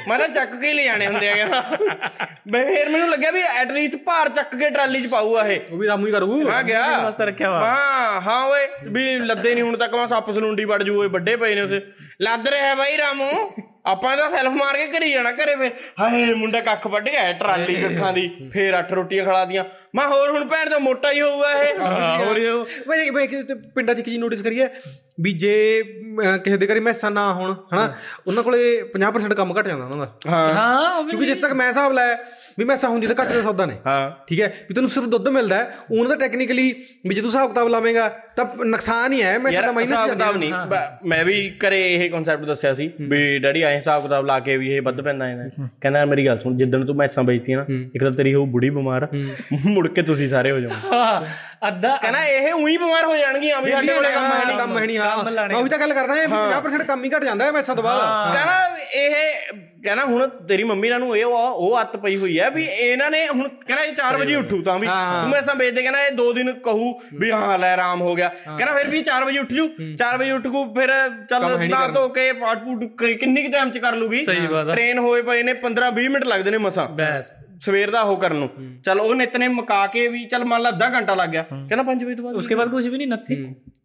ਮੈਂ 0.08 0.18
ਤਾਂ 0.18 0.26
ਚੱਕ 0.28 0.54
ਕੇ 0.60 0.72
ਲੈ 0.72 0.82
ਜਾਣੇ 0.84 1.06
ਹੁੰਦੇ 1.06 1.28
ਆ 1.30 1.34
ਕਹਿੰਦਾ 1.34 1.62
ਮੈਂ 2.52 2.64
ਫੇਰ 2.64 2.88
ਮੈਨੂੰ 2.88 3.08
ਲੱਗਿਆ 3.10 3.30
ਵੀ 3.30 3.42
ਐਟਲੀਸਟ 3.42 3.96
ਭਾਰ 4.06 4.28
ਚੱਕ 4.28 4.54
ਕੇ 4.56 4.68
ਟਰਾਲੀ 4.70 5.00
'ਚ 5.02 5.06
ਪਾਊ 5.10 5.38
ਇਹ। 5.40 5.60
ਉਹ 5.72 5.78
ਵੀ 5.78 5.86
ਰਾਮੂ 5.86 6.06
ਹੀ 6.06 6.12
ਕਰੂ। 6.12 6.42
ਮੈਂ 6.42 6.62
ਗਿਆ 6.62 6.82
ਵਾਸਤੇ 7.02 7.26
ਰੱਖਿਆ 7.26 7.50
ਵਾ। 7.50 7.60
ਹਾਂ 7.60 8.20
ਹਾਂ 8.20 8.42
ਓਏ 8.46 8.66
ਵੀ 8.86 9.18
ਲੱਦੇ 9.18 9.54
ਨਹੀਂ 9.54 9.62
ਹੁਣ 9.64 9.76
ਤੱਕ। 9.76 9.94
ਮੈਂ 9.94 10.06
ਸੱਪ 10.06 10.30
ਸਲੂੰਡੀ 10.30 10.64
ਵੜ 10.64 10.82
ਜੂ 10.82 10.98
ਓਏ 11.00 11.08
ਵੱਡੇ 11.08 11.36
ਪਏ 11.36 11.54
ਨੇ 11.54 11.60
ਉਥੇ। 11.60 11.80
ਲੱਦ 12.22 12.48
ਰਿਹਾ 12.48 12.74
ਬਾਈ 12.74 12.96
ਰਾਮੂ। 12.98 13.30
ਆਪਾਂ 13.86 14.16
ਤਾਂ 14.16 14.30
ਸੈਲਫ 14.30 14.52
ਮਾਰ 14.52 14.76
ਕੇ 14.76 14.86
ਘਰੀ 14.86 15.10
ਜਾਣਾ 15.12 15.30
ਘਰੇ 15.32 15.54
ਫੇਰ। 15.56 15.70
ਹਾਏ 16.00 16.32
ਮੁੰਡਾ 16.34 16.60
ਕੱਖ 16.60 16.86
ਵੱਢ 16.86 17.08
ਗਿਆ 17.08 17.32
ਟਰਾਲੀ 17.32 17.74
ਕੱਖਾਂ 17.74 18.12
ਦੀ। 18.12 18.28
ਫੇਰ 18.52 18.78
ਅੱਠ 18.78 18.92
ਰੋਟੀਆਂ 18.92 19.24
ਖਿਲਾ 19.24 19.44
ਦੀਆਂ। 19.44 19.64
ਮੈਂ 19.94 20.06
ਹੋਰ 20.08 20.30
ਹੁਣ 20.30 20.44
ਭੈਣ 20.48 20.70
ਤੋਂ 20.70 20.80
ਮੋਟਾ 20.80 21.12
ਹੀ 21.12 21.20
ਹੋਊਗਾ 21.20 21.52
ਇਹ। 21.52 21.78
ਹੋਰ 21.78 23.26
ਕਿ 23.26 23.42
ਤੇ 23.42 23.54
ਪਿੰਡਾਂ 23.74 23.94
'ਚ 23.94 23.98
ਇੱਕ 23.98 24.06
ਚੀਜ਼ 24.06 24.18
ਨੋਟਿਸ 24.18 24.42
ਕਰੀਏ 24.42 24.66
ਵੀ 25.20 25.32
ਜੇ 25.32 25.82
ਕਿਸੇ 26.44 26.56
ਦੇ 26.56 26.66
ਘਰੇ 26.66 26.80
ਮੈਸਾਂ 26.80 27.10
ਨਾ 27.10 27.32
ਹੋਣ 27.34 27.54
ਹਨਾ 27.74 27.92
ਉਹਨਾਂ 28.26 28.42
ਕੋਲੇ 28.42 28.60
50% 28.92 29.34
ਕੰਮ 29.34 29.52
ਘਟ 29.60 29.66
ਜਾਂਦਾ 29.68 29.84
ਉਹਨਾਂ 29.84 30.06
ਦਾ। 30.06 30.30
ਹਾਂ। 30.30 31.02
ਕਿਉਂਕਿ 31.04 31.26
ਜਿੱਥੇ 31.26 31.40
ਤੱਕ 31.40 31.52
ਮੈਂ 31.52 31.68
ਹਿਸਾਬ 31.68 31.92
ਲਾਇਆ 31.92 32.16
ਵੀ 32.58 32.64
ਮੈਸਾਂ 32.64 32.90
ਹੁੰਦੀ 32.90 33.06
ਤਾਂ 33.06 33.14
ਘੱਟ 33.24 33.32
ਦਾ 33.32 33.42
ਸੌਦਾ 33.42 33.66
ਨੇ। 33.66 33.74
ਹਾਂ। 33.86 34.10
ਠੀਕ 34.28 34.40
ਹੈ? 34.40 34.48
ਵੀ 34.68 34.74
ਤੈਨੂੰ 34.74 34.90
ਸਿਰਫ 34.90 35.06
ਦੁੱਧ 35.06 35.28
ਮਿਲਦਾ 35.28 35.56
ਹੈ 35.56 35.76
ਉਹਨਾਂ 35.90 36.08
ਦਾ 36.08 36.16
ਟੈਕਨੀਕਲੀ 36.16 36.72
ਵੀ 37.06 37.14
ਜੇ 37.14 37.20
ਤੂੰ 37.20 37.30
ਹਿਸਾਬ 37.30 37.48
ਕਿਤਾਬ 37.48 37.68
ਲਾਵੇਂਗਾ 37.68 38.08
ਤਾਂ 38.36 38.44
ਨੁਕਸਾਨ 38.64 39.12
ਹੀ 39.12 39.22
ਹੈ 39.22 39.38
ਮੈਸਾਂ 39.38 39.52
ਯਾਰ 39.52 39.66
ਦਾ 39.66 39.72
ਮਾਈਨਸ 39.72 39.90
ਜਾਂਦਾ 39.90 40.14
ਕਿਤਾਬ 40.14 40.36
ਨਹੀਂ। 40.36 40.52
ਮੈਂ 41.08 41.24
ਵੀ 41.24 41.38
ਘਰੇ 41.66 41.80
ਇਹ 41.94 42.10
ਕਨਸੈਪਟ 42.10 42.44
ਦੱਸਿਆ 42.44 42.74
ਸੀ 42.74 42.90
ਵੀ 43.00 43.38
ਡੈਡੀ 43.38 43.62
ਐਂ 43.70 43.76
ਹਿਸਾਬ 43.76 44.02
ਕਿਤਾਬ 44.02 44.26
ਲਾ 44.26 44.38
ਕੇ 44.40 44.56
ਵੀ 44.56 44.70
ਇਹ 44.70 44.82
ਵੱਧ 44.82 45.00
ਪੈਂਦਾ 45.00 45.30
ਇਹਨਾਂ 45.30 45.68
ਕਹਿੰਦਾ 45.80 46.04
ਮੇਰੀ 46.04 46.26
ਗੱਲ 46.26 46.38
ਸੁਣ 46.38 46.56
ਜਿੱਦਣ 46.56 46.84
ਤੂੰ 46.84 46.96
ਮੈਸਾਂ 46.96 47.24
ਵੇਚਤੀਆਂ 47.24 47.58
ਨਾ 47.58 47.64
ਇੱਕ 47.94 48.04
ਤਾਂ 48.04 48.12
ਤੇਰੀ 48.12 48.34
ਉਹ 48.34 48.46
ਬੁੜੀ 48.46 48.70
ਬਿਮਾਰ 48.70 49.08
ਮੁੜ 49.66 49.86
ਕੇ 49.88 50.02
ਤੁਸੀਂ 50.02 50.28
ਸਾਰੇ 50.28 50.50
ਹੋ 50.50 50.60
ਜਾਓ 50.60 51.24
ਅੱਧਾ 51.62 51.96
ਕਹਿੰਦਾ 51.96 52.24
ਇਹ 52.26 52.52
ਉਹੀ 52.52 52.76
ਬਿਮਾਰ 52.76 53.04
ਹੋ 53.04 53.16
ਜਾਣਗੀਆਂ 53.16 53.60
ਵੀ 53.62 53.70
ਸਾਡੇ 53.70 53.86
ਕੋਲੇ 53.86 54.10
ਕੰਮ 54.12 54.24
ਹੈ 54.24 54.44
ਨਹੀਂ 54.46 54.58
ਕੰਮ 54.58 54.76
ਹੈ 54.78 54.84
ਨਹੀਂ 54.86 54.98
ਹਾਂ। 54.98 55.24
ਮੈਂ 55.48 55.56
ਉਹੀ 55.56 55.70
ਤਾਂ 55.70 55.78
ਗੱਲ 55.78 55.92
ਕਰਦਾ 55.94 56.14
ਹਾਂ 56.14 56.20
ਵੀ 56.20 56.26
50% 56.28 56.86
ਕੰਮ 56.86 57.04
ਹੀ 57.04 57.10
ਘਟ 57.10 57.24
ਜਾਂਦਾ 57.24 57.44
ਹੈ 57.44 57.52
ਮੈਸਾਂ 57.52 57.74
ਤੋਂ 57.76 57.84
ਬਾਅਦ 57.84 58.32
ਕਹਿੰਦਾ 58.34 58.78
ਇਹ 58.94 59.14
ਕਹਿੰਦਾ 59.84 60.04
ਹੁਣ 60.04 60.26
ਤੇਰੀ 60.48 60.64
ਮੰਮੀ 60.64 60.88
ਨਾਲ 60.88 61.00
ਨੂੰ 61.00 61.16
ਇਹ 61.16 61.24
ਉਹ 61.24 61.36
ਉਹ 61.58 61.80
ਅੱਤ 61.80 61.96
ਪਈ 61.96 62.16
ਹੋਈ 62.16 62.38
ਹੈ 62.40 62.48
ਵੀ 62.50 62.64
ਇਹਨਾਂ 62.64 63.10
ਨੇ 63.10 63.26
ਹੁਣ 63.28 63.48
ਕਹਿੰਦਾ 63.48 63.84
ਇਹ 63.84 63.92
4 63.94 64.16
ਵਜੇ 64.18 64.34
ਉੱਠੂ 64.36 64.62
ਤਾਂ 64.62 64.78
ਵੀ। 64.78 64.86
ਤੂੰ 64.86 65.28
ਮੈਸਾਂ 65.30 65.54
ਵੇਚਦੇ 65.54 65.82
ਕਹਿੰਦਾ 65.82 66.04
ਇਹ 66.06 66.10
ਦੋ 66.12 66.32
ਦਿਨ 66.32 66.52
ਕਹੂ 66.52 66.92
ਵੀ 67.14 67.30
ਹਾਂ 67.30 67.58
ਲੈ 67.58 67.72
ਆਰਾਮ 67.72 68.00
ਹੋ 68.00 68.14
ਗਿਆ। 68.14 68.28
ਕਹਿੰਦਾ 68.48 68.72
ਫਿਰ 68.72 68.88
ਵੀ 68.88 69.02
4 69.02 69.24
ਵਜੇ 69.24 69.38
ਉੱਠ 69.38 69.52
ਜੂ। 69.52 69.68
4 69.98 70.18
ਵਜੇ 70.18 70.30
ਉੱਠ 70.30 70.48
ਕੂ 70.48 70.64
ਫਿਰ 70.74 70.92
ਚੱਲ 71.30 71.58
ਨੀ। 71.58 71.68
ਧੋ 71.94 72.08
ਕੇ 72.08 72.32
ਪਾਟ 72.32 72.64
ਪੂਟ 72.64 72.84
ਕਿੰਨੀ 72.98 73.42
ਕੁ 73.42 73.52
ਟਾਈਮ 73.52 73.70
ਚ 73.70 73.78
ਕਰ 73.78 73.96
ਲੂਗੀ। 73.96 74.24
ਟ੍ਰੇਨ 74.26 74.98
ਹੋਏ 74.98 75.22
ਪਏ 75.22 75.42
ਨੇ 75.42 75.52
15 75.62 75.90
20 75.94 76.08
ਮਿੰਟ 76.08 76.26
ਲੱਗਦੇ 76.26 76.50
ਨੇ 76.50 76.58
ਮਸਾਂ। 76.58 76.88
ਬੈਸ। 76.88 77.32
ਸਵੇਰ 77.60 77.90
ਦਾ 77.90 78.00
ਉਹ 78.00 78.16
ਕਰਨ 78.16 78.36
ਨੂੰ। 78.36 78.48
ਚੱਲ 78.84 79.00
ਉਹ 79.00 79.14
ਨਿਤ 79.14 79.36
ਨੇ 79.36 79.48
ਮੁਕਾ 79.48 79.86
ਕੇ 79.86 80.06
ਵੀ 80.08 80.24
ਚੱਲ 80.26 80.44
ਮੰਨ 80.44 80.62
ਲਾ 80.62 80.68
ਅੱਧਾ 80.68 80.88
ਘੰਟਾ 80.90 81.14
ਲੱਗ 81.14 81.28
ਗਿਆ। 81.28 81.42
ਕਹਿੰਦਾ 81.42 81.82
5 81.82 82.04
ਵਜੇ 82.04 82.14
ਤੋਂ 82.14 82.24
ਬਾਅਦ 82.24 82.36
ਉਸਕੇ 82.36 82.54
ਬਾਅਦ 82.54 82.70
ਕੁਝ 82.70 82.86
ਵੀ 82.88 82.96
ਨਹੀਂ 82.98 83.08
ਨਥੀ 83.08 83.36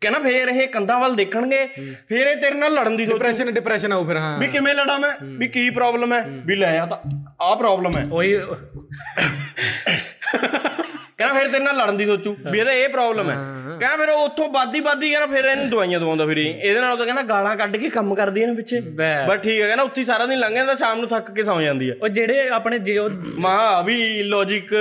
ਕਹਿੰਦਾ 0.02 0.20
ਫੇਰ 0.20 0.48
ਇਹ 0.48 0.68
ਕੰਧਾਂ 0.68 1.00
ਵੱਲ 1.00 1.16
ਦੇਖਣਗੇ 1.16 1.66
ਫੇਰ 2.08 2.28
ਇਹ 2.28 2.36
ਤੇਰੇ 2.36 2.56
ਨਾਲ 2.56 2.74
ਲੜਨ 2.74 2.98
ਦੀ 2.98 3.06
ਸੋਚ। 3.06 3.14
ਡਿਪਰੈਸ਼ਨ 3.14 3.52
ਡਿਪਰੈਸ਼ਨ 3.54 3.94
ਆਉ 3.94 4.06
ਫਿਰ 4.06 4.18
ਹਾਂ। 4.18 4.38
ਵੀ 4.40 4.48
ਕਿਵੇਂ 4.48 4.74
ਲੜਾਂ 4.76 5.00
ਮੈਂ? 5.00 5.12
ਵੀ 5.38 5.48
ਕੀ 5.48 5.70
ਪ੍ਰੋਬਲਮ 5.70 6.14
ਹੈ? 6.14 6.22
ਵੀ 6.46 6.56
ਲੈ 6.56 6.78
ਆ 6.80 6.86
ਤਾਂ 6.86 6.98
ਆਹ 7.42 7.56
ਪ੍ਰੋਬਲਮ 7.56 7.98
ਹੈ। 7.98 8.08
ਉਹੀ 8.12 8.36
ਕਹਿੰਦਾ 11.20 11.40
ਫਿਰ 11.40 11.48
ਤੇਰੇ 11.48 11.64
ਨਾਲ 11.64 11.78
ਲੜਨ 11.78 11.98
ਦੀ 11.98 12.06
ਸੋਚੂ 12.06 12.36
ਵੀ 12.52 12.60
ਇਹਦਾ 12.60 12.72
ਇਹ 12.72 12.88
ਪ੍ਰੋਬਲਮ 12.90 13.30
ਹੈ। 13.30 13.36
ਕਹਿੰਦਾ 13.80 13.98
ਫਿਰ 13.98 14.10
ਉੱਥੋਂ 14.10 14.48
ਬਾਦੀ 14.50 14.80
ਬਾਦੀ 14.80 15.10
ਕਹਿੰਦਾ 15.12 15.28
ਫਿਰ 15.36 15.46
ਇਹਨੂੰ 15.46 15.70
ਦਵਾਈਆਂ 15.70 16.00
ਦਵਾਉਂਦਾ 16.00 16.26
ਫਿਰ। 16.26 16.38
ਇਹਦੇ 16.38 16.80
ਨਾਲ 16.80 16.92
ਉਹ 16.92 16.98
ਤਾਂ 16.98 17.06
ਕਹਿੰਦਾ 17.06 17.22
ਗਾਲਾਂ 17.22 17.56
ਕੱਢ 17.58 17.76
ਕੇ 17.78 17.90
ਕੰਮ 17.90 18.14
ਕਰਦੀ 18.16 18.42
ਇਹਨੂੰ 18.42 18.56
ਪਿੱਛੇ। 18.56 18.80
ਬਸ। 18.80 19.40
ਠੀਕ 19.44 19.62
ਹੈ 19.62 19.68
ਕਹਿੰਦਾ 19.68 19.84
ਉੱਥੇ 19.84 20.04
ਸਾਰਾ 20.04 20.26
ਦਿਨ 20.26 20.40
ਲੰਘ 20.40 20.56
ਜਾਂਦਾ 20.56 20.76
ਸ਼ਾਮ 20.76 21.00
ਨੂੰ 21.00 21.10
ਥੱਕ 21.10 21.32
ਕੇ 21.32 21.44
ਸੌਂ 21.44 21.62
ਜਾਂਦੀ 21.62 21.90
ਹੈ। 21.90 21.96
ਉਹ 22.02 22.08
ਜਿਹੜੇ 22.08 22.48
ਆਪਣੇ 22.50 22.80
ਜੇ 22.80 22.98
ਉਹ 22.98 23.10
ਮਾਂ 23.40 23.84
ਵੀ 23.84 24.24
ਲੌਜੀਕ 24.24 24.74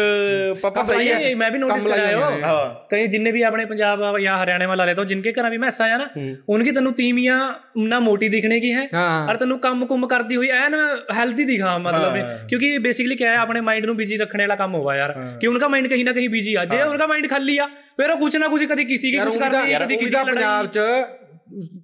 ਪਾਪਾ 0.62 0.82
ਸਹੀ 0.82 1.10
ਹੈ। 1.10 1.34
ਮੈਂ 1.36 1.50
ਵੀ 1.50 1.58
ਨੋਟਿਸ 1.58 1.84
ਕਰਾਇਆ 1.84 2.30
ਹਾਂ। 2.42 2.74
ਕਈ 2.90 3.06
ਜਿੰਨੇ 3.06 3.32
ਵੀ 3.32 3.42
ਆਪਣੇ 3.42 3.64
ਪੰਜਾਬ 3.64 4.18
ਜਾਂ 4.18 4.38
ਹਰਿਆਣੇ 4.42 4.66
ਵਾਲਾ 4.66 4.84
ਲੈ 4.84 4.94
ਤੋ 4.94 5.04
ਜਿਨਕੇ 5.04 5.32
ਘਰਾਂ 5.32 5.50
ਵੀ 5.50 5.58
ਮੈਸਾ 5.58 5.84
ਆ 5.84 5.96
ਨਾ 5.98 6.08
ਉਨਕੀ 6.48 6.70
ਤੈਨੂੰ 6.70 6.92
ਤੀਮੀਆਂ 6.92 7.38
ਨਾ 7.78 8.00
ਮੋਟੀ 8.00 8.28
ਦਿਖਣੇ 8.28 8.60
ਕੀ 8.60 8.72
ਹੈ। 8.72 8.88
ਔਰ 9.30 9.36
ਤੈਨੂੰ 9.36 9.58
ਕੰਮ 9.58 9.86
ਕੁਮ 9.86 10.06
ਕਰਦੀ 10.06 10.36
ਹੋਈ 10.36 10.48
ਐਨ 10.48 10.74
ਹੈਲਦੀ 11.14 11.44
ਦਿਖਾ 11.44 11.76
ਮਤਲਬ 11.78 12.16
ਕਿਉਂਕਿ 12.48 12.76
ਬੇਸਿਕਲੀ 12.78 13.16
ਕਿਹਾ 13.16 13.32
ਹੈ 13.32 13.36
ਆਪਣੇ 13.36 13.60
ਮਾਈਂਡ 13.60 13.86
ਨੂੰ 13.86 13.96
ਬਿਜ਼ੀ 13.96 14.16
ਰੱਖਣੇ 14.16 14.42
ਵਾਲਾ 14.42 14.56
ਕੰਮ 14.56 14.74
ਹੋਵਾ 14.74 14.96
ਯਾਰ। 14.96 15.12
ਕਿ 15.40 15.46
ਉਨਕਾ 15.46 15.68
ਮਾਈਂਡ 15.68 15.86
ਕਹੀਂ 15.86 16.04
ਨਾ 16.04 16.12
ਕਹੀਂ 16.12 16.23
ਹੀ 16.24 16.28
ਬਿਜ਼ੀ 16.28 16.54
ਆ 16.54 16.64
ਜੇ 16.64 16.80
ਉਹਨਾਂ 16.82 16.98
ਦਾ 16.98 17.06
ਮਾਈਂਡ 17.06 17.28
ਖਾਲੀ 17.30 17.56
ਆ। 17.58 17.66
ਫਿਰ 17.96 18.10
ਉਹ 18.10 18.18
ਕੁਛ 18.18 18.36
ਨਾ 18.36 18.48
ਕੁਛ 18.48 18.62
ਕਦੇ 18.64 18.84
ਕਿਸੇ 18.84 19.10
ਕੇ 19.10 19.18
ਕੁਛ 19.20 19.36
ਕਰਦੇ 19.38 19.74
ਆ 19.74 19.78
ਕਦੇ 19.78 19.96
ਕਿਸੇ 19.96 20.10
ਨਾਲ 20.12 20.34
ਪੰਜਾਬ 20.34 20.66
'ਚ 20.66 20.78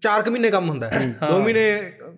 4 0.02 0.22
ਕੁ 0.22 0.30
ਮਹੀਨੇ 0.30 0.50
ਕੰਮ 0.50 0.68
ਹੁੰਦਾ 0.68 0.90
ਹੈ। 0.90 1.00
2 1.24 1.40
ਮਹੀਨੇ 1.42 1.64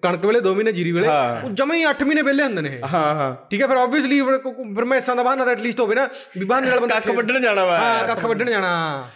ਕਣਕ 0.03 0.25
ਵੇਲੇ 0.27 0.41
2 0.41 0.53
ਮਹੀਨੇ 0.55 0.73
ਜੀਰੀ 0.73 0.93
ਵੇਲੇ। 0.93 1.09
ਉਹ 1.45 1.51
ਜਮਾ 1.53 1.75
ਹੀ 1.75 1.85
8 1.87 2.05
ਮਹੀਨੇ 2.05 2.23
ਵੇਲੇ 2.23 2.43
ਹੁੰਦੇ 2.43 2.63
ਨੇ 2.63 2.69
ਇਹ। 2.69 2.85
ਹਾਂ 2.93 3.15
ਹਾਂ। 3.15 3.35
ਠੀਕ 3.51 3.63
ਹੈ 3.63 3.67
ਫਿਰ 3.67 3.77
ਆਬਵੀਅਸਲੀ 3.77 4.21
ਫਿਰ 4.23 4.85
ਮੈਂ 4.85 4.99
ਇਸਾਂ 4.99 5.17
ਦਾ 5.17 5.23
ਬਹਾਨਾ 5.23 5.45
ਤਾਂ 5.45 5.53
ਐਟਲੀਸਟ 5.53 5.81
ਹੋਵੇ 5.81 5.95
ਨਾ 5.95 6.07
ਵੀ 6.39 6.45
ਬਹਾਨੇ 6.45 6.69
ਨਾਲ 6.69 6.81
ਬੰਦਾ 6.81 7.01
ਕੱਖ 7.01 7.17
ਵੱਢਣ 7.17 7.41
ਜਾਣਾ 7.41 7.65
ਵਾ। 7.65 7.79
ਹਾਂ 7.79 8.07
ਕੱਖ 8.07 8.25
ਵੱਢਣ 8.25 8.51
ਜਾਣਾ। 8.51 8.71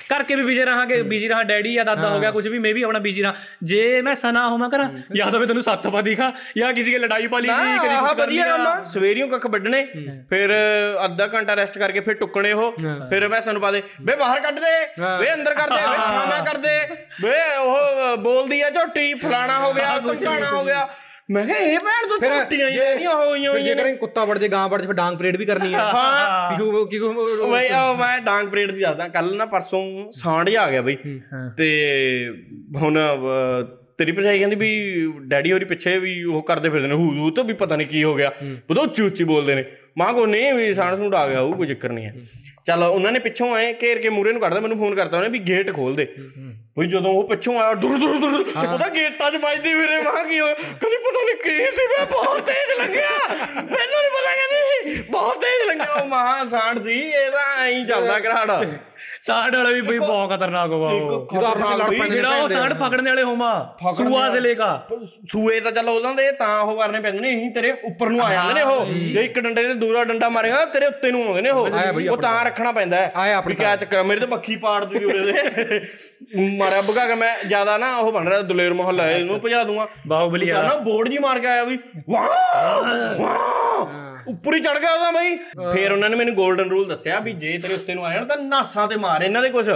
ਕਰਕੇ 0.08 0.34
ਵੀ 0.34 0.42
ਬੀਜੇ 0.42 0.64
ਰਹਾਂਗੇ 0.64 1.00
ਬੀਜੀ 1.04 1.28
ਰਹਾ 1.28 1.42
ਡੈਡੀ 1.44 1.74
ਜਾਂ 1.74 1.84
ਦਾਦਾ 1.84 2.08
ਹੋ 2.10 2.20
ਗਿਆ 2.20 2.30
ਕੁਝ 2.30 2.46
ਵੀ 2.48 2.58
ਮੈਂ 2.58 2.72
ਵੀ 2.74 2.82
ਆਪਣਾ 2.82 2.98
ਬੀਜੀ 2.98 3.22
ਰਹਾ। 3.22 3.34
ਜੇ 3.62 4.00
ਮੈਂ 4.02 4.14
ਸਨਾ 4.14 4.46
ਹੋਵਾਂ 4.48 4.70
ਕਰਾਂ 4.70 4.88
ਜਾਂ 5.16 5.30
ਤਾਂ 5.30 5.38
ਮੈਂ 5.40 5.46
ਤੈਨੂੰ 5.46 5.62
ਸੱਤ 5.62 5.86
ਪਾ 5.86 6.00
ਦਿਖਾ 6.02 6.32
ਜਾਂ 6.58 6.72
ਕਿਸੇ 6.72 6.90
ਕੇ 6.90 6.98
ਲੜਾਈ 6.98 7.26
ਪਾ 7.26 7.38
ਲਈ 7.38 7.48
ਦੀ 7.48 7.78
ਕਰੀ 7.78 7.94
ਕੁਝ 7.98 8.20
ਵਧੀਆ 8.20 8.46
ਕੰਮ 8.48 8.84
ਸਵੇਰੀਓਂ 8.84 9.28
ਕੱਖ 9.28 9.46
ਵੱਢਣੇ 9.46 9.84
ਫਿਰ 10.30 10.52
ਅੱਧਾ 11.04 11.26
ਘੰਟਾ 11.26 11.56
ਰੈਸਟ 11.56 11.78
ਕਰਕੇ 11.78 12.00
ਫਿਰ 12.00 12.14
ਟੁੱਕਣੇ 12.14 12.52
ਉਹ 12.52 12.72
ਫਿਰ 13.10 13.28
ਮੈਂ 13.28 13.40
ਸਾਨੂੰ 13.40 13.62
ਪਾ 13.62 13.70
ਦੇ 13.72 13.82
ਵੇ 14.02 14.16
ਬਾਹਰ 14.16 14.40
ਕੱਢ 14.40 14.58
ਦੇ 14.58 14.74
ਵੇ 15.20 15.32
ਅੰਦਰ 15.34 15.54
ਕਰ 15.54 15.70
ਦੇ 15.70 15.80
ਵੇ 15.82 15.96
ਛਾਵਾਂ 15.98 16.44
ਕਰ 16.44 16.58
ਦੇ 16.58 16.78
ਵੇ 17.22 17.34
ਉਹ 17.58 18.16
ਬੋਲਦੀ 18.26 18.60
ਆ 18.60 18.70
ਝੋਟੀ 18.70 19.12
ਫਲਾਣਾ 19.16 19.58
ਹੋ 19.58 19.72
ਗਿਆ 19.72 19.98
ਫਲਾਣਾ 20.00 20.50
ਹੋ 20.50 20.64
ਗਿਆ। 20.64 20.88
ਮੈਂ 21.30 21.44
ਕਿਹਾ 21.46 21.56
ਇਹ 21.58 21.78
ਭੈਣ 21.80 22.08
ਤੋਂ 22.08 22.18
ਝੋਟੀਆਂ 22.20 22.68
ਹੀ 22.68 22.76
ਨਹੀਂ 22.78 23.06
ਹੋਈਆਂ 23.06 23.52
ਫਿਰ 23.52 23.62
ਜੇ 23.62 23.68
ਹੋਈਆਂ 23.68 23.76
ਕਰੇ 23.76 23.92
ਕੁੱਤਾ 23.96 24.24
ਵੜ 24.24 24.36
ਜੇ 24.38 24.48
ਗਾਂ 24.48 24.68
ਵੜ 24.68 24.80
ਜੇ 24.80 24.86
ਫਿਰ 24.86 24.94
ਡਾਂਗ 24.96 25.16
ਪਰੇਡ 25.18 25.36
ਵੀ 25.36 25.44
ਕਰਨੀ 25.44 25.72
ਹੈ। 25.74 25.78
ਹਾਂ 25.78 26.56
ਕਿਉਂ 26.58 26.86
ਕਿਉਂ 26.86 27.12
ਬਈ 27.52 27.68
ਉਹ 27.68 27.94
ਮੈਂ 27.96 28.18
ਡਾਂਗ 28.20 28.48
ਪਰੇਡ 28.48 28.70
ਦੀ 28.72 28.80
ਦੱਸਦਾ 28.80 29.08
ਕੱਲ 29.08 29.34
ਨਾ 29.36 29.46
ਪਰਸੋਂ 29.46 29.82
ਸਾਂਢ 30.12 30.50
ਆ 30.56 30.70
ਗਿਆ 30.70 30.82
ਬਈ। 30.82 30.96
ਤੇ 31.58 31.68
ਹੁਣ 32.76 32.98
ਤੇਰੀ 33.98 34.12
ਭਰਜਾਈ 34.12 34.38
ਕਹਿੰਦੀ 34.38 34.56
ਵੀ 34.56 34.70
ਡੈਡੀ 35.28 35.52
ਹੋਰੀ 35.52 35.64
ਪਿੱਛੇ 35.64 35.98
ਵੀ 35.98 36.22
ਉਹ 36.24 36.42
ਕਰਦੇ 36.42 36.70
ਫਿਰਦੇ 36.70 36.88
ਨੇ 36.88 36.94
ਹੂ 36.94 37.10
ਹੂ 37.14 37.30
ਤੋਂ 37.30 37.44
ਵੀ 37.44 37.52
ਪਤਾ 37.54 37.76
ਨਹੀਂ 37.76 37.86
ਕੀ 37.86 38.02
ਹੋ 38.04 38.14
ਗਿਆ। 38.14 38.30
ਬਦੋ 38.70 38.82
ਉੱਚੀ 38.82 39.02
ਉੱਚੀ 39.02 39.24
ਬੋਲਦੇ 39.24 39.54
ਨੇ। 39.54 39.64
ਮਾਂ 39.98 40.12
ਕੋ 40.14 40.26
ਨਹੀਂ 40.26 40.52
ਵੀ 40.54 40.72
ਸਾਂਢ 40.74 40.96
ਸੂਟ 40.96 41.14
ਆ 41.14 41.26
ਗਿਆ 41.28 41.40
ਉਹ 41.40 41.54
ਕੋਈ 41.54 41.66
ਚੱਕਰ 41.66 41.92
ਨਹੀਂ 41.92 42.06
ਹੈ। 42.06 42.14
ਚੱਲ 42.66 42.82
ਉਹਨਾਂ 42.82 43.12
ਨੇ 43.12 43.18
ਪਿੱਛੋਂ 43.18 43.54
ਆਏ 43.54 43.72
ਘੇਰ 43.82 43.98
ਕੇ 43.98 44.08
ਮੂਰੇ 44.08 44.32
ਨੂੰ 44.32 44.40
ਕੱਢਦਾ 44.40 44.60
ਮੈਨੂੰ 44.60 44.78
ਫੋਨ 44.78 44.94
ਕਰਤਾ 44.94 45.16
ਉਹਨੇ 45.16 45.28
ਵੀ 45.28 45.38
ਗੇਟ 45.38 45.74
ਖੋਲ 45.74 45.94
ਦੇ। 45.96 46.06
ਬਈ 46.78 46.86
ਜਦੋਂ 46.86 47.12
ਉਹ 47.12 47.28
ਪਿੱਛੋਂ 47.28 47.58
ਆਇਆ 47.60 47.74
ਦੁਰ 47.74 47.98
ਦੁਰ 47.98 48.14
ਦੁਰ 48.14 48.32
ਉਹਦਾ 48.72 48.88
ਗੇਟਾਂ 48.88 49.30
'ਚ 49.30 49.36
ਵੱਜਦੀ 49.36 49.74
ਫਿਰੇ 49.74 50.00
ਮਾਂ 50.02 50.24
ਕੀ 50.24 50.40
ਹੋਇਆ? 50.40 50.54
ਕਹਿੰਦੀ 50.54 50.96
ਪਤਾ 50.96 51.22
ਨਹੀਂ 51.24 51.36
ਕੀ 51.36 51.76
ਸੀ 51.76 51.86
ਮੈਂ 51.86 52.06
ਬਹੁਤ 52.06 52.40
ਤੇਜ਼ 52.40 52.80
ਲੰਘਿਆ। 52.80 53.08
ਮੈਨੂੰ 53.54 54.00
ਨਹੀਂ 54.00 54.10
ਪਤਾ 54.10 54.32
ਕਹਿੰਦੀ 54.32 55.02
ਬਹੁਤ 55.10 55.40
ਤੇਜ਼ 55.40 55.68
ਲੰਘਿਆ। 55.68 55.92
ਉਹ 55.92 56.06
ਮਹਾ 56.06 56.44
ਸਾਂਢ 56.44 56.82
ਸੀ 56.82 56.98
ਇਹਦਾ 57.00 57.44
ਐਂ 57.64 57.84
ਚੱਲਦਾ 57.86 58.18
ਘਰਾੜਾ। 58.18 58.62
ਸਾਂਢ 59.26 59.54
ਵਾਲਾ 59.56 59.70
ਵੀ 59.70 59.80
ਬਈ 59.80 59.98
ਬਹੁਤ 59.98 60.30
ਖਤਰਨਾਕ 60.30 60.70
ਹੋਗਾ 60.70 60.88
ਉਹ। 60.88 61.46
ਆਪਸ 61.46 61.62
ਵਿੱਚ 61.62 61.80
ਲੜ 61.82 61.88
ਪੈਂਦੇ 61.90 62.08
ਜਿਹੜਾ 62.10 62.34
ਉਹ 62.34 62.48
ਸਾਂਢ 62.48 62.72
ਪਕੜਨੇ 62.74 63.10
ਵਾਲੇ 63.10 63.22
ਹੋਮਾ 63.22 63.48
ਸੂਆ 63.96 64.28
ਸੇ 64.30 64.40
ਲੇਕਾ 64.40 64.68
ਸੂਏ 65.32 65.60
ਤਾਂ 65.60 65.72
ਚੱਲ 65.72 65.88
ਉਹਨਾਂ 65.88 66.14
ਦੇ 66.14 66.30
ਤਾਂ 66.32 66.48
ਉਹ 66.60 66.76
ਕਰਨੇ 66.76 67.00
ਪੈਂਦੇ 67.00 67.18
ਨੇ 67.18 67.34
ਅਸੀਂ 67.36 67.50
ਤੇਰੇ 67.50 67.70
ਉੱਪਰ 67.84 68.08
ਨੂੰ 68.08 68.24
ਆ 68.24 68.32
ਜਾਂਦੇ 68.32 68.54
ਨੇ 68.54 68.62
ਉਹ। 68.62 68.86
ਜੇ। 69.12 69.24
ਇੱਕ 69.24 69.38
ਡੰਡੇ 69.38 69.62
ਤੇ 69.62 69.74
ਦੂਰਾ 69.74 70.04
ਡੰਡਾ 70.04 70.28
ਮਾਰੇਗਾ 70.28 70.64
ਤੇਰੇ 70.64 70.86
ਉੱਤੇ 70.86 71.10
ਨੂੰ 71.10 71.24
ਆਉਂਦੇ 71.26 71.40
ਨੇ 71.42 71.50
ਉਹ। 71.50 71.68
ਉਹ 72.10 72.16
ਤਾਂ 72.16 72.44
ਰੱਖਣਾ 72.44 72.72
ਪੈਂਦਾ 72.72 72.96
ਹੈ। 72.96 73.40
ਵੀ 73.46 73.54
ਕਿਆ 73.54 73.74
ਚੱਕਰ 73.76 73.96
ਆ, 73.98 74.02
ਮੇਰੇ 74.02 74.20
ਤੇ 74.20 74.26
ਬੱਖੀ 74.26 74.56
ਪਾੜ 74.56 74.84
ਦੂਗੀ 74.84 75.04
ਉਹਦੇ 75.04 75.32
ਦੇ 75.64 75.80
ਮਾਰਿਆ 76.58 76.82
ਭਗਾ 76.82 77.06
ਕੇ 77.06 77.14
ਮੈਂ 77.14 77.34
ਜ਼ਿਆਦਾ 77.46 77.76
ਨਾ 77.78 77.96
ਉਹ 77.96 78.12
ਬਣ 78.12 78.28
ਰਿਹਾ 78.28 78.40
ਦਲੇਰ 78.42 78.74
ਮਹੱਲਾ 78.74 79.10
ਇਹਨੂੰ 79.10 79.40
ਭਜਾ 79.40 79.62
ਦੂੰਗਾ। 79.64 79.86
ਬਾਹੁਬਲੀ 80.08 80.50
ਤਾਂ 80.50 80.62
ਨਾ 80.64 80.74
ਬੋਰਡ 80.80 81.08
ਜੀ 81.08 81.18
ਮਾਰ 81.18 81.38
ਕੇ 81.38 81.46
ਆਇਆ 81.46 81.64
ਵੀ 81.64 81.78
ਵਾਹ! 82.10 82.28
ਵਾਹ! 83.20 84.15
ਉੱਪਰ 84.28 84.54
ਹੀ 84.54 84.60
ਚੜ 84.60 84.78
ਗਿਆ 84.78 84.92
ਉਹਦਾ 84.92 85.10
ਬਈ। 85.10 85.36
ਫੇਰ 85.72 85.92
ਉਹਨਾਂ 85.92 86.10
ਨੇ 86.10 86.16
ਮੈਨੂੰ 86.16 86.34
골ਡਨ 86.34 86.70
ਰੂਲ 86.70 86.88
ਦੱਸਿਆ 86.88 87.18
ਵੀ 87.20 87.32
ਜੇ 87.32 87.56
ਤੇਰੇ 87.58 87.74
ਉੱਤੇ 87.74 87.94
ਨੂੰ 87.94 88.06
ਆ 88.06 88.12
ਜਾਣ 88.14 88.24
ਤਾਂ 88.24 88.36
ਨਾਸਾਂ 88.38 88.86
ਤੇ 88.88 88.96
ਮਾਰ 88.96 89.22
ਇਹਨਾਂ 89.22 89.42
ਦੇ 89.42 89.48
ਕੁਛ। 89.48 89.68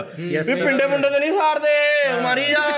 ਵੀ 0.47 0.55
ਪਿੰਡੇ 0.55 0.87
ਮੁੰਡੇ 0.87 1.11
ਤੇ 1.11 1.19
ਨਹੀਂ 1.21 1.33
ਸਾਰਦੇ 1.33 2.21
ਮਾਰੀ 2.23 2.45
ਜਾ। 2.45 2.70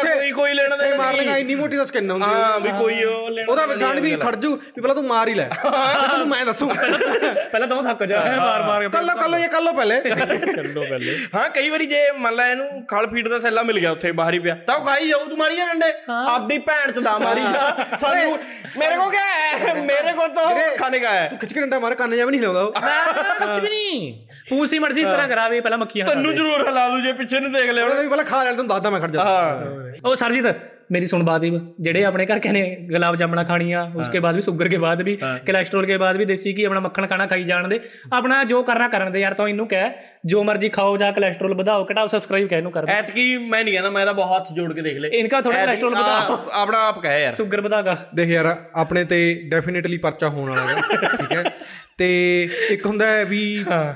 ਲੈਣਾ 1.12 1.22
ਦੇ 1.22 1.24
ਤੇ 1.24 1.24
ਮਾਰ 1.24 1.24
ਲਗਾ 1.24 1.36
ਇੰਨੀ 1.36 1.54
ਮੋਟੀ 1.54 1.76
ਦਾ 1.76 1.84
ਸਕਿਨ 1.84 2.10
ਹੁੰਦੀ 2.10 2.26
ਹਾਂ 2.26 2.58
ਵੀ 2.60 2.70
ਕੋਈ 2.72 3.02
ਉਹ 3.04 3.30
ਲੈਣਾ 3.30 3.50
ਉਹਦਾ 3.52 3.66
ਵਿਸਾਣ 3.66 4.00
ਵੀ 4.00 4.14
ਖੜ 4.16 4.34
ਜੂ 4.36 4.54
ਵੀ 4.56 4.80
ਪਹਿਲਾਂ 4.80 4.94
ਤੂੰ 4.94 5.04
ਮਾਰ 5.04 5.28
ਹੀ 5.28 5.34
ਲੈ। 5.34 5.48
ਤੈਨੂੰ 5.54 6.26
ਮੈਂ 6.28 6.44
ਦੱਸੂ। 6.46 6.68
ਪਹਿਲਾਂ 6.68 7.68
ਤਾਂ 7.68 7.76
ਉਹ 7.76 7.82
ਥੱਕ 7.82 8.02
ਜਾ। 8.04 8.22
ਮਾਰ 8.36 8.62
ਮਾਰ 8.62 8.82
ਕੇ 8.82 8.88
ਕੱਲੋ 8.88 9.16
ਕੱਲੋ 9.20 9.38
ਇਹ 9.38 9.48
ਕੱਲੋ 9.48 9.72
ਪਹਿਲੇ। 9.72 10.00
ਚੱਲੋ 10.00 10.84
ਪਹਿਲੇ। 10.88 11.16
ਹਾਂ 11.34 11.48
ਕਈ 11.50 11.70
ਵਾਰੀ 11.70 11.86
ਜੇ 11.86 12.00
ਮੰਨ 12.18 12.34
ਲੈ 12.34 12.50
ਇਹਨੂੰ 12.50 12.84
ਖਲ 12.86 13.06
ਫੀਡ 13.06 13.28
ਦਾ 13.28 13.38
ਥੈਲਾ 13.38 13.62
ਮਿਲ 13.62 13.78
ਗਿਆ 13.80 13.90
ਉੱਥੇ 13.90 14.12
ਬਾਹਰ 14.12 14.34
ਹੀ 14.34 14.38
ਪਿਆ 14.38 14.54
ਤਾਂ 14.66 14.76
ਉਹ 14.76 14.84
ਖਾਈ 14.84 15.08
ਜਾਊ 15.08 15.24
ਤੂੰ 15.28 15.38
ਮਾਰੀ 15.38 15.56
ਜਾ 15.56 15.66
ਡੰਡੇ। 15.66 15.92
ਆਪਦੀ 16.12 16.58
ਭੈਣ 16.68 16.92
ਚ 16.92 16.98
ਦਾ 16.98 17.18
ਮਾਰੀ 17.18 17.42
ਸਾਨੂੰ 17.98 18.38
ਮੇਰੇ 18.78 18.96
ਕੋ 18.96 19.08
ਕਿਆ 19.10 19.20
ਹੈ? 19.20 19.74
ਮੇਰੇ 19.74 20.12
ਕੋ 20.12 20.26
ਤਾਂ 20.34 20.44
ਖਾਣੇ 20.76 20.98
ਕਾ 20.98 21.10
ਹੈ। 21.10 21.26
ਤੂੰ 21.28 21.38
ਖਿੱਚ 21.38 21.52
ਕੇ 21.52 21.60
ਡੰਡਾ 21.60 21.78
ਮਾਰ 21.78 21.94
ਕੰਨ 21.94 22.16
ਜਾ 22.16 22.24
ਵੀ 22.24 22.30
ਨਹੀਂ 22.30 22.40
ਹਿਲਾਉਂਦਾ 22.40 22.62
ਉਹ। 22.62 22.72
ਕੁਝ 22.72 23.62
ਵੀ 23.62 23.68
ਨਹੀਂ। 23.68 24.12
ਪੂਸੀ 24.48 24.78
ਮਰਜ਼ੀ 24.78 25.00
ਇਸ 25.02 25.08
ਤਰ੍ਹਾਂ 25.08 25.28
ਕਰਾਵੇ 25.28 25.60
ਪਹਿਲਾਂ 25.60 25.78
ਮੱਖੀਆਂ 25.78 26.06
ਤੈਨੂੰ 26.06 26.34
ਜ਼ਰੂਰ 26.34 26.68
ਹਲਾ 26.68 26.86
ਲੂ 26.88 27.00
ਜੇ 27.00 27.12
ਪਿੱਛੇ 27.12 27.40
ਨੂੰ 27.40 27.52
ਦੇਖ 27.52 27.70
ਲਿਆ। 27.70 27.84
ਉਹਦਾ 27.84 28.00
ਵੀ 28.02 28.08
ਪਹਿਲਾਂ 28.08 28.24
ਖਾ 28.24 28.42
ਲੈਣ 28.42 28.54
ਤੈਨੂੰ 28.54 28.68
ਦੱਸਦਾ 28.68 28.90
ਮੈਂ 28.90 29.00
ਖੜ 29.00 29.10
ਜਾ 29.10 29.24
ਹਾਂ। 29.24 29.66
ਉਹ 30.04 30.16
ਸਰਜੀਤ 30.16 30.46
मेरी 30.92 31.06
सुन 31.06 31.22
बात 31.26 31.44
ही 31.44 31.50
ਜਿਹੜੇ 31.80 32.04
ਆਪਣੇ 32.04 32.24
ਘਰ 32.26 32.38
ਕਹਿੰਦੇ 32.38 32.62
ਗੁਲਾਬ 32.90 33.16
ਜਾਮਣਾ 33.16 33.42
ਖਾਣੀਆਂ 33.44 33.82
ਉਸਕੇ 33.96 34.18
ਬਾਅਦ 34.20 34.36
ਵੀ 34.36 34.40
ਸ਼ੂਗਰ 34.42 34.68
ਕੇ 34.68 34.76
ਬਾਅਦ 34.76 35.02
ਵੀ 35.02 35.16
ਕੋਲੇਸਟ੍ਰੋਲ 35.46 35.86
ਕੇ 35.86 35.96
ਬਾਅਦ 35.96 36.16
ਵੀ 36.16 36.24
ਦੇਸੀ 36.24 36.52
ਕੀ 36.52 36.64
ਆਪਣਾ 36.64 36.80
ਮੱਖਣ 36.80 37.06
ਖਾਣਾ 37.06 37.26
ਖਾਈ 37.26 37.44
ਜਾਣ 37.44 37.68
ਦੇ। 37.68 37.78
ਆਪਣਾ 38.12 38.42
ਜੋ 38.44 38.62
ਕਰਨਾ 38.62 38.88
ਕਰਨ 38.88 39.12
ਦੇ 39.12 39.20
ਯਾਰ 39.20 39.34
ਤਾਂ 39.34 39.48
ਇਹਨੂੰ 39.48 39.66
ਕਹਿ 39.68 39.90
ਜੋ 40.26 40.42
ਮਰਜ਼ੀ 40.44 40.68
ਖਾਓ 40.68 40.96
ਜਾਂ 40.96 41.12
ਕੋਲੇਸਟ੍ਰੋਲ 41.12 41.54
ਵਧਾਓ 41.54 41.86
ਘਟਾਓ 41.92 42.06
ਸਬਸਕ੍ਰਾਈਬ 42.06 42.48
ਕਹਿ 42.48 42.58
ਇਹਨੂੰ 42.58 42.72
ਕਰ 42.72 42.88
ਐਤ 42.88 43.10
ਕੀ 43.10 43.36
ਮੈਂ 43.38 43.62
ਨਹੀਂ 43.64 43.74
ਕਹਿੰਦਾ 43.74 43.90
ਮੈਂ 43.90 44.04
ਤਾਂ 44.06 44.14
ਬਹੁਤ 44.14 44.40
ਹੱਥ 44.40 44.52
ਜੋੜ 44.52 44.72
ਕੇ 44.72 44.82
ਦੇਖ 44.82 44.96
ਲੈ 44.96 45.08
ਇਨਕਾ 45.12 45.40
ਥੋੜਾ 45.40 45.60
ਕੋਲੇਸਟ੍ਰੋਲ 45.60 45.94
ਵਧਾਓ। 45.94 46.38
ਆਪਣਾ 46.52 46.86
ਆਪ 46.88 46.98
ਕਹੇ 47.00 47.22
ਯਾਰ। 47.22 47.34
ਸ਼ੂਗਰ 47.34 47.60
ਵਧਾਗਾ। 47.60 47.96
ਦੇਖ 48.14 48.28
ਯਾਰ 48.28 48.54
ਆਪਣੇ 48.76 49.04
ਤੇ 49.04 49.18
ਡੈਫੀਨਿਟਲੀ 49.50 49.98
ਪਰਚਾ 49.98 50.28
ਹੋਣ 50.28 50.50
ਵਾਲਾ 50.50 50.66
ਹੈ 50.66 51.08
ਠੀਕ 51.16 51.32
ਹੈ? 51.32 51.44
ਤੇ 51.98 52.08
ਇੱਕ 52.70 52.86
ਹੁੰਦਾ 52.86 53.06
ਹੈ 53.06 53.24
ਵੀ 53.24 53.42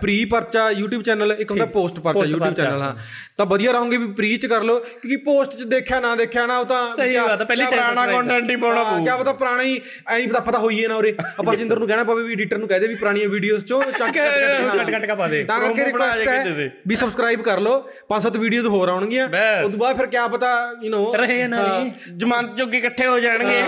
ਪ੍ਰੀ 0.00 0.24
ਪਰਚਾ 0.24 0.68
YouTube 0.72 1.02
ਚੈਨਲ 1.02 1.32
ਇੱਕ 1.38 1.50
ਹੁੰਦਾ 1.50 1.66
ਪੋਸਟ 1.66 1.98
ਪਰਚਾ 2.00 2.20
YouTube 2.26 2.54
ਚੈਨਲ 2.54 2.82
ਹਾਂ। 2.82 2.94
ਤਾਂ 3.38 3.46
ਵਧੀਆ 3.46 3.72
ਰਹੋਗੇ 3.72 3.96
ਵੀ 3.96 4.06
ਪ੍ਰੀ 4.12 4.36
ਚ 4.36 4.46
ਕਰ 4.46 4.62
ਲਓ 4.62 4.78
ਕਿਉਂਕਿ 4.78 5.16
ਪੋਸਟ 5.16 5.56
ਚ 5.56 5.62
ਦੇਖਿਆ 5.62 5.98
ਨਾ 6.00 6.14
ਦੇਖਿਆ 6.16 6.44
ਨਾ 6.46 6.58
ਉਹ 6.58 6.64
ਤਾਂ 6.64 6.78
ਸਹੀ 6.96 7.16
ਬਾਤ 7.16 7.40
ਹੈ, 7.40 7.44
ਪਹਿਲੀ 7.46 7.64
ਪੁਰਾਣਾ 7.64 8.06
ਕੰਟੈਂਟ 8.06 8.50
ਹੀ। 8.50 8.56
ਪਾਉਣਾ 8.56 8.84
ਹਾਂ, 8.84 9.00
ਕਿਆ 9.04 9.16
ਪਤਾ 9.16 9.32
ਪੁਰਾਣਾ 9.32 9.62
ਹੀ 9.62 9.80
ਐ 10.08 10.16
ਨਹੀਂ 10.18 10.28
ਪਤਾ 10.28 10.40
ਪਤਾ 10.40 10.58
ਹੋਈਏ 10.58 10.86
ਨਾ 10.88 10.96
ਉਰੇ। 10.96 11.14
ਆਪਾਂ 11.38 11.52
ਰਜਿੰਦਰ 11.54 11.78
ਨੂੰ 11.78 11.88
ਕਹਿਣਾ 11.88 12.04
ਪਵੇ 12.04 12.22
ਵੀ 12.22 12.32
ਐਡੀਟਰ 12.32 12.58
ਨੂੰ 12.58 12.68
ਕਹਿ 12.68 12.80
ਦੇ 12.80 12.88
ਵੀ 12.88 12.94
ਪੁਰਾਣੀਆਂ 12.94 13.28
ਵੀਡੀਓਜ਼ 13.28 13.64
ਚੋਂ 13.64 13.82
ਚੱਕ 13.98 14.12
ਕੇ 14.12 14.20
ਕੱਟ 14.78 14.90
ਕੱਟ 14.90 15.06
ਕੇ 15.06 15.14
ਪਾ 15.14 15.26
ਦੇ। 15.28 15.42
ਤਾਂ 15.44 15.60
ਕਰਕੇ 15.60 15.84
ਰਿਕੁਐਸਟ। 15.84 16.28
ਹੈ 16.28 16.70
ਵੀ 16.88 16.96
ਸਬਸਕ੍ਰਾਈਬ 16.96 17.42
ਕਰ 17.42 17.60
ਲਓ 17.60 17.78
ਪੰਜ 18.08 18.22
ਸੱਤ 18.22 18.36
ਵੀਡੀਓਜ਼ 18.36 18.66
ਹੋਰ 18.66 18.88
ਆਉਣਗੀਆਂ। 18.88 19.28
ਉਸ 19.64 19.70
ਤੋਂ 19.70 19.78
ਬਾਅਦ 19.78 19.96
ਫਿਰ 19.96 20.06
ਕਿਆ 20.06 20.26
ਪਤਾ 20.28 20.52
ਯੂ 20.82 20.92
نو 20.94 21.14
ਰਹੇ 21.16 21.46
ਨਾ 21.48 21.64
ਜਮਾਨਤ 22.16 22.56
ਜੋਗੇ 22.56 22.78
ਇਕੱਠੇ 22.78 23.06
ਹੋ 23.06 23.18
ਜਾਣਗੇ। 23.20 23.62